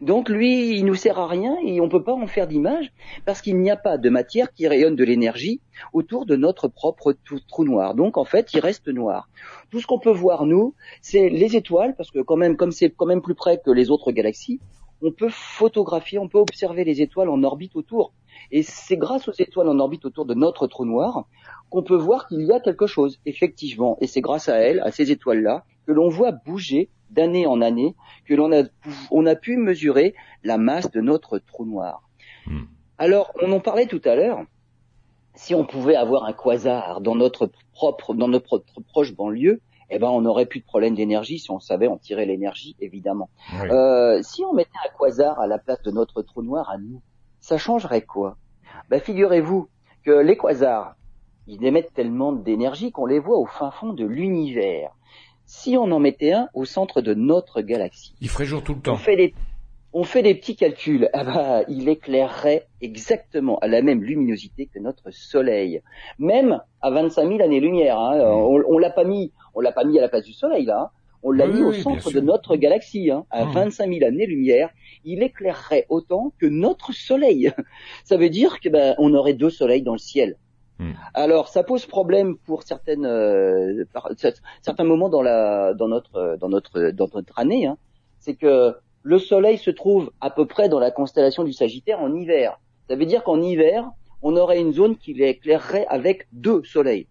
Donc 0.04 0.28
lui, 0.28 0.76
il 0.76 0.84
nous 0.84 0.96
sert 0.96 1.18
à 1.18 1.26
rien 1.26 1.56
et 1.64 1.80
on 1.80 1.88
peut 1.88 2.02
pas 2.02 2.12
en 2.12 2.26
faire 2.26 2.46
d'image 2.46 2.92
parce 3.24 3.40
qu'il 3.40 3.58
n'y 3.58 3.70
a 3.70 3.76
pas 3.76 3.96
de 3.96 4.10
matière 4.10 4.52
qui 4.52 4.68
rayonne 4.68 4.96
de 4.96 5.04
l'énergie 5.04 5.62
autour 5.94 6.26
de 6.26 6.36
notre 6.36 6.68
propre 6.68 7.16
trou 7.48 7.64
noir. 7.64 7.94
Donc 7.94 8.18
en 8.18 8.26
fait, 8.26 8.52
il 8.52 8.60
reste 8.60 8.86
noir. 8.88 9.30
Tout 9.70 9.80
ce 9.80 9.86
qu'on 9.86 9.98
peut 9.98 10.12
voir 10.12 10.44
nous, 10.44 10.74
c'est 11.00 11.30
les 11.30 11.56
étoiles 11.56 11.94
parce 11.96 12.10
que 12.10 12.18
quand 12.18 12.36
même, 12.36 12.58
comme 12.58 12.70
c'est 12.70 12.90
quand 12.90 13.06
même 13.06 13.22
plus 13.22 13.34
près 13.34 13.62
que 13.64 13.70
les 13.70 13.90
autres 13.90 14.12
galaxies, 14.12 14.60
on 15.00 15.10
peut 15.10 15.30
photographier, 15.30 16.18
on 16.18 16.28
peut 16.28 16.38
observer 16.38 16.84
les 16.84 17.00
étoiles 17.00 17.30
en 17.30 17.42
orbite 17.42 17.74
autour. 17.74 18.12
Et 18.50 18.62
c'est 18.62 18.98
grâce 18.98 19.26
aux 19.28 19.34
étoiles 19.38 19.70
en 19.70 19.78
orbite 19.78 20.04
autour 20.04 20.26
de 20.26 20.34
notre 20.34 20.66
trou 20.66 20.84
noir 20.84 21.24
qu'on 21.70 21.82
peut 21.82 21.96
voir 21.96 22.28
qu'il 22.28 22.42
y 22.42 22.52
a 22.52 22.60
quelque 22.60 22.86
chose, 22.86 23.20
effectivement. 23.24 23.96
Et 24.02 24.06
c'est 24.06 24.20
grâce 24.20 24.50
à 24.50 24.56
elles, 24.56 24.80
à 24.80 24.90
ces 24.90 25.10
étoiles-là, 25.10 25.64
que 25.86 25.92
l'on 25.92 26.10
voit 26.10 26.32
bouger 26.32 26.90
d'année 27.14 27.46
en 27.46 27.60
année, 27.60 27.94
que 28.26 28.34
l'on 28.34 28.52
a, 28.52 28.64
on 29.10 29.26
a 29.26 29.34
pu 29.34 29.56
mesurer 29.56 30.14
la 30.42 30.58
masse 30.58 30.90
de 30.90 31.00
notre 31.00 31.38
trou 31.38 31.64
noir. 31.64 32.02
Hmm. 32.46 32.64
Alors, 32.98 33.32
on 33.42 33.50
en 33.52 33.60
parlait 33.60 33.86
tout 33.86 34.02
à 34.04 34.14
l'heure. 34.14 34.42
Si 35.34 35.54
on 35.54 35.64
pouvait 35.64 35.96
avoir 35.96 36.24
un 36.24 36.32
quasar 36.32 37.00
dans 37.00 37.16
notre 37.16 37.50
propre, 37.72 38.14
dans 38.14 38.28
notre 38.28 38.64
proche 38.88 39.14
banlieue, 39.14 39.60
eh 39.90 39.98
ben, 39.98 40.08
on 40.08 40.22
n'aurait 40.22 40.46
plus 40.46 40.60
de 40.60 40.64
problème 40.64 40.94
d'énergie 40.94 41.38
si 41.38 41.50
on 41.50 41.60
savait 41.60 41.88
en 41.88 41.98
tirer 41.98 42.24
l'énergie, 42.24 42.76
évidemment. 42.80 43.28
Euh, 43.64 44.22
si 44.22 44.44
on 44.44 44.52
mettait 44.52 44.70
un 44.84 44.96
quasar 44.96 45.38
à 45.40 45.46
la 45.46 45.58
place 45.58 45.82
de 45.82 45.90
notre 45.90 46.22
trou 46.22 46.42
noir 46.42 46.70
à 46.70 46.78
nous, 46.78 47.02
ça 47.40 47.58
changerait 47.58 48.02
quoi? 48.02 48.36
Ben, 48.88 49.00
figurez-vous 49.00 49.68
que 50.04 50.12
les 50.12 50.36
quasars, 50.36 50.94
ils 51.46 51.64
émettent 51.64 51.92
tellement 51.94 52.32
d'énergie 52.32 52.92
qu'on 52.92 53.06
les 53.06 53.18
voit 53.18 53.38
au 53.38 53.46
fin 53.46 53.70
fond 53.70 53.92
de 53.92 54.04
l'univers 54.04 54.90
si 55.46 55.76
on 55.76 55.90
en 55.90 55.98
mettait 55.98 56.32
un 56.32 56.48
au 56.54 56.64
centre 56.64 57.00
de 57.00 57.14
notre 57.14 57.60
galaxie. 57.60 58.14
Il 58.20 58.28
ferait 58.28 58.44
jour 58.44 58.62
tout 58.62 58.74
le 58.74 58.80
temps. 58.80 58.94
On 58.94 58.98
fait 58.98 59.16
des, 59.16 59.34
on 59.92 60.04
fait 60.04 60.22
des 60.22 60.34
petits 60.34 60.56
calculs. 60.56 61.08
Ah 61.12 61.24
bah, 61.24 61.62
il 61.68 61.88
éclairerait 61.88 62.66
exactement 62.80 63.58
à 63.58 63.68
la 63.68 63.82
même 63.82 64.02
luminosité 64.02 64.66
que 64.66 64.78
notre 64.78 65.10
Soleil, 65.10 65.82
même 66.18 66.60
à 66.80 66.90
25 66.90 67.28
000 67.28 67.42
années-lumière. 67.42 67.98
Hein. 67.98 68.18
On, 68.20 68.62
on 68.68 68.78
l'a 68.78 68.90
pas 68.90 69.04
mis, 69.04 69.32
on 69.54 69.60
l'a 69.60 69.72
pas 69.72 69.84
mis 69.84 69.98
à 69.98 70.02
la 70.02 70.08
place 70.08 70.24
du 70.24 70.32
Soleil 70.32 70.64
là. 70.64 70.80
Hein. 70.80 70.90
On 71.26 71.30
l'a 71.30 71.46
mis 71.46 71.62
au 71.62 71.72
centre 71.72 72.12
de 72.12 72.20
notre 72.20 72.54
galaxie, 72.56 73.10
hein, 73.10 73.24
à 73.30 73.46
25 73.46 73.88
000 73.90 74.04
années-lumière. 74.04 74.68
Il 75.06 75.22
éclairerait 75.22 75.86
autant 75.88 76.34
que 76.38 76.44
notre 76.44 76.92
Soleil. 76.92 77.50
Ça 78.04 78.18
veut 78.18 78.28
dire 78.28 78.60
que 78.60 78.68
ben, 78.68 78.94
on 78.98 79.14
aurait 79.14 79.32
deux 79.32 79.48
soleils 79.48 79.80
dans 79.80 79.94
le 79.94 79.98
ciel. 79.98 80.36
Hmm. 80.78 80.92
Alors, 81.14 81.48
ça 81.48 81.62
pose 81.62 81.86
problème 81.86 82.36
pour 82.36 82.64
certaines, 82.64 83.06
euh, 83.06 83.84
certains 84.62 84.84
moments 84.84 85.08
dans 85.08 85.22
la, 85.22 85.72
dans 85.74 85.88
notre, 85.88 86.36
dans 86.40 86.48
notre, 86.48 86.90
dans 86.90 87.08
notre 87.14 87.38
année. 87.38 87.66
Hein. 87.66 87.76
C'est 88.18 88.34
que 88.34 88.74
le 89.02 89.18
Soleil 89.18 89.58
se 89.58 89.70
trouve 89.70 90.10
à 90.20 90.30
peu 90.30 90.46
près 90.46 90.68
dans 90.68 90.80
la 90.80 90.90
constellation 90.90 91.44
du 91.44 91.52
Sagittaire 91.52 92.00
en 92.00 92.12
hiver. 92.14 92.58
Ça 92.88 92.96
veut 92.96 93.06
dire 93.06 93.22
qu'en 93.22 93.40
hiver, 93.40 93.90
on 94.22 94.36
aurait 94.36 94.60
une 94.60 94.72
zone 94.72 94.96
qui 94.96 95.14
l'éclairerait 95.14 95.86
avec 95.88 96.26
deux 96.32 96.64
soleils. 96.64 97.06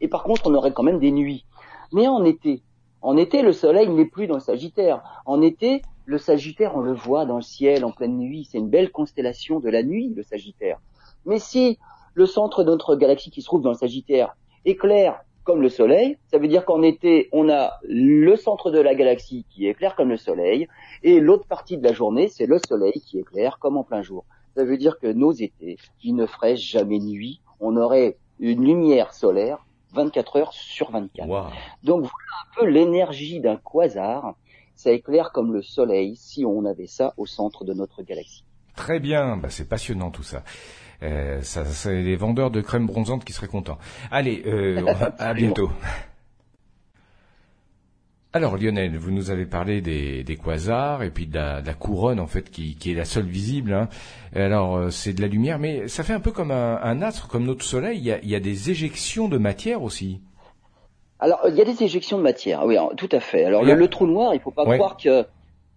Et 0.00 0.08
par 0.08 0.24
contre, 0.24 0.42
on 0.46 0.54
aurait 0.54 0.72
quand 0.72 0.82
même 0.82 0.98
des 0.98 1.12
nuits. 1.12 1.46
Mais 1.92 2.08
en 2.08 2.24
été, 2.24 2.62
en 3.00 3.16
été, 3.16 3.42
le 3.42 3.52
Soleil 3.52 3.88
n'est 3.88 4.04
plus 4.04 4.26
dans 4.26 4.34
le 4.34 4.40
Sagittaire. 4.40 5.02
En 5.24 5.40
été, 5.40 5.82
le 6.04 6.18
Sagittaire, 6.18 6.76
on 6.76 6.80
le 6.80 6.92
voit 6.92 7.24
dans 7.24 7.36
le 7.36 7.42
ciel 7.42 7.84
en 7.84 7.92
pleine 7.92 8.18
nuit. 8.18 8.48
C'est 8.50 8.58
une 8.58 8.68
belle 8.68 8.90
constellation 8.90 9.60
de 9.60 9.70
la 9.70 9.82
nuit, 9.82 10.12
le 10.14 10.22
Sagittaire. 10.22 10.80
Mais 11.24 11.38
si 11.38 11.78
le 12.14 12.26
centre 12.26 12.64
de 12.64 12.70
notre 12.70 12.96
galaxie 12.96 13.30
qui 13.30 13.42
se 13.42 13.46
trouve 13.46 13.62
dans 13.62 13.70
le 13.70 13.76
Sagittaire 13.76 14.36
éclaire 14.64 15.20
comme 15.44 15.62
le 15.62 15.70
Soleil, 15.70 16.18
ça 16.30 16.38
veut 16.38 16.48
dire 16.48 16.66
qu'en 16.66 16.82
été, 16.82 17.30
on 17.32 17.48
a 17.48 17.78
le 17.82 18.36
centre 18.36 18.70
de 18.70 18.80
la 18.80 18.94
galaxie 18.94 19.46
qui 19.48 19.66
éclaire 19.66 19.96
comme 19.96 20.10
le 20.10 20.18
Soleil, 20.18 20.68
et 21.02 21.20
l'autre 21.20 21.46
partie 21.46 21.78
de 21.78 21.84
la 21.84 21.94
journée, 21.94 22.28
c'est 22.28 22.44
le 22.44 22.58
Soleil 22.68 23.00
qui 23.00 23.18
éclaire 23.18 23.58
comme 23.58 23.78
en 23.78 23.82
plein 23.82 24.02
jour. 24.02 24.26
Ça 24.54 24.64
veut 24.64 24.76
dire 24.76 24.98
que 24.98 25.06
nos 25.06 25.32
étés, 25.32 25.78
ils 26.02 26.14
ne 26.14 26.26
feraient 26.26 26.56
jamais 26.56 26.98
nuit, 26.98 27.40
on 27.60 27.78
aurait 27.78 28.18
une 28.40 28.62
lumière 28.62 29.14
solaire 29.14 29.64
24 29.94 30.36
heures 30.36 30.52
sur 30.52 30.90
24. 30.90 31.26
Donc 31.82 32.00
voilà 32.00 32.10
un 32.10 32.60
peu 32.60 32.66
l'énergie 32.66 33.40
d'un 33.40 33.56
quasar. 33.56 34.34
Ça 34.74 34.92
éclaire 34.92 35.32
comme 35.32 35.52
le 35.52 35.62
Soleil 35.62 36.14
si 36.14 36.44
on 36.44 36.64
avait 36.64 36.86
ça 36.86 37.14
au 37.16 37.26
centre 37.26 37.64
de 37.64 37.74
notre 37.74 38.02
galaxie. 38.02 38.44
Très 38.76 39.00
bien, 39.00 39.36
bah, 39.36 39.50
c'est 39.50 39.68
passionnant 39.68 40.10
tout 40.10 40.22
ça. 40.22 40.44
Euh, 41.02 41.40
ça, 41.42 41.64
c'est 41.64 42.02
les 42.02 42.16
vendeurs 42.16 42.50
de 42.50 42.60
crème 42.60 42.86
bronzante 42.86 43.24
qui 43.24 43.32
seraient 43.32 43.48
contents. 43.48 43.78
Allez, 44.10 44.42
euh, 44.46 44.84
à 45.18 45.32
bientôt. 45.34 45.70
Alors 48.34 48.58
Lionel, 48.58 48.98
vous 48.98 49.10
nous 49.10 49.30
avez 49.30 49.46
parlé 49.46 49.80
des, 49.80 50.22
des 50.22 50.36
quasars 50.36 51.02
et 51.02 51.10
puis 51.10 51.26
de 51.26 51.34
la, 51.34 51.62
de 51.62 51.66
la, 51.66 51.72
couronne 51.72 52.20
en 52.20 52.26
fait 52.26 52.50
qui, 52.50 52.74
qui 52.74 52.90
est 52.90 52.94
la 52.94 53.06
seule 53.06 53.24
visible. 53.24 53.72
Hein. 53.72 53.88
Alors 54.34 54.76
euh, 54.76 54.90
c'est 54.90 55.14
de 55.14 55.22
la 55.22 55.28
lumière, 55.28 55.58
mais 55.58 55.88
ça 55.88 56.04
fait 56.04 56.12
un 56.12 56.20
peu 56.20 56.30
comme 56.30 56.50
un, 56.50 56.78
un 56.82 57.00
astre, 57.00 57.26
comme 57.28 57.44
notre 57.44 57.64
Soleil. 57.64 57.96
Il 57.98 58.04
y, 58.04 58.12
a, 58.12 58.18
il 58.22 58.28
y, 58.28 58.34
a, 58.34 58.40
des 58.40 58.70
éjections 58.70 59.28
de 59.28 59.38
matière 59.38 59.82
aussi. 59.82 60.20
Alors 61.20 61.40
il 61.48 61.54
y 61.54 61.62
a 61.62 61.64
des 61.64 61.82
éjections 61.82 62.18
de 62.18 62.22
matière, 62.22 62.66
oui, 62.66 62.76
tout 62.98 63.08
à 63.12 63.20
fait. 63.20 63.44
Alors 63.44 63.64
le, 63.64 63.88
trou 63.88 64.06
noir, 64.06 64.34
il 64.34 64.40
faut 64.40 64.50
pas 64.50 64.64
croire 64.64 64.98
que 64.98 65.24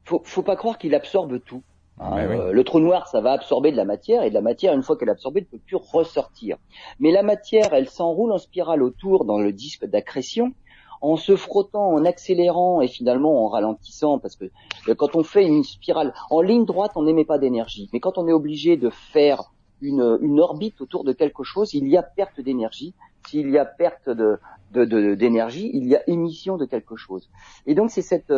faut, 0.04 0.22
faut 0.26 0.44
pas 0.44 0.58
croire 0.58 0.78
qu'il 0.78 0.94
absorbe 0.94 1.40
tout. 1.46 1.64
Hein, 2.02 2.18
euh, 2.18 2.52
le 2.52 2.64
trou 2.64 2.80
noir, 2.80 3.08
ça 3.08 3.22
va 3.22 3.32
absorber 3.34 3.72
de 3.72 3.78
la 3.78 3.86
matière 3.86 4.24
et 4.24 4.30
de 4.30 4.34
la 4.34 4.42
matière, 4.42 4.74
une 4.74 4.82
fois 4.82 4.98
qu'elle 4.98 5.10
est 5.10 5.14
absorbée, 5.14 5.42
ne 5.42 5.46
peut 5.46 5.64
plus 5.64 5.76
ressortir. 5.76 6.58
Mais 7.00 7.12
la 7.12 7.22
matière, 7.22 7.74
elle 7.74 7.88
s'enroule 7.88 8.32
en 8.32 8.40
spirale 8.40 8.82
autour 8.82 9.26
dans 9.26 9.38
le 9.38 9.52
disque 9.54 9.86
d'accrétion 9.86 10.54
en 11.02 11.16
se 11.16 11.36
frottant, 11.36 11.94
en 11.94 12.06
accélérant 12.06 12.82
et 12.82 12.88
finalement 12.88 13.46
en 13.46 13.50
ralentissant, 13.50 14.20
parce 14.20 14.36
que 14.36 14.46
euh, 14.88 14.96
quand 14.96 15.16
on 15.16 15.24
fait 15.24 15.46
une 15.46 15.64
spirale 15.64 16.14
en 16.30 16.42
ligne 16.42 16.66
droite, 16.66 16.92
on 16.96 17.04
n'émet 17.04 17.26
pas 17.26 17.38
d'énergie. 17.38 17.90
Mais 17.94 18.00
quand 18.00 18.18
on 18.18 18.28
est 18.28 18.34
obligé 18.34 18.78
de 18.78 18.90
faire 18.90 19.52
une, 19.82 20.20
une, 20.22 20.40
orbite 20.40 20.80
autour 20.80 21.04
de 21.04 21.12
quelque 21.12 21.44
chose, 21.44 21.74
il 21.74 21.88
y 21.88 21.98
a 21.98 22.04
perte 22.04 22.40
d'énergie. 22.40 22.94
S'il 23.28 23.50
y 23.50 23.58
a 23.58 23.66
perte 23.66 24.10
de, 24.10 24.40
d'énergie, 25.16 25.70
il 25.74 25.88
y 25.88 25.96
a 25.96 26.08
émission 26.08 26.58
de 26.58 26.66
quelque 26.66 26.96
chose. 26.96 27.30
Et 27.66 27.76
donc 27.76 27.92
c'est 27.92 28.02
cette 28.02 28.32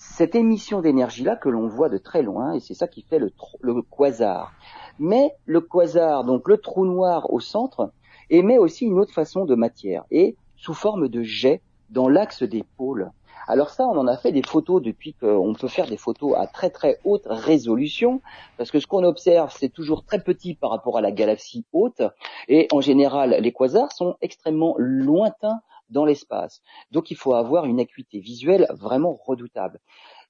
cette 0.00 0.34
émission 0.34 0.80
d'énergie-là 0.80 1.36
que 1.36 1.50
l'on 1.50 1.68
voit 1.68 1.90
de 1.90 1.98
très 1.98 2.22
loin, 2.22 2.54
et 2.54 2.60
c'est 2.60 2.72
ça 2.72 2.88
qui 2.88 3.02
fait 3.02 3.18
le, 3.18 3.30
le, 3.60 3.82
quasar. 3.82 4.54
Mais 4.98 5.34
le 5.44 5.60
quasar, 5.60 6.24
donc 6.24 6.48
le 6.48 6.56
trou 6.56 6.86
noir 6.86 7.30
au 7.30 7.38
centre, 7.38 7.92
émet 8.30 8.56
aussi 8.56 8.86
une 8.86 8.98
autre 8.98 9.12
façon 9.12 9.44
de 9.44 9.54
matière, 9.54 10.04
et 10.10 10.36
sous 10.56 10.72
forme 10.72 11.08
de 11.08 11.22
jet 11.22 11.60
dans 11.90 12.08
l'axe 12.08 12.42
des 12.42 12.64
pôles. 12.78 13.10
Alors 13.46 13.68
ça, 13.68 13.84
on 13.86 13.98
en 13.98 14.06
a 14.06 14.16
fait 14.16 14.32
des 14.32 14.42
photos 14.42 14.80
depuis 14.80 15.12
qu'on 15.12 15.52
peut 15.52 15.68
faire 15.68 15.86
des 15.86 15.98
photos 15.98 16.34
à 16.34 16.46
très 16.46 16.70
très 16.70 16.98
haute 17.04 17.26
résolution, 17.26 18.22
parce 18.56 18.70
que 18.70 18.80
ce 18.80 18.86
qu'on 18.86 19.04
observe, 19.04 19.54
c'est 19.54 19.68
toujours 19.68 20.04
très 20.06 20.22
petit 20.22 20.54
par 20.54 20.70
rapport 20.70 20.96
à 20.96 21.02
la 21.02 21.12
galaxie 21.12 21.66
haute, 21.74 22.00
et 22.48 22.68
en 22.72 22.80
général, 22.80 23.36
les 23.38 23.52
quasars 23.52 23.92
sont 23.92 24.16
extrêmement 24.22 24.76
lointains 24.78 25.60
dans 25.90 26.04
l'espace. 26.04 26.60
Donc 26.90 27.10
il 27.10 27.16
faut 27.16 27.34
avoir 27.34 27.66
une 27.66 27.80
acuité 27.80 28.20
visuelle 28.20 28.66
vraiment 28.70 29.14
redoutable. 29.14 29.80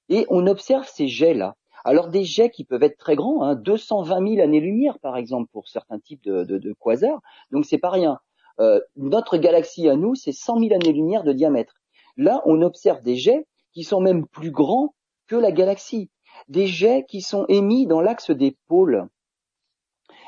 Et 0.09 0.25
on 0.29 0.47
observe 0.47 0.87
ces 0.87 1.07
jets-là. 1.07 1.55
Alors 1.83 2.09
des 2.09 2.23
jets 2.23 2.49
qui 2.49 2.63
peuvent 2.63 2.83
être 2.83 2.97
très 2.97 3.15
grands, 3.15 3.43
hein, 3.43 3.55
220 3.55 4.35
000 4.35 4.41
années-lumière 4.41 4.99
par 4.99 5.17
exemple 5.17 5.49
pour 5.51 5.67
certains 5.67 5.99
types 5.99 6.23
de, 6.23 6.43
de, 6.43 6.75
quasars, 6.79 7.21
donc 7.51 7.65
c'est 7.65 7.79
pas 7.79 7.89
rien. 7.89 8.19
Euh, 8.59 8.79
notre 8.95 9.37
galaxie 9.37 9.89
à 9.89 9.95
nous, 9.95 10.13
c'est 10.13 10.31
100 10.31 10.59
000 10.59 10.73
années-lumière 10.73 11.23
de 11.23 11.33
diamètre. 11.33 11.73
Là, 12.17 12.41
on 12.45 12.61
observe 12.61 13.01
des 13.01 13.15
jets 13.15 13.47
qui 13.73 13.83
sont 13.83 14.01
même 14.01 14.27
plus 14.27 14.51
grands 14.51 14.93
que 15.27 15.35
la 15.35 15.51
galaxie, 15.51 16.11
des 16.49 16.67
jets 16.67 17.05
qui 17.07 17.21
sont 17.21 17.45
émis 17.47 17.87
dans 17.87 18.01
l'axe 18.01 18.31
des 18.31 18.57
pôles. 18.67 19.07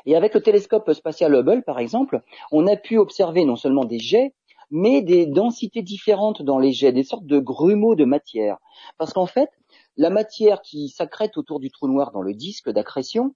Et 0.06 0.16
avec 0.16 0.34
le 0.34 0.42
télescope 0.42 0.92
spatial 0.94 1.34
Hubble, 1.34 1.64
par 1.64 1.80
exemple, 1.80 2.22
on 2.52 2.68
a 2.68 2.76
pu 2.76 2.98
observer 2.98 3.46
non 3.46 3.56
seulement 3.56 3.86
des 3.86 4.00
jets, 4.00 4.34
mais 4.74 5.04
des 5.04 5.28
densités 5.28 5.84
différentes 5.84 6.42
dans 6.42 6.58
les 6.58 6.72
jets, 6.72 6.92
des 6.92 7.04
sortes 7.04 7.28
de 7.28 7.38
grumeaux 7.38 7.94
de 7.94 8.06
matière. 8.06 8.58
Parce 8.98 9.14
qu'en 9.14 9.28
fait, 9.28 9.52
la 9.98 10.10
matière 10.10 10.62
qui 10.64 10.90
s'accrète 10.90 11.38
autour 11.38 11.60
du 11.60 11.70
trou 11.70 11.88
noir 11.88 12.12
dans 12.12 12.24
le 12.24 12.34
disque 12.34 12.72
d'accrétion 12.72 13.36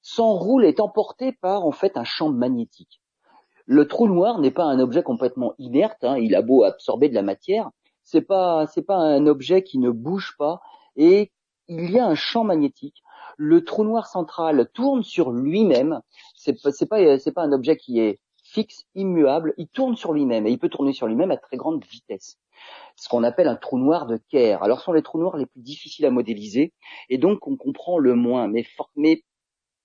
s'enroule, 0.00 0.64
est 0.64 0.80
emportée 0.80 1.32
par 1.32 1.66
en 1.66 1.72
fait 1.72 1.98
un 1.98 2.04
champ 2.04 2.30
magnétique. 2.30 3.02
Le 3.66 3.86
trou 3.86 4.08
noir 4.08 4.38
n'est 4.38 4.50
pas 4.50 4.64
un 4.64 4.80
objet 4.80 5.02
complètement 5.02 5.52
inerte, 5.58 6.02
hein, 6.02 6.16
il 6.16 6.34
a 6.34 6.40
beau 6.40 6.64
absorber 6.64 7.10
de 7.10 7.14
la 7.14 7.22
matière, 7.22 7.68
c'est 8.02 8.22
pas 8.22 8.66
c'est 8.66 8.82
pas 8.82 8.96
un 8.96 9.26
objet 9.26 9.62
qui 9.62 9.78
ne 9.78 9.90
bouge 9.90 10.34
pas 10.38 10.62
et 10.96 11.30
il 11.68 11.90
y 11.90 11.98
a 11.98 12.06
un 12.06 12.14
champ 12.14 12.42
magnétique. 12.42 13.02
Le 13.36 13.62
trou 13.64 13.84
noir 13.84 14.06
central 14.06 14.70
tourne 14.72 15.02
sur 15.02 15.30
lui-même. 15.30 16.00
C'est 16.34 16.60
pas 16.60 16.72
c'est 16.72 17.32
pas 17.34 17.42
un 17.42 17.52
objet 17.52 17.76
qui 17.76 18.00
est 18.00 18.18
fixe, 18.50 18.86
immuable, 18.94 19.54
il 19.56 19.68
tourne 19.68 19.96
sur 19.96 20.12
lui-même 20.12 20.46
et 20.46 20.50
il 20.50 20.58
peut 20.58 20.68
tourner 20.68 20.92
sur 20.92 21.06
lui-même 21.06 21.30
à 21.30 21.36
très 21.36 21.56
grande 21.56 21.84
vitesse. 21.84 22.38
Ce 22.96 23.08
qu'on 23.08 23.22
appelle 23.22 23.48
un 23.48 23.56
trou 23.56 23.78
noir 23.78 24.06
de 24.06 24.18
Kerr. 24.30 24.62
Alors 24.62 24.80
ce 24.80 24.86
sont 24.86 24.92
les 24.92 25.02
trous 25.02 25.18
noirs 25.18 25.36
les 25.36 25.46
plus 25.46 25.62
difficiles 25.62 26.06
à 26.06 26.10
modéliser 26.10 26.72
et 27.08 27.18
donc 27.18 27.46
on 27.46 27.56
comprend 27.56 27.98
le 27.98 28.14
moins. 28.14 28.48
Mais, 28.48 28.64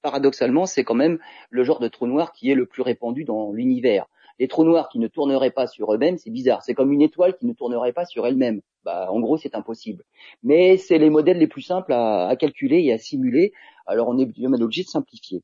paradoxalement, 0.01 0.65
c'est 0.65 0.83
quand 0.83 0.95
même 0.95 1.19
le 1.49 1.63
genre 1.63 1.79
de 1.79 1.87
trou 1.87 2.07
noir 2.07 2.31
qui 2.31 2.51
est 2.51 2.55
le 2.55 2.65
plus 2.65 2.81
répandu 2.81 3.23
dans 3.23 3.51
l'univers. 3.51 4.05
Les 4.37 4.47
trous 4.49 4.65
noirs 4.65 4.89
qui 4.89 4.99
ne 4.99 5.07
tourneraient 5.07 5.51
pas 5.51 5.65
sur 5.65 5.93
eux-mêmes, 5.93 6.17
c'est 6.17 6.29
bizarre. 6.29 6.61
C'est 6.61 6.73
comme 6.73 6.91
une 6.91 7.01
étoile 7.01 7.37
qui 7.37 7.45
ne 7.45 7.53
tournerait 7.53 7.93
pas 7.93 8.05
sur 8.05 8.27
elle-même. 8.27 8.61
Bah, 8.83 9.07
en 9.09 9.19
gros, 9.21 9.37
c'est 9.37 9.55
impossible. 9.55 10.03
Mais 10.43 10.75
c'est 10.75 10.97
les 10.97 11.09
modèles 11.09 11.37
les 11.37 11.47
plus 11.47 11.61
simples 11.61 11.93
à, 11.93 12.27
à, 12.27 12.35
calculer 12.35 12.81
et 12.83 12.91
à 12.91 12.97
simuler. 12.97 13.53
Alors, 13.87 14.09
on 14.09 14.17
est 14.17 14.25
bien 14.25 14.51
obligé 14.51 14.83
de 14.83 14.89
simplifier. 14.89 15.41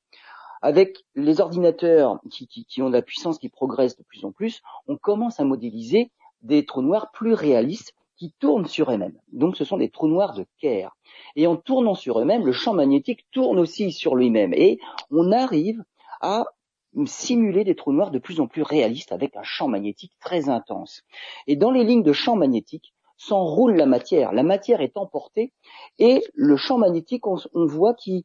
Avec 0.62 1.04
les 1.16 1.42
ordinateurs 1.42 2.20
qui, 2.30 2.48
qui, 2.48 2.66
qui 2.66 2.82
ont 2.82 2.90
de 2.90 2.94
la 2.94 3.02
puissance 3.02 3.40
qui 3.40 3.50
progresse 3.50 3.98
de 3.98 4.04
plus 4.04 4.26
en 4.26 4.32
plus, 4.32 4.62
on 4.88 4.98
commence 4.98 5.40
à 5.40 5.44
modéliser 5.44 6.12
des 6.42 6.66
trous 6.66 6.82
noirs 6.82 7.12
plus 7.12 7.34
réalistes 7.34 7.94
qui 8.18 8.34
tournent 8.40 8.68
sur 8.68 8.92
eux-mêmes. 8.92 9.18
Donc 9.32 9.58
ce 9.58 9.66
sont 9.66 9.78
des 9.78 9.90
trous 9.90 10.08
noirs 10.08 10.36
de 10.36 10.46
Kerr. 10.60 10.96
Et 11.36 11.48
en 11.48 11.56
tournant 11.56 11.96
sur 11.96 12.20
eux-mêmes, 12.20 12.46
le 12.46 12.52
champ 12.52 12.74
magnétique 12.74 13.26
tourne 13.32 13.58
aussi 13.58 13.92
sur 13.92 14.16
lui-même. 14.16 14.54
Et 14.54 14.80
on 15.10 15.32
arrive 15.32 15.84
à 16.22 16.46
simuler 17.06 17.64
des 17.64 17.76
trous 17.76 17.94
noirs 17.94 18.12
de 18.12 18.20
plus 18.20 18.40
en 18.40 18.48
plus 18.48 18.62
réalistes 18.62 19.12
avec 19.12 19.36
un 19.36 19.44
champ 19.44 19.68
magnétique 19.68 20.12
très 20.20 20.50
intense. 20.50 21.02
Et 21.48 21.56
dans 21.56 21.72
les 21.72 21.84
lignes 21.84 22.04
de 22.04 22.14
champ 22.14 22.36
magnétique 22.36 22.94
s'enroule 23.18 23.76
la 23.76 23.86
matière. 23.86 24.34
La 24.34 24.44
matière 24.44 24.82
est 24.82 24.98
emportée 24.98 25.52
et 25.98 26.24
le 26.36 26.58
champ 26.58 26.78
magnétique, 26.78 27.26
on, 27.26 27.38
voit 27.54 27.96
qu'il 27.96 28.24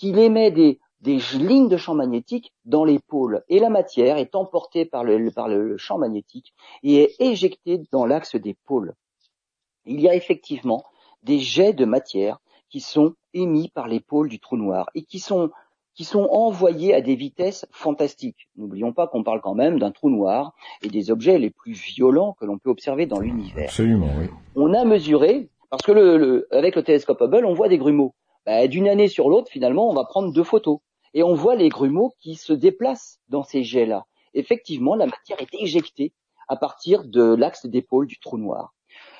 émet 0.00 0.50
des, 0.50 0.80
des 1.04 1.18
lignes 1.34 1.68
de 1.68 1.76
champ 1.76 1.94
magnétique 1.94 2.54
dans 2.64 2.84
les 2.84 2.98
pôles. 2.98 3.44
Et 3.50 3.58
la 3.60 3.68
matière 3.68 4.16
est 4.16 4.34
emportée 4.34 4.86
par 4.86 5.04
le, 5.04 5.30
par 5.30 5.48
le 5.48 5.76
champ 5.76 5.98
magnétique 5.98 6.54
et 6.82 7.02
est 7.02 7.20
éjectée 7.20 7.82
dans 7.92 8.06
l'axe 8.06 8.36
des 8.36 8.56
pôles. 8.64 8.94
Il 9.84 10.00
y 10.00 10.08
a 10.08 10.14
effectivement 10.14 10.82
des 11.22 11.38
jets 11.38 11.74
de 11.74 11.84
matière 11.84 12.38
qui 12.70 12.80
sont 12.80 13.14
émis 13.34 13.68
par 13.68 13.86
les 13.86 14.00
pôles 14.00 14.30
du 14.30 14.40
trou 14.40 14.56
noir 14.56 14.88
et 14.94 15.02
qui 15.02 15.18
sont 15.18 15.50
qui 15.94 16.02
sont 16.02 16.26
envoyés 16.32 16.92
à 16.92 17.00
des 17.00 17.14
vitesses 17.14 17.66
fantastiques. 17.70 18.48
N'oublions 18.56 18.92
pas 18.92 19.06
qu'on 19.06 19.22
parle 19.22 19.40
quand 19.40 19.54
même 19.54 19.78
d'un 19.78 19.92
trou 19.92 20.10
noir 20.10 20.52
et 20.82 20.88
des 20.88 21.12
objets 21.12 21.38
les 21.38 21.50
plus 21.50 21.74
violents 21.74 22.34
que 22.40 22.46
l'on 22.46 22.58
peut 22.58 22.70
observer 22.70 23.06
dans 23.06 23.20
l'univers. 23.20 23.66
Absolument, 23.66 24.08
oui. 24.18 24.26
On 24.56 24.74
a 24.74 24.84
mesuré, 24.84 25.50
parce 25.70 25.82
que 25.84 25.92
le, 25.92 26.48
avec 26.50 26.74
le 26.74 26.82
télescope 26.82 27.20
Hubble, 27.20 27.46
on 27.46 27.54
voit 27.54 27.68
des 27.68 27.78
grumeaux. 27.78 28.12
Bah, 28.44 28.66
D'une 28.66 28.88
année 28.88 29.06
sur 29.06 29.28
l'autre, 29.28 29.52
finalement, 29.52 29.88
on 29.88 29.94
va 29.94 30.04
prendre 30.04 30.32
deux 30.32 30.42
photos. 30.42 30.80
Et 31.14 31.22
on 31.22 31.34
voit 31.34 31.54
les 31.54 31.68
grumeaux 31.68 32.12
qui 32.20 32.34
se 32.34 32.52
déplacent 32.52 33.20
dans 33.28 33.42
ces 33.42 33.62
jets-là. 33.62 34.04
Effectivement, 34.34 34.96
la 34.96 35.06
matière 35.06 35.40
est 35.40 35.54
éjectée 35.54 36.12
à 36.48 36.56
partir 36.56 37.04
de 37.04 37.34
l'axe 37.34 37.66
d'épaule 37.66 38.06
du 38.06 38.18
trou 38.18 38.36
noir. 38.36 38.74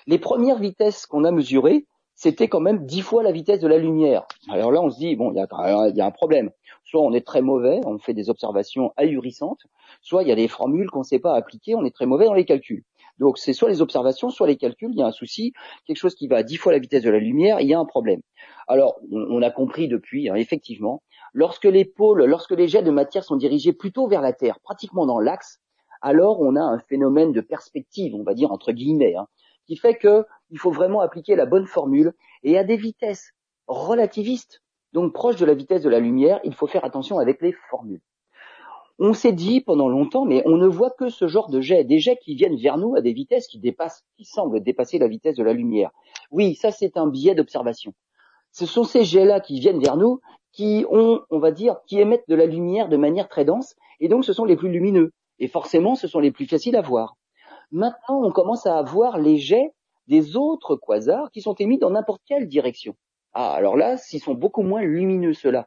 Les 0.06 0.18
premières 0.18 0.58
vitesses 0.58 1.06
qu'on 1.06 1.24
a 1.24 1.30
mesurées, 1.30 1.86
c'était 2.14 2.48
quand 2.48 2.60
même 2.60 2.86
dix 2.86 3.00
fois 3.00 3.22
la 3.22 3.32
vitesse 3.32 3.60
de 3.60 3.68
la 3.68 3.78
lumière. 3.78 4.26
Alors 4.48 4.70
là, 4.70 4.80
on 4.82 4.90
se 4.90 4.98
dit, 4.98 5.16
bon, 5.16 5.32
il 5.32 5.36
y 5.36 6.00
a, 6.00 6.06
un 6.06 6.10
problème. 6.10 6.50
Soit 6.84 7.00
on 7.00 7.12
est 7.12 7.26
très 7.26 7.42
mauvais, 7.42 7.80
on 7.86 7.98
fait 7.98 8.14
des 8.14 8.30
observations 8.30 8.92
ahurissantes, 8.96 9.62
soit 10.00 10.22
il 10.22 10.28
y 10.28 10.32
a 10.32 10.36
des 10.36 10.48
formules 10.48 10.90
qu'on 10.90 11.00
ne 11.00 11.04
sait 11.04 11.18
pas 11.18 11.34
appliquer, 11.34 11.74
on 11.74 11.84
est 11.84 11.94
très 11.94 12.06
mauvais 12.06 12.26
dans 12.26 12.34
les 12.34 12.44
calculs. 12.44 12.84
Donc 13.18 13.38
c'est 13.38 13.52
soit 13.52 13.68
les 13.68 13.80
observations, 13.80 14.30
soit 14.30 14.46
les 14.46 14.56
calculs, 14.56 14.90
il 14.92 14.98
y 14.98 15.02
a 15.02 15.06
un 15.06 15.12
souci, 15.12 15.52
quelque 15.86 15.96
chose 15.96 16.14
qui 16.14 16.26
va 16.26 16.38
à 16.38 16.42
dix 16.42 16.56
fois 16.56 16.72
la 16.72 16.78
vitesse 16.78 17.02
de 17.02 17.10
la 17.10 17.18
lumière, 17.18 17.60
il 17.60 17.68
y 17.68 17.74
a 17.74 17.78
un 17.78 17.84
problème. 17.84 18.20
Alors 18.66 18.96
on, 19.10 19.40
a 19.42 19.50
compris 19.50 19.88
depuis, 19.88 20.28
hein, 20.28 20.34
effectivement, 20.34 21.02
lorsque 21.34 21.64
les 21.64 21.84
pôles, 21.84 22.24
lorsque 22.24 22.52
les 22.52 22.68
jets 22.68 22.82
de 22.82 22.90
matière 22.90 23.24
sont 23.24 23.36
dirigés 23.36 23.74
plutôt 23.74 24.06
vers 24.06 24.22
la 24.22 24.32
Terre, 24.32 24.60
pratiquement 24.60 25.04
dans 25.04 25.18
l'axe, 25.18 25.60
alors 26.00 26.40
on 26.40 26.56
a 26.56 26.62
un 26.62 26.78
phénomène 26.78 27.32
de 27.32 27.40
perspective, 27.42 28.14
on 28.14 28.22
va 28.22 28.32
dire 28.34 28.52
entre 28.52 28.72
guillemets, 28.72 29.16
hein, 29.16 29.26
qui 29.66 29.76
fait 29.76 29.98
qu'il 29.98 30.58
faut 30.58 30.70
vraiment 30.70 31.00
appliquer 31.00 31.36
la 31.36 31.44
bonne 31.44 31.66
formule 31.66 32.14
et 32.42 32.56
à 32.56 32.64
des 32.64 32.76
vitesses 32.76 33.32
relativistes, 33.66 34.62
donc 34.92 35.12
proches 35.12 35.36
de 35.36 35.44
la 35.44 35.54
vitesse 35.54 35.82
de 35.82 35.88
la 35.90 36.00
lumière, 36.00 36.40
il 36.44 36.54
faut 36.54 36.66
faire 36.66 36.84
attention 36.84 37.18
avec 37.18 37.42
les 37.42 37.52
formules. 37.70 38.02
On 39.00 39.12
s'est 39.12 39.32
dit 39.32 39.60
pendant 39.60 39.88
longtemps, 39.88 40.24
mais 40.24 40.42
on 40.46 40.56
ne 40.56 40.68
voit 40.68 40.90
que 40.90 41.08
ce 41.08 41.26
genre 41.26 41.50
de 41.50 41.60
jets, 41.60 41.82
des 41.82 41.98
jets 41.98 42.18
qui 42.22 42.36
viennent 42.36 42.56
vers 42.56 42.78
nous 42.78 42.94
à 42.94 43.00
des 43.00 43.12
vitesses 43.12 43.48
qui 43.48 43.58
dépassent, 43.58 44.04
qui 44.16 44.24
semblent 44.24 44.62
dépasser 44.62 44.98
la 44.98 45.08
vitesse 45.08 45.34
de 45.34 45.42
la 45.42 45.52
lumière. 45.52 45.90
Oui, 46.30 46.54
ça 46.54 46.70
c'est 46.70 46.96
un 46.96 47.08
biais 47.08 47.34
d'observation. 47.34 47.92
Ce 48.52 48.66
sont 48.66 48.84
ces 48.84 49.02
jets-là 49.02 49.40
qui 49.40 49.58
viennent 49.58 49.80
vers 49.80 49.96
nous, 49.96 50.20
qui 50.54 50.86
ont, 50.88 51.20
on 51.30 51.38
va 51.40 51.50
dire, 51.50 51.76
qui 51.86 52.00
émettent 52.00 52.28
de 52.28 52.34
la 52.34 52.46
lumière 52.46 52.88
de 52.88 52.96
manière 52.96 53.28
très 53.28 53.44
dense, 53.44 53.74
et 54.00 54.08
donc 54.08 54.24
ce 54.24 54.32
sont 54.32 54.44
les 54.44 54.56
plus 54.56 54.70
lumineux. 54.70 55.12
Et 55.40 55.48
forcément, 55.48 55.96
ce 55.96 56.06
sont 56.06 56.20
les 56.20 56.30
plus 56.30 56.46
faciles 56.46 56.76
à 56.76 56.80
voir. 56.80 57.16
Maintenant, 57.72 58.22
on 58.22 58.30
commence 58.30 58.66
à 58.66 58.78
avoir 58.78 59.18
les 59.18 59.36
jets 59.36 59.72
des 60.06 60.36
autres 60.36 60.76
quasars 60.76 61.30
qui 61.32 61.40
sont 61.40 61.54
émis 61.54 61.78
dans 61.78 61.90
n'importe 61.90 62.22
quelle 62.26 62.46
direction. 62.46 62.94
Ah, 63.32 63.52
alors 63.52 63.76
là, 63.76 63.96
ils 64.12 64.20
sont 64.20 64.34
beaucoup 64.34 64.62
moins 64.62 64.82
lumineux 64.82 65.34
ceux-là. 65.34 65.66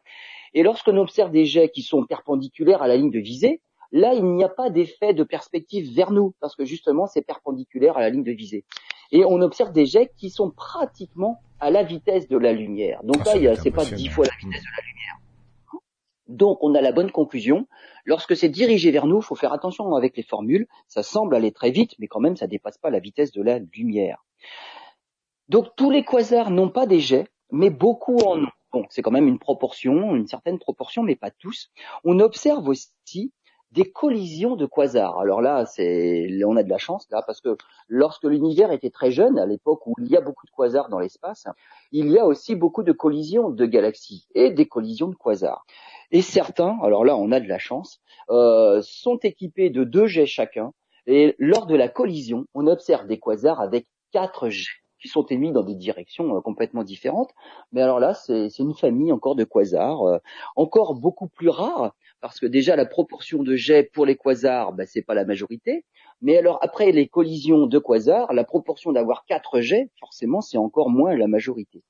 Et 0.54 0.64
lorsqu'on 0.64 0.96
observe 0.96 1.32
des 1.32 1.46
jets 1.46 1.70
qui 1.70 1.82
sont 1.82 2.06
perpendiculaires 2.06 2.82
à 2.82 2.88
la 2.88 2.96
ligne 2.96 3.12
de 3.12 3.20
visée, 3.20 3.62
là, 3.92 4.14
il 4.14 4.24
n'y 4.24 4.44
a 4.46 4.50
pas 4.50 4.70
d'effet 4.70 5.14
de 5.14 5.26
perspective 5.26 5.94
vers 5.94 6.12
nous, 6.12 6.34
parce 6.40 6.56
que 6.56 6.64
justement, 6.64 7.08
c'est 7.08 7.22
perpendiculaire 7.22 7.98
à 7.98 8.02
la 8.02 8.10
ligne 8.10 8.24
de 8.24 8.32
visée. 8.32 8.64
Et 9.12 9.26
on 9.26 9.42
observe 9.42 9.72
des 9.72 9.86
jets 9.86 10.12
qui 10.18 10.30
sont 10.30 10.52
pratiquement 10.52 11.42
à 11.60 11.72
la 11.72 11.84
vitesse 11.84 12.28
de 12.28 12.38
la 12.38 12.54
lumière. 12.54 13.04
Donc 13.04 13.22
ah, 13.26 13.38
là, 13.38 13.56
c'est 13.56 13.72
pas 13.72 13.86
dix 13.86 14.08
fois 14.10 14.26
la 14.26 14.36
vitesse 14.36 14.62
de 14.62 14.70
la 14.78 14.84
lumière. 14.88 15.18
Donc 16.28 16.60
on 16.62 16.76
a 16.76 16.82
la 16.82 16.92
bonne 16.92 17.12
conclusion. 17.12 17.68
Lorsque 18.06 18.36
c'est 18.36 18.50
dirigé 18.50 18.92
vers 18.92 19.08
nous, 19.08 19.18
il 19.18 19.24
faut 19.24 19.36
faire 19.36 19.54
attention 19.54 19.94
avec 19.96 20.16
les 20.18 20.24
formules. 20.24 20.68
Ça 20.88 21.04
semble 21.04 21.36
aller 21.36 21.52
très 21.52 21.72
vite, 21.72 21.96
mais 22.00 22.08
quand 22.08 22.20
même 22.20 22.36
ça 22.36 22.48
dépasse 22.48 22.78
pas 22.78 22.90
la 22.90 23.00
vitesse 23.00 23.32
de 23.32 23.42
la 23.42 23.60
lumière. 23.60 24.24
Donc 25.50 25.68
tous 25.78 25.90
les 25.90 26.04
quasars 26.04 26.52
n'ont 26.52 26.70
pas 26.70 26.86
des 26.86 27.00
jets, 27.00 27.28
mais 27.52 27.70
beaucoup 27.70 28.18
en 28.18 28.44
ont. 28.44 28.52
Bon, 28.74 28.86
c'est 28.90 29.02
quand 29.02 29.12
même 29.12 29.30
une 29.30 29.40
proportion, 29.40 30.16
une 30.16 30.28
certaine 30.28 30.60
proportion, 30.60 31.02
mais 31.02 31.16
pas 31.16 31.32
tous. 31.32 31.72
On 32.04 32.20
observe 32.20 32.68
aussi 32.68 33.32
des 33.72 33.92
collisions 33.92 34.56
de 34.56 34.66
quasars. 34.66 35.20
Alors 35.20 35.42
là, 35.42 35.66
c'est, 35.66 36.30
on 36.46 36.56
a 36.56 36.64
de 36.64 36.70
la 36.70 36.78
chance 36.78 37.08
là, 37.12 37.22
parce 37.26 37.42
que 37.42 37.58
lorsque 37.88 38.24
l'univers 38.24 38.72
était 38.72 38.90
très 38.90 39.12
jeune, 39.12 39.38
à 39.38 39.46
l'époque 39.46 39.86
où 39.86 39.94
il 40.00 40.08
y 40.08 40.18
a 40.18 40.22
beaucoup 40.22 40.46
de 40.46 40.52
quasars 40.52 40.90
dans 40.90 41.00
l'espace, 41.00 41.48
il 41.92 42.10
y 42.10 42.18
a 42.18 42.26
aussi 42.26 42.56
beaucoup 42.56 42.84
de 42.84 42.92
collisions 42.92 43.50
de 43.50 43.66
galaxies 43.66 44.28
et 44.36 44.52
des 44.52 44.68
collisions 44.68 45.08
de 45.08 45.16
quasars. 45.16 45.66
Et 46.12 46.22
certains, 46.22 46.78
alors 46.82 47.04
là, 47.04 47.18
on 47.18 47.32
a 47.32 47.40
de 47.40 47.48
la 47.48 47.60
chance, 47.60 48.00
euh, 48.30 48.82
sont 48.82 49.18
équipés 49.18 49.70
de 49.70 49.84
deux 49.84 50.08
jets 50.08 50.26
chacun. 50.26 50.72
Et 51.06 51.36
lors 51.40 51.68
de 51.68 51.76
la 51.76 51.90
collision, 51.90 52.46
on 52.54 52.68
observe 52.68 53.08
des 53.08 53.20
quasars 53.20 53.62
avec 53.62 53.88
quatre 54.12 54.50
jets 54.50 54.70
qui 55.00 55.08
sont 55.08 55.26
émis 55.28 55.52
dans 55.52 55.64
des 55.64 55.76
directions 55.76 56.36
euh, 56.36 56.42
complètement 56.42 56.84
différentes. 56.84 57.32
Mais 57.72 57.82
alors 57.82 58.00
là, 58.00 58.14
c'est 58.14 58.50
une 58.60 58.74
famille 58.74 59.12
encore 59.12 59.36
de 59.36 59.44
quasars, 59.44 60.02
euh, 60.04 60.18
encore 60.56 60.96
beaucoup 60.96 61.28
plus 61.28 61.50
rare, 61.50 61.94
parce 62.22 62.40
que 62.40 62.46
déjà 62.46 62.76
la 62.76 62.86
proportion 62.86 63.44
de 63.44 63.56
jets 63.56 63.90
pour 63.94 64.06
les 64.06 64.16
quasars, 64.16 64.74
ben, 64.74 64.86
c'est 64.88 65.02
pas 65.02 65.14
la 65.14 65.26
majorité. 65.26 65.86
Mais 66.22 66.38
alors 66.38 66.60
après 66.62 66.92
les 66.92 67.08
collisions 67.08 67.68
de 67.68 67.80
quasars, 67.80 68.34
la 68.34 68.44
proportion 68.44 68.92
d'avoir 68.92 69.26
quatre 69.26 69.60
jets, 69.62 69.90
forcément, 70.00 70.42
c'est 70.42 70.58
encore 70.58 70.90
moins 70.90 71.16
la 71.16 71.28
majorité. 71.28 71.84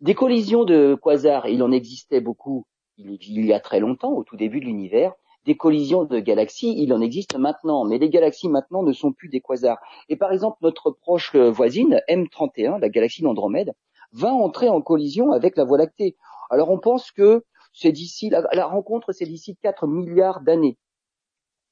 Des 0.00 0.14
collisions 0.14 0.64
de 0.64 0.96
quasars, 1.00 1.48
il 1.48 1.62
en 1.62 1.72
existait 1.72 2.20
beaucoup 2.20 2.66
il 2.98 3.46
y 3.46 3.52
a 3.52 3.60
très 3.60 3.80
longtemps, 3.80 4.12
au 4.12 4.22
tout 4.22 4.36
début 4.36 4.60
de 4.60 4.66
l'univers, 4.66 5.12
des 5.44 5.56
collisions 5.56 6.04
de 6.04 6.20
galaxies, 6.20 6.74
il 6.78 6.92
en 6.92 7.00
existe 7.00 7.36
maintenant, 7.36 7.84
mais 7.84 7.98
les 7.98 8.10
galaxies 8.10 8.48
maintenant 8.48 8.82
ne 8.82 8.92
sont 8.92 9.12
plus 9.12 9.28
des 9.28 9.40
quasars. 9.40 9.78
Et 10.08 10.16
par 10.16 10.32
exemple, 10.32 10.58
notre 10.62 10.90
proche 10.90 11.34
voisine, 11.34 12.00
M31, 12.08 12.80
la 12.80 12.88
galaxie 12.88 13.22
d'Andromède, 13.22 13.72
va 14.12 14.32
entrer 14.32 14.68
en 14.68 14.80
collision 14.80 15.32
avec 15.32 15.56
la 15.56 15.64
Voie 15.64 15.78
lactée. 15.78 16.16
Alors 16.50 16.70
on 16.70 16.78
pense 16.78 17.10
que 17.10 17.44
c'est 17.72 17.92
d'ici, 17.92 18.30
la, 18.30 18.66
rencontre 18.66 19.12
c'est 19.12 19.26
d'ici 19.26 19.56
4 19.62 19.86
milliards 19.86 20.40
d'années. 20.40 20.76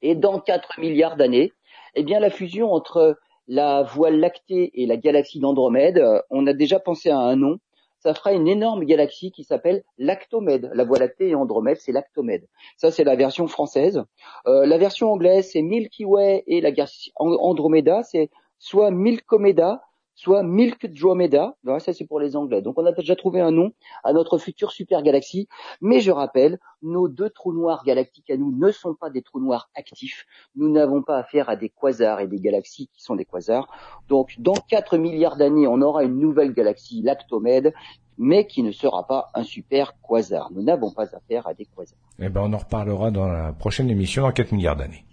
Et 0.02 0.14
dans 0.14 0.40
4 0.40 0.80
milliards 0.80 1.16
d'années, 1.16 1.52
eh 1.94 2.02
bien 2.02 2.20
la 2.20 2.30
fusion 2.30 2.72
entre 2.72 3.18
la 3.48 3.82
Voie 3.82 4.10
lactée 4.10 4.70
et 4.80 4.86
la 4.86 4.96
galaxie 4.96 5.40
d'Andromède, 5.40 5.98
euh, 5.98 6.20
on 6.30 6.46
a 6.46 6.52
déjà 6.52 6.78
pensé 6.78 7.10
à 7.10 7.18
un 7.18 7.36
nom, 7.36 7.58
ça 7.98 8.14
fera 8.14 8.32
une 8.32 8.48
énorme 8.48 8.84
galaxie 8.84 9.30
qui 9.30 9.44
s'appelle 9.44 9.82
l'Actomède. 9.98 10.70
La 10.72 10.84
Voie 10.84 10.98
lactée 10.98 11.28
et 11.28 11.34
Andromède, 11.34 11.76
c'est 11.76 11.92
l'Actomède. 11.92 12.46
Ça, 12.78 12.90
c'est 12.90 13.04
la 13.04 13.14
version 13.14 13.46
française. 13.46 14.02
Euh, 14.46 14.64
la 14.66 14.78
version 14.78 15.12
anglaise, 15.12 15.50
c'est 15.52 15.60
Milky 15.62 16.06
Way 16.06 16.44
et 16.46 16.60
la 16.60 16.70
galaxie 16.70 17.12
Andromeda, 17.16 18.02
c'est 18.02 18.30
soit 18.58 18.90
Milkomeda, 18.90 19.82
soit 20.20 20.42
Milk 20.42 20.86
Dromeda. 20.86 21.56
ça 21.78 21.94
c'est 21.94 22.06
pour 22.06 22.20
les 22.20 22.36
Anglais. 22.36 22.60
Donc 22.60 22.78
on 22.78 22.84
a 22.84 22.92
déjà 22.92 23.16
trouvé 23.16 23.40
un 23.40 23.50
nom 23.50 23.72
à 24.04 24.12
notre 24.12 24.36
future 24.36 24.70
super 24.70 25.02
galaxie. 25.02 25.48
Mais 25.80 26.00
je 26.00 26.10
rappelle, 26.10 26.58
nos 26.82 27.08
deux 27.08 27.30
trous 27.30 27.54
noirs 27.54 27.84
galactiques 27.84 28.28
à 28.28 28.36
nous 28.36 28.54
ne 28.54 28.70
sont 28.70 28.94
pas 28.94 29.08
des 29.08 29.22
trous 29.22 29.40
noirs 29.40 29.70
actifs. 29.74 30.26
Nous 30.56 30.70
n'avons 30.70 31.02
pas 31.02 31.16
affaire 31.16 31.48
à 31.48 31.56
des 31.56 31.70
quasars 31.70 32.20
et 32.20 32.28
des 32.28 32.38
galaxies 32.38 32.90
qui 32.92 33.02
sont 33.02 33.16
des 33.16 33.24
quasars. 33.24 33.68
Donc 34.08 34.34
dans 34.38 34.52
4 34.68 34.98
milliards 34.98 35.36
d'années, 35.36 35.66
on 35.66 35.80
aura 35.80 36.04
une 36.04 36.18
nouvelle 36.18 36.52
galaxie, 36.52 37.00
l'Actomède, 37.02 37.72
mais 38.18 38.46
qui 38.46 38.62
ne 38.62 38.72
sera 38.72 39.06
pas 39.06 39.30
un 39.34 39.42
super 39.42 39.94
quasar. 40.06 40.50
Nous 40.52 40.62
n'avons 40.62 40.90
pas 40.90 41.16
affaire 41.16 41.46
à 41.46 41.54
des 41.54 41.64
quasars. 41.64 41.98
Eh 42.18 42.28
ben, 42.28 42.42
on 42.44 42.52
en 42.52 42.58
reparlera 42.58 43.10
dans 43.10 43.26
la 43.26 43.54
prochaine 43.54 43.88
émission 43.88 44.24
dans 44.24 44.32
4 44.32 44.52
milliards 44.52 44.76
d'années. 44.76 45.06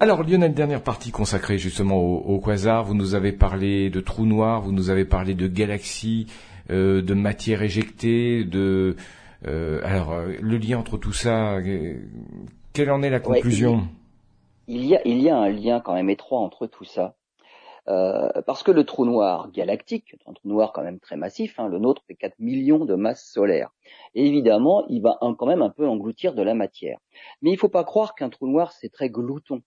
Alors 0.00 0.24
Lionel, 0.24 0.54
dernière 0.54 0.82
partie 0.82 1.12
consacrée 1.12 1.56
justement 1.56 1.96
au, 1.96 2.40
quasar. 2.40 2.84
Vous 2.84 2.94
nous 2.94 3.14
avez 3.14 3.32
parlé 3.32 3.90
de 3.90 4.00
trous 4.00 4.26
noirs, 4.26 4.60
vous 4.60 4.72
nous 4.72 4.90
avez 4.90 5.04
parlé 5.04 5.34
de 5.34 5.46
galaxies, 5.46 6.26
euh, 6.70 7.00
de 7.00 7.14
matière 7.14 7.62
éjectée, 7.62 8.44
de 8.44 8.96
euh, 9.46 9.80
alors 9.84 10.12
euh, 10.12 10.32
le 10.40 10.58
lien 10.58 10.78
entre 10.78 10.98
tout 10.98 11.12
ça. 11.12 11.58
quelle 12.72 12.90
en 12.90 13.02
est 13.02 13.10
la 13.10 13.20
conclusion? 13.20 13.86
il 14.66 14.84
y 14.84 14.96
a, 14.96 15.00
il 15.06 15.20
y 15.20 15.28
a 15.30 15.36
un 15.36 15.50
lien 15.50 15.80
quand 15.80 15.94
même 15.94 16.10
étroit 16.10 16.40
entre 16.40 16.66
tout 16.66 16.84
ça. 16.84 17.14
Euh, 17.86 18.30
parce 18.46 18.62
que 18.62 18.70
le 18.70 18.84
trou 18.84 19.04
noir 19.04 19.50
galactique, 19.52 20.16
un 20.26 20.32
trou 20.32 20.48
noir 20.48 20.72
quand 20.72 20.82
même 20.82 20.98
très 21.00 21.16
massif, 21.16 21.60
hein, 21.60 21.68
le 21.68 21.78
nôtre 21.78 22.02
fait 22.08 22.14
4 22.14 22.38
millions 22.38 22.86
de 22.86 22.94
masses 22.94 23.30
solaires. 23.30 23.70
Et 24.14 24.26
évidemment, 24.26 24.86
il 24.88 25.02
va 25.02 25.18
quand 25.20 25.46
même 25.46 25.60
un 25.60 25.68
peu 25.68 25.86
engloutir 25.86 26.34
de 26.34 26.42
la 26.42 26.54
matière. 26.54 26.98
Mais 27.42 27.50
il 27.50 27.54
ne 27.54 27.58
faut 27.58 27.68
pas 27.68 27.84
croire 27.84 28.14
qu'un 28.14 28.30
trou 28.30 28.48
noir, 28.48 28.72
c'est 28.72 28.88
très 28.88 29.10
glouton. 29.10 29.62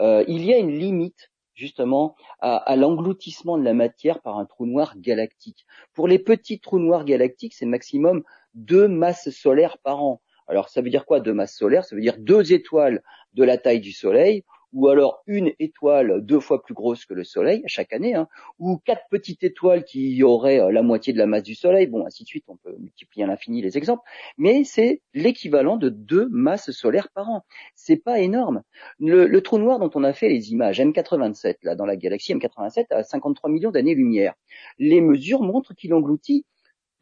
Euh, 0.00 0.24
il 0.28 0.44
y 0.44 0.52
a 0.52 0.58
une 0.58 0.78
limite 0.78 1.30
justement 1.54 2.16
à, 2.40 2.56
à 2.56 2.76
l'engloutissement 2.76 3.58
de 3.58 3.64
la 3.64 3.74
matière 3.74 4.20
par 4.20 4.38
un 4.38 4.46
trou 4.46 4.66
noir 4.66 4.94
galactique. 4.98 5.66
Pour 5.92 6.08
les 6.08 6.18
petits 6.18 6.60
trous 6.60 6.78
noirs 6.78 7.04
galactiques, 7.04 7.54
c'est 7.54 7.66
maximum 7.66 8.22
deux 8.54 8.88
masses 8.88 9.30
solaires 9.30 9.78
par 9.78 10.02
an. 10.02 10.22
Alors 10.48 10.68
ça 10.68 10.80
veut 10.82 10.90
dire 10.90 11.06
quoi 11.06 11.20
deux 11.20 11.34
masses 11.34 11.56
solaires? 11.56 11.84
Ça 11.84 11.94
veut 11.94 12.02
dire 12.02 12.16
deux 12.18 12.52
étoiles 12.52 13.02
de 13.34 13.44
la 13.44 13.58
taille 13.58 13.80
du 13.80 13.92
Soleil 13.92 14.44
ou 14.72 14.88
alors 14.88 15.22
une 15.26 15.52
étoile 15.58 16.24
deux 16.24 16.40
fois 16.40 16.62
plus 16.62 16.74
grosse 16.74 17.04
que 17.04 17.14
le 17.14 17.24
Soleil 17.24 17.62
chaque 17.66 17.92
année, 17.92 18.14
hein, 18.14 18.28
ou 18.58 18.78
quatre 18.78 19.04
petites 19.10 19.44
étoiles 19.44 19.84
qui 19.84 20.22
auraient 20.22 20.60
euh, 20.60 20.70
la 20.70 20.82
moitié 20.82 21.12
de 21.12 21.18
la 21.18 21.26
masse 21.26 21.42
du 21.42 21.54
Soleil, 21.54 21.86
bon, 21.86 22.06
ainsi 22.06 22.24
de 22.24 22.28
suite, 22.28 22.44
on 22.48 22.56
peut 22.56 22.74
multiplier 22.78 23.24
à 23.24 23.26
l'infini 23.26 23.62
les 23.62 23.76
exemples, 23.76 24.02
mais 24.38 24.64
c'est 24.64 25.02
l'équivalent 25.14 25.76
de 25.76 25.88
deux 25.88 26.28
masses 26.30 26.70
solaires 26.70 27.08
par 27.14 27.28
an. 27.28 27.44
C'est 27.74 27.96
pas 27.96 28.20
énorme. 28.20 28.62
Le, 28.98 29.26
le, 29.26 29.40
trou 29.42 29.58
noir 29.58 29.78
dont 29.78 29.90
on 29.94 30.04
a 30.04 30.12
fait 30.12 30.28
les 30.28 30.52
images, 30.52 30.80
M87, 30.80 31.56
là, 31.62 31.74
dans 31.74 31.86
la 31.86 31.96
galaxie 31.96 32.34
M87, 32.34 32.86
à 32.90 33.02
53 33.02 33.50
millions 33.50 33.70
d'années-lumière, 33.70 34.34
les 34.78 35.00
mesures 35.00 35.42
montrent 35.42 35.74
qu'il 35.74 35.94
engloutit 35.94 36.46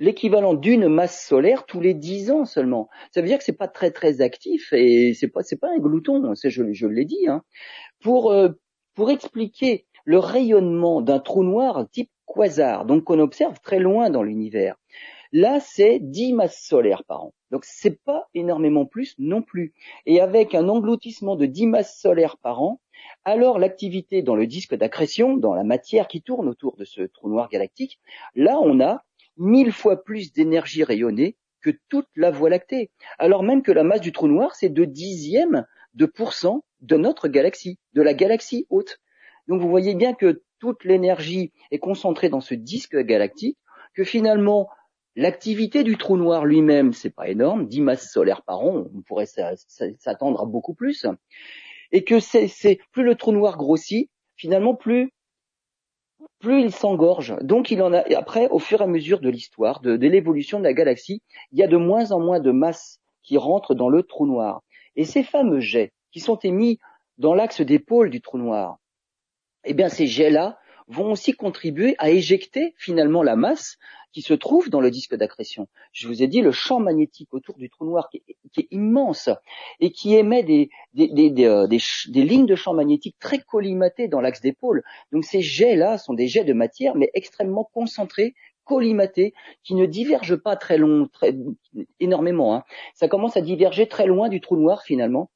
l'équivalent 0.01 0.55
d'une 0.55 0.89
masse 0.89 1.25
solaire 1.25 1.67
tous 1.67 1.81
les 1.81 1.95
dix 1.95 2.33
ans 2.33 2.45
seulement. 2.45 2.89
Ça 3.13 3.21
veut 3.21 3.29
dire 3.29 3.39
que 3.39 3.45
c'est 3.45 3.53
pas 3.53 3.69
très 3.69 3.93
très 3.93 4.21
actif 4.23 4.73
et 4.73 5.15
c'est 5.15 5.29
pas 5.29 5.43
c'est 5.43 5.61
pas 5.61 5.69
un 5.69 5.79
glouton, 5.79 6.33
je, 6.35 6.73
je 6.73 6.87
l'ai 6.87 7.05
dit. 7.05 7.29
Hein. 7.29 7.43
Pour 8.01 8.33
euh, 8.33 8.49
pour 8.95 9.11
expliquer 9.11 9.87
le 10.05 10.19
rayonnement 10.19 11.03
d'un 11.03 11.21
trou 11.21 11.45
noir 11.45 11.87
type 11.93 12.11
quasar, 12.27 12.87
donc 12.87 13.05
qu'on 13.05 13.21
observe 13.21 13.61
très 13.61 13.79
loin 13.79 14.11
dans 14.11 14.23
l'univers. 14.23 14.77
Là, 15.33 15.61
c'est 15.61 16.01
10 16.01 16.33
masses 16.33 16.61
solaires 16.67 17.05
par 17.05 17.25
an. 17.25 17.35
Donc 17.53 17.65
c'est 17.65 18.03
pas 18.03 18.29
énormément 18.35 18.85
plus 18.85 19.15
non 19.19 19.43
plus. 19.43 19.75
Et 20.07 20.21
avec 20.21 20.55
un 20.57 20.69
engloutissement 20.69 21.37
de 21.37 21.47
10 21.47 21.67
masses 21.69 22.01
solaires 22.01 22.37
par 22.39 22.63
an, 22.63 22.81
alors 23.25 23.59
l'activité 23.59 24.23
dans 24.23 24.35
le 24.35 24.47
disque 24.47 24.75
d'accrétion, 24.75 25.37
dans 25.37 25.55
la 25.55 25.63
matière 25.63 26.09
qui 26.09 26.23
tourne 26.23 26.49
autour 26.49 26.77
de 26.77 26.85
ce 26.85 27.03
trou 27.03 27.29
noir 27.29 27.49
galactique, 27.49 28.01
là 28.35 28.59
on 28.61 28.81
a 28.81 29.05
mille 29.41 29.73
fois 29.73 30.05
plus 30.05 30.33
d'énergie 30.33 30.85
rayonnée 30.85 31.37
que 31.63 31.71
toute 31.89 32.07
la 32.15 32.31
Voie 32.31 32.51
lactée, 32.51 32.91
alors 33.19 33.43
même 33.43 33.63
que 33.63 33.73
la 33.73 33.83
masse 33.83 34.01
du 34.01 34.13
trou 34.13 34.29
noir, 34.29 34.55
c'est 34.55 34.69
de 34.69 34.85
dixième 34.85 35.67
de 35.95 36.07
pourcent 36.07 36.65
de 36.81 36.97
notre 36.97 37.29
galaxie, 37.29 37.79
de 37.95 38.03
la 38.03 38.15
galaxie 38.15 38.67
haute. 38.71 38.99
Donc 39.49 39.61
vous 39.61 39.69
voyez 39.69 39.95
bien 39.95 40.15
que 40.15 40.43
toute 40.59 40.85
l'énergie 40.85 41.53
est 41.71 41.79
concentrée 41.79 42.29
dans 42.29 42.41
ce 42.41 42.55
disque 42.55 42.97
galactique, 42.97 43.59
que 43.95 44.05
finalement 44.05 44.69
l'activité 45.17 45.83
du 45.83 45.97
trou 45.97 46.17
noir 46.17 46.47
lui-même, 46.47 46.93
c'est 46.93 47.11
pas 47.11 47.29
énorme, 47.29 47.67
10 47.67 47.81
masses 47.81 48.11
solaires 48.13 48.43
par 48.43 48.61
an, 48.61 48.87
on 48.95 49.03
pourrait 49.03 49.27
s'attendre 49.27 50.43
à 50.43 50.47
beaucoup 50.47 50.75
plus, 50.75 51.07
et 51.93 52.05
que 52.05 52.21
c'est 52.21 52.79
plus 52.93 53.03
le 53.03 53.17
trou 53.17 53.33
noir 53.33 53.57
grossit, 53.57 54.09
finalement 54.37 54.75
plus 54.75 55.13
plus 56.41 56.63
il 56.63 56.73
s'engorge. 56.73 57.37
Donc 57.43 57.71
il 57.71 57.83
en 57.83 57.93
a. 57.93 58.03
Après, 58.17 58.49
au 58.49 58.59
fur 58.59 58.81
et 58.81 58.85
à 58.85 58.87
mesure 58.87 59.21
de 59.21 59.29
l'histoire, 59.29 59.81
de, 59.81 59.95
l'évolution 59.95 60.59
de 60.59 60.65
la 60.65 60.73
galaxie, 60.73 61.23
il 61.53 61.59
y 61.59 61.63
a 61.63 61.69
de 61.69 61.77
moins 61.77 62.11
en 62.11 62.21
moins 62.21 62.41
de 62.41 62.51
masse 62.51 62.99
qui 63.23 63.39
rentre 63.39 63.75
dans 63.75 63.89
le 63.89 64.03
trou 64.03 64.27
noir. 64.27 64.63
Et 64.97 65.05
ces 65.05 65.23
fameux 65.23 65.61
jets 65.61 65.93
qui 66.11 66.21
sont 66.21 66.39
émis 66.39 66.79
dans 67.19 67.35
l'axe 67.35 67.61
des 67.61 67.79
pôles 67.79 68.11
du 68.11 68.21
trou 68.21 68.39
noir, 68.39 68.79
eh 69.65 69.75
bien 69.75 69.89
ces 69.89 70.07
jets-là 70.07 70.59
vont 70.91 71.13
aussi 71.13 71.33
contribuer 71.33 71.95
à 71.99 72.11
éjecter 72.11 72.75
finalement 72.77 73.23
la 73.23 73.37
masse 73.37 73.79
qui 74.13 74.23
se 74.23 74.35
trouve 74.35 74.71
dans 74.71 74.81
le 74.81 74.91
disque 74.91 75.15
d'accrétion. 75.15 75.69
Je 75.93 76.09
vous 76.09 76.23
ai 76.23 76.27
dit 76.27 76.41
le 76.41 76.51
champ 76.51 76.81
magnétique 76.81 77.33
autour 77.33 77.57
du 77.57 77.71
trou 77.71 77.85
noir 77.85 78.09
qui 78.11 78.23
est, 78.27 78.67
immense 78.73 79.31
et 79.79 79.93
qui 79.93 80.17
émet 80.17 80.43
des, 80.43 80.69
euh, 80.99 81.69
des, 81.69 82.25
lignes 82.25 82.47
de 82.47 82.57
champ 82.57 82.75
magnétique 82.75 83.17
très 83.21 83.39
collimatées 83.39 84.09
dans 84.09 84.21
l'axe 84.21 84.41
des 84.41 84.53
pôles. 84.53 84.83
Donc 85.13 85.25
ces 85.25 85.43
jets-là 85.43 85.97
sont 85.97 86.15
des 86.15 86.27
jets 86.27 86.45
de 86.45 86.53
matière 86.53 86.97
mais 86.97 87.11
extrêmement 87.15 87.71
concentrés 87.73 88.35
collimatés 88.65 89.33
qui 89.63 89.75
ne 89.75 89.87
divergent 89.87 90.37
pas 90.37 90.57
très 90.57 90.77
long, 90.77 91.09
très 91.13 91.37
énormément. 92.01 92.55
Hein. 92.55 92.65
Ça 92.95 93.07
commence 93.07 93.37
à 93.37 93.41
diverger 93.41 93.87
très 93.87 94.07
loin 94.07 94.29
du 94.29 94.41
trou 94.41 94.57
noir 94.57 94.83
finalement. 94.83 95.31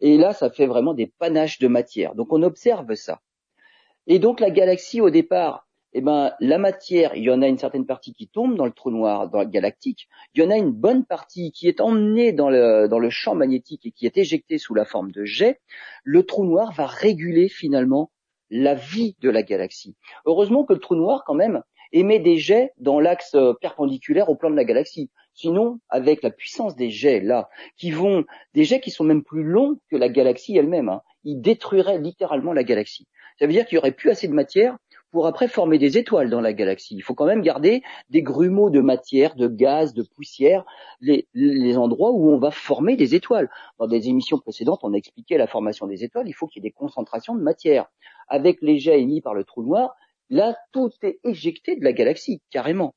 Et 0.00 0.18
là, 0.18 0.32
ça 0.32 0.50
fait 0.50 0.66
vraiment 0.66 0.92
des 0.92 1.06
panaches 1.06 1.58
de 1.58 1.68
matière. 1.68 2.14
Donc 2.14 2.32
on 2.32 2.42
observe 2.42 2.94
ça. 2.94 3.20
Et 4.06 4.18
donc 4.18 4.40
la 4.40 4.50
galaxie, 4.50 5.00
au 5.00 5.10
départ, 5.10 5.66
eh 5.94 6.00
ben, 6.00 6.32
la 6.40 6.58
matière, 6.58 7.14
il 7.14 7.22
y 7.22 7.30
en 7.30 7.40
a 7.40 7.46
une 7.46 7.58
certaine 7.58 7.86
partie 7.86 8.12
qui 8.12 8.26
tombe 8.26 8.56
dans 8.56 8.66
le 8.66 8.72
trou 8.72 8.90
noir 8.90 9.30
dans 9.30 9.40
le 9.40 9.48
galactique, 9.48 10.08
il 10.34 10.42
y 10.42 10.46
en 10.46 10.50
a 10.50 10.56
une 10.56 10.72
bonne 10.72 11.04
partie 11.04 11.52
qui 11.52 11.68
est 11.68 11.80
emmenée 11.80 12.32
dans 12.32 12.50
le, 12.50 12.88
dans 12.88 12.98
le 12.98 13.10
champ 13.10 13.36
magnétique 13.36 13.86
et 13.86 13.92
qui 13.92 14.04
est 14.04 14.18
éjectée 14.18 14.58
sous 14.58 14.74
la 14.74 14.84
forme 14.84 15.12
de 15.12 15.24
jet. 15.24 15.60
Le 16.02 16.24
trou 16.24 16.44
noir 16.44 16.72
va 16.72 16.86
réguler 16.86 17.48
finalement 17.48 18.10
la 18.50 18.74
vie 18.74 19.16
de 19.20 19.30
la 19.30 19.42
galaxie. 19.42 19.96
Heureusement 20.26 20.64
que 20.64 20.74
le 20.74 20.80
trou 20.80 20.96
noir, 20.96 21.22
quand 21.24 21.34
même, 21.34 21.62
émet 21.92 22.18
des 22.18 22.36
jets 22.36 22.72
dans 22.78 22.98
l'axe 22.98 23.34
euh, 23.34 23.54
perpendiculaire 23.60 24.28
au 24.28 24.34
plan 24.34 24.50
de 24.50 24.56
la 24.56 24.64
galaxie. 24.64 25.10
Sinon, 25.32 25.78
avec 25.88 26.22
la 26.22 26.30
puissance 26.30 26.74
des 26.74 26.90
jets 26.90 27.20
là, 27.20 27.48
qui 27.76 27.92
vont, 27.92 28.24
des 28.52 28.64
jets 28.64 28.80
qui 28.80 28.90
sont 28.90 29.04
même 29.04 29.22
plus 29.22 29.44
longs 29.44 29.78
que 29.90 29.96
la 29.96 30.08
galaxie 30.08 30.56
elle-même, 30.56 30.88
hein, 30.88 31.02
ils 31.22 31.40
détruiraient 31.40 31.98
littéralement 31.98 32.52
la 32.52 32.64
galaxie. 32.64 33.06
Ça 33.38 33.46
veut 33.46 33.52
dire 33.52 33.66
qu'il 33.66 33.76
y 33.76 33.78
aurait 33.78 33.92
plus 33.92 34.10
assez 34.10 34.28
de 34.28 34.32
matière 34.32 34.76
pour 35.10 35.26
après 35.28 35.46
former 35.46 35.78
des 35.78 35.96
étoiles 35.96 36.28
dans 36.28 36.40
la 36.40 36.52
galaxie. 36.52 36.96
Il 36.96 37.02
faut 37.02 37.14
quand 37.14 37.26
même 37.26 37.42
garder 37.42 37.82
des 38.10 38.22
grumeaux 38.22 38.68
de 38.68 38.80
matière, 38.80 39.36
de 39.36 39.46
gaz, 39.46 39.94
de 39.94 40.02
poussière, 40.02 40.64
les, 41.00 41.76
endroits 41.76 42.10
où 42.10 42.30
on 42.30 42.38
va 42.38 42.50
former 42.50 42.96
des 42.96 43.14
étoiles. 43.14 43.48
Dans 43.78 43.86
des 43.86 44.08
émissions 44.08 44.38
précédentes, 44.38 44.80
on 44.82 44.92
a 44.92 44.96
expliqué 44.96 45.36
la 45.36 45.46
formation 45.46 45.86
des 45.86 46.02
étoiles, 46.02 46.26
il 46.28 46.32
faut 46.32 46.48
qu'il 46.48 46.64
y 46.64 46.66
ait 46.66 46.70
des 46.70 46.74
concentrations 46.74 47.36
de 47.36 47.42
matière. 47.42 47.86
Avec 48.26 48.58
les 48.60 48.78
jets 48.78 49.00
émis 49.00 49.20
par 49.20 49.34
le 49.34 49.44
trou 49.44 49.62
noir, 49.62 49.94
là, 50.30 50.56
tout 50.72 50.90
est 51.02 51.20
éjecté 51.22 51.76
de 51.76 51.84
la 51.84 51.92
galaxie, 51.92 52.40
carrément. 52.50 52.94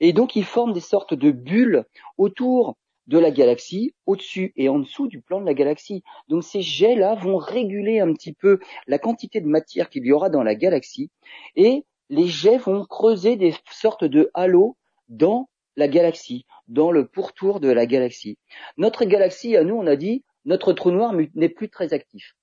Et 0.00 0.12
donc, 0.12 0.36
ils 0.36 0.44
forment 0.44 0.72
des 0.72 0.80
sortes 0.80 1.14
de 1.14 1.32
bulles 1.32 1.84
autour 2.18 2.76
de 3.08 3.18
la 3.18 3.30
galaxie, 3.30 3.94
au-dessus 4.06 4.52
et 4.56 4.68
en 4.68 4.78
dessous 4.78 5.08
du 5.08 5.20
plan 5.20 5.40
de 5.40 5.46
la 5.46 5.54
galaxie. 5.54 6.04
Donc 6.28 6.44
ces 6.44 6.62
jets-là 6.62 7.14
vont 7.14 7.38
réguler 7.38 8.00
un 8.00 8.12
petit 8.12 8.32
peu 8.32 8.60
la 8.86 8.98
quantité 8.98 9.40
de 9.40 9.48
matière 9.48 9.90
qu'il 9.90 10.06
y 10.06 10.12
aura 10.12 10.30
dans 10.30 10.42
la 10.42 10.54
galaxie, 10.54 11.10
et 11.56 11.84
les 12.10 12.26
jets 12.26 12.58
vont 12.58 12.84
creuser 12.84 13.36
des 13.36 13.54
sortes 13.70 14.04
de 14.04 14.30
halos 14.34 14.76
dans 15.08 15.48
la 15.76 15.88
galaxie, 15.88 16.44
dans 16.68 16.90
le 16.90 17.06
pourtour 17.06 17.60
de 17.60 17.68
la 17.68 17.86
galaxie. 17.86 18.38
Notre 18.76 19.04
galaxie, 19.04 19.56
à 19.56 19.64
nous, 19.64 19.76
on 19.76 19.86
a 19.86 19.96
dit, 19.96 20.24
notre 20.44 20.72
trou 20.72 20.90
noir 20.90 21.14
n'est 21.34 21.48
plus 21.48 21.68
très 21.68 21.92
actif. 21.92 22.34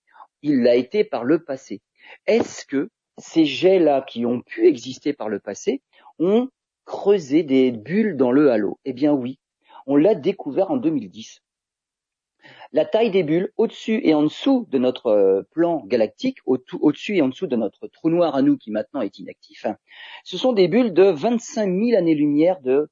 Il 0.42 0.62
l'a 0.62 0.76
été 0.76 1.04
par 1.04 1.24
le 1.24 1.44
passé. 1.44 1.82
Est-ce 2.28 2.66
que 2.66 2.90
ces 3.18 3.46
jets-là 3.46 4.04
qui 4.08 4.26
ont 4.26 4.42
pu 4.42 4.68
exister 4.68 5.14
par 5.14 5.30
le 5.30 5.40
passé 5.40 5.82
ont 6.20 6.50
creusé 6.86 7.44
des 7.44 7.72
bulles 7.72 8.16
dans 8.16 8.32
le 8.32 8.52
halo? 8.52 8.80
Eh 8.86 8.94
bien 8.94 9.14
oui, 9.14 9.40
on 9.86 9.96
l'a 9.96 10.16
découvert 10.16 10.72
en 10.72 10.78
2010. 10.78 11.42
La 12.72 12.86
taille 12.86 13.12
des 13.12 13.24
bulles 13.24 13.52
au-dessus 13.58 14.02
et 14.04 14.14
en 14.14 14.24
dessous 14.24 14.68
de 14.70 14.78
notre 14.78 15.08
euh, 15.08 15.42
plan 15.52 15.84
galactique, 15.86 16.38
au-dessus 16.46 17.18
et 17.18 17.22
en 17.22 17.30
dessous 17.30 17.48
de 17.48 17.56
notre 17.56 17.88
trou 17.88 18.10
noir 18.10 18.36
à 18.36 18.42
nous 18.42 18.58
qui 18.58 18.72
maintenant 18.72 19.02
est 19.02 19.18
inactif, 19.18 19.66
hein, 19.66 19.78
ce 20.24 20.38
sont 20.38 20.54
des 20.54 20.68
bulles 20.68 20.94
de 20.94 21.04
25 21.04 21.66
000 21.66 21.98
années-lumière 21.98 22.62
de 22.62 22.90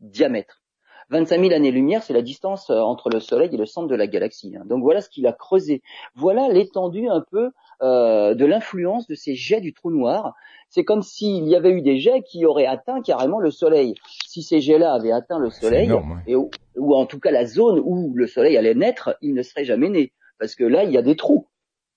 diamètre. 0.00 0.63
25 1.10 1.40
000 1.40 1.52
années-lumière, 1.54 2.02
c'est 2.02 2.12
la 2.12 2.22
distance 2.22 2.70
euh, 2.70 2.80
entre 2.80 3.10
le 3.10 3.20
Soleil 3.20 3.50
et 3.52 3.56
le 3.56 3.66
centre 3.66 3.88
de 3.88 3.94
la 3.94 4.06
galaxie. 4.06 4.54
Hein. 4.56 4.64
Donc 4.66 4.82
voilà 4.82 5.00
ce 5.00 5.08
qu'il 5.08 5.26
a 5.26 5.32
creusé. 5.32 5.82
Voilà 6.14 6.48
l'étendue 6.48 7.08
un 7.08 7.22
peu 7.30 7.50
euh, 7.82 8.34
de 8.34 8.44
l'influence 8.44 9.06
de 9.06 9.14
ces 9.14 9.34
jets 9.34 9.60
du 9.60 9.72
trou 9.72 9.90
noir. 9.90 10.34
C'est 10.68 10.84
comme 10.84 11.02
s'il 11.02 11.46
y 11.46 11.54
avait 11.54 11.70
eu 11.70 11.82
des 11.82 11.98
jets 11.98 12.22
qui 12.22 12.46
auraient 12.46 12.66
atteint 12.66 13.00
carrément 13.02 13.38
le 13.38 13.50
Soleil. 13.50 13.94
Si 14.26 14.42
ces 14.42 14.60
jets-là 14.60 14.92
avaient 14.92 15.12
atteint 15.12 15.38
le 15.38 15.50
Soleil, 15.50 15.92
et, 16.26 16.34
ou 16.34 16.94
en 16.94 17.06
tout 17.06 17.20
cas 17.20 17.30
la 17.30 17.44
zone 17.44 17.80
où 17.84 18.12
le 18.14 18.26
Soleil 18.26 18.56
allait 18.56 18.74
naître, 18.74 19.16
il 19.22 19.34
ne 19.34 19.42
serait 19.42 19.64
jamais 19.64 19.88
né. 19.88 20.12
Parce 20.38 20.54
que 20.54 20.64
là, 20.64 20.84
il 20.84 20.90
y 20.90 20.98
a 20.98 21.02
des 21.02 21.16
trous. 21.16 21.46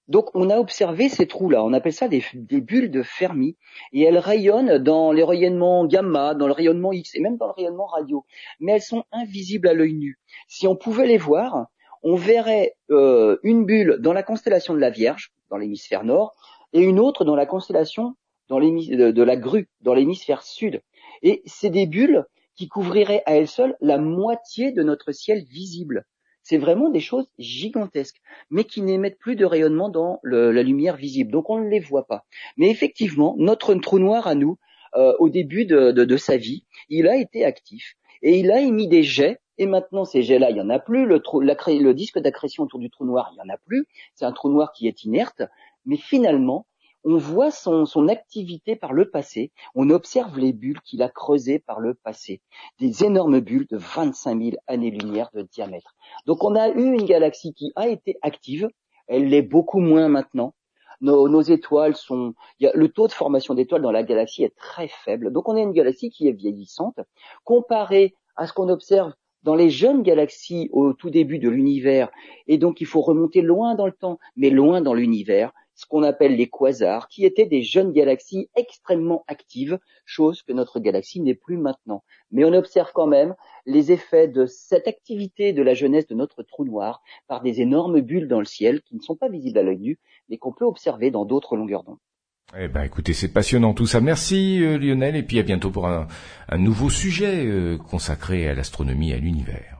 Donc 0.08 0.30
on 0.34 0.50
a 0.50 0.58
observé 0.58 1.10
ces 1.10 1.28
trous-là, 1.28 1.64
on 1.64 1.74
appelle 1.74 1.94
ça 1.94 2.08
des, 2.08 2.24
bulles 2.34 2.92
de 2.92 3.04
Fermi, 3.04 3.58
et 3.92 4.04
elles 4.04 4.18
rayonnent 4.18 4.78
dans 4.78 5.12
les 5.12 5.24
rayonnements 5.24 5.86
gamma, 5.86 6.34
dans 6.34 6.48
le 6.48 6.54
rayonnement 6.54 6.94
X 6.94 7.16
et 7.16 7.20
même 7.20 7.38
dans 7.38 7.48
le 7.48 7.52
rayonnement 7.52 7.88
radio, 7.88 8.26
mais 8.60 8.74
elles 8.74 8.82
sont 8.82 9.04
invisibles 9.12 9.68
à 9.68 9.74
l'œil 9.74 9.94
nu. 9.94 10.18
Si 10.48 10.66
on 10.66 10.76
pouvait 10.76 11.08
les 11.08 11.18
voir, 11.18 11.68
on 12.04 12.16
verrait 12.16 12.76
euh, 12.90 13.38
une 13.44 13.66
bulle 13.66 13.98
dans 14.00 14.14
la 14.14 14.24
constellation 14.24 14.74
de 14.74 14.80
la 14.80 14.90
Vierge, 14.90 15.34
dans 15.50 15.58
l'hémisphère 15.58 16.06
nord, 16.06 16.36
et 16.72 16.82
une 16.82 17.00
autre 17.00 17.26
dans 17.26 17.36
la 17.36 17.46
constellation 17.46 18.16
de, 18.50 19.12
de 19.12 19.24
la 19.24 19.36
Grue, 19.36 19.70
dans 19.82 19.94
l'hémisphère 19.94 20.44
sud. 20.44 20.82
Et 21.22 21.42
c'est 21.46 21.70
des 21.70 21.86
bulles 21.86 22.26
qui 22.56 22.68
couvriraient 22.68 23.24
à 23.26 23.36
elles 23.36 23.48
seules 23.48 23.76
la 23.82 23.98
moitié 23.98 24.72
de 24.72 24.84
notre 24.84 25.12
ciel 25.12 25.44
visible. 25.44 26.06
C'est 26.50 26.58
vraiment 26.58 26.90
des 26.90 27.02
choses 27.02 27.30
gigantesques, 27.38 28.22
mais 28.50 28.64
qui 28.64 28.82
n'émettent 28.82 29.20
plus 29.20 29.36
de 29.36 29.44
rayonnement 29.44 29.90
dans 29.90 30.22
la 30.24 30.64
lumière 30.64 30.96
visible. 30.96 31.30
Donc 31.30 31.50
on 31.50 31.60
ne 31.60 31.68
les 31.68 31.82
voit 31.82 32.08
pas. 32.08 32.24
Mais 32.56 32.70
effectivement, 32.70 33.36
notre 33.38 33.76
trou 33.76 34.00
noir 34.00 34.28
à 34.28 34.34
nous, 34.34 34.58
euh, 34.96 35.12
au 35.20 35.28
début 35.28 35.66
de, 35.66 36.16
sa 36.16 36.38
vie, 36.38 36.64
il 36.88 37.10
a 37.10 37.18
été 37.18 37.44
actif 37.44 37.96
et 38.22 38.40
il 38.40 38.50
a 38.50 38.62
émis 38.62 38.88
des 38.88 39.04
jets. 39.04 39.42
Et 39.58 39.66
maintenant, 39.66 40.06
ces 40.06 40.22
jets-là, 40.22 40.50
il 40.52 40.56
y 40.56 40.62
en 40.62 40.70
a 40.70 40.80
plus. 40.80 41.06
Le, 41.06 41.22
le 41.42 41.94
disque 41.94 42.18
d'accrétion 42.18 42.64
autour 42.64 42.80
du 42.80 42.90
trou 42.90 43.04
noir, 43.04 43.30
il 43.34 43.40
y 43.40 43.42
en 43.42 43.54
a 43.54 43.58
plus. 43.58 43.86
C'est 44.16 44.24
un 44.24 44.32
trou 44.32 44.50
noir 44.50 44.72
qui 44.72 44.88
est 44.88 45.04
inerte. 45.04 45.42
Mais 45.86 45.98
finalement, 45.98 46.66
on 47.04 47.18
voit 47.18 47.52
son, 47.52 47.86
activité 48.08 48.76
par 48.76 48.94
le 48.94 49.10
passé, 49.10 49.52
on 49.76 49.90
observe 49.90 50.38
les 50.38 50.54
bulles 50.54 50.82
qu'il 50.82 51.02
a 51.02 51.10
creusées 51.10 51.60
par 51.60 51.80
le 51.80 51.94
passé, 51.94 52.42
des 52.80 53.04
énormes 53.04 53.40
bulles 53.40 53.68
de 53.70 53.78
25 53.78 54.42
000 54.42 54.52
années-lumière 54.68 55.30
de 55.34 55.42
diamètre. 55.44 55.96
Donc 56.26 56.44
on 56.44 56.56
a 56.56 56.70
eu 56.70 56.94
une 56.94 57.06
galaxie 57.06 57.54
qui 57.54 57.72
a 57.76 57.88
été 57.88 58.18
active, 58.22 58.70
elle 59.08 59.28
l'est 59.30 59.42
beaucoup 59.42 59.80
moins 59.80 60.10
maintenant. 60.10 60.54
Nos, 61.00 61.30
nos 61.30 61.42
étoiles 61.42 61.96
sont, 61.96 62.34
le 62.60 62.88
taux 62.88 63.08
de 63.08 63.14
formation 63.14 63.54
d'étoiles 63.54 63.84
dans 63.84 63.92
la 63.92 64.04
galaxie 64.04 64.44
est 64.44 64.56
très 64.56 64.88
faible. 64.88 65.32
Donc 65.32 65.48
on 65.48 65.56
a 65.56 65.62
une 65.62 65.74
galaxie 65.74 66.10
qui 66.10 66.28
est 66.28 66.32
vieillissante, 66.32 67.00
comparée 67.44 68.16
à 68.36 68.48
ce 68.48 68.54
qu'on 68.54 68.70
observe 68.70 69.14
dans 69.44 69.56
les 69.56 69.70
jeunes 69.70 70.04
galaxies 70.04 70.70
au 70.74 70.94
tout 70.94 71.10
début 71.10 71.40
de 71.40 71.48
l'univers, 71.48 72.10
et 72.48 72.58
donc 72.58 72.82
il 72.82 72.88
faut 72.88 73.02
remonter 73.02 73.42
loin 73.42 73.76
dans 73.76 73.86
le 73.86 73.94
temps, 73.94 74.20
mais 74.36 74.50
loin 74.50 74.82
dans 74.82 74.94
l'univers, 74.94 75.54
ce 75.78 75.86
qu'on 75.86 76.02
appelle 76.02 76.36
les 76.36 76.50
quasars, 76.50 77.08
qui 77.08 77.24
étaient 77.24 77.46
des 77.46 77.62
jeunes 77.62 77.94
galaxies 77.94 78.50
extrêmement 78.56 79.24
actives, 79.28 79.78
chose 80.06 80.42
que 80.42 80.52
notre 80.52 80.80
galaxie 80.80 81.22
n'est 81.22 81.36
plus 81.36 81.58
maintenant. 81.58 82.04
Mais 82.32 82.44
on 82.44 82.54
observe 82.54 82.92
quand 82.94 83.06
même 83.06 83.36
les 83.68 83.92
effets 83.92 84.28
de 84.28 84.48
cette 84.48 84.88
activité 84.88 85.54
de 85.54 85.62
la 85.62 85.76
jeunesse 85.76 86.08
de 86.08 86.16
notre 86.16 86.42
trou 86.42 86.66
noir 86.66 87.04
par 87.28 87.44
des 87.44 87.62
énormes 87.62 88.02
bulles 88.02 88.28
dans 88.28 88.40
le 88.40 88.46
ciel 88.46 88.82
qui 88.82 88.96
ne 88.96 89.02
sont 89.02 89.16
pas 89.16 89.30
visibles 89.30 89.60
à 89.60 89.64
l'œil 89.64 89.78
nu, 89.78 90.00
mais 90.30 90.38
qu'on 90.38 90.52
peut 90.52 90.66
observer 90.66 91.12
dans 91.12 91.26
d'autres 91.26 91.56
longueurs 91.56 91.84
d'onde. 91.84 92.00
Eh 92.58 92.68
ben, 92.70 92.82
écoutez, 92.82 93.14
c'est 93.14 93.32
passionnant 93.32 93.74
tout 93.74 93.86
ça. 93.86 94.02
Merci 94.02 94.64
euh, 94.64 94.80
Lionel, 94.80 95.16
et 95.16 95.24
puis 95.24 95.38
à 95.38 95.44
bientôt 95.44 95.70
pour 95.70 95.88
un, 95.88 96.08
nouveau 96.58 96.90
sujet 96.90 97.46
euh, 97.46 97.78
consacré 97.78 98.48
à 98.48 98.56
l'astronomie 98.56 99.12
et 99.12 99.16
à 99.16 99.18
l'univers. 99.18 99.77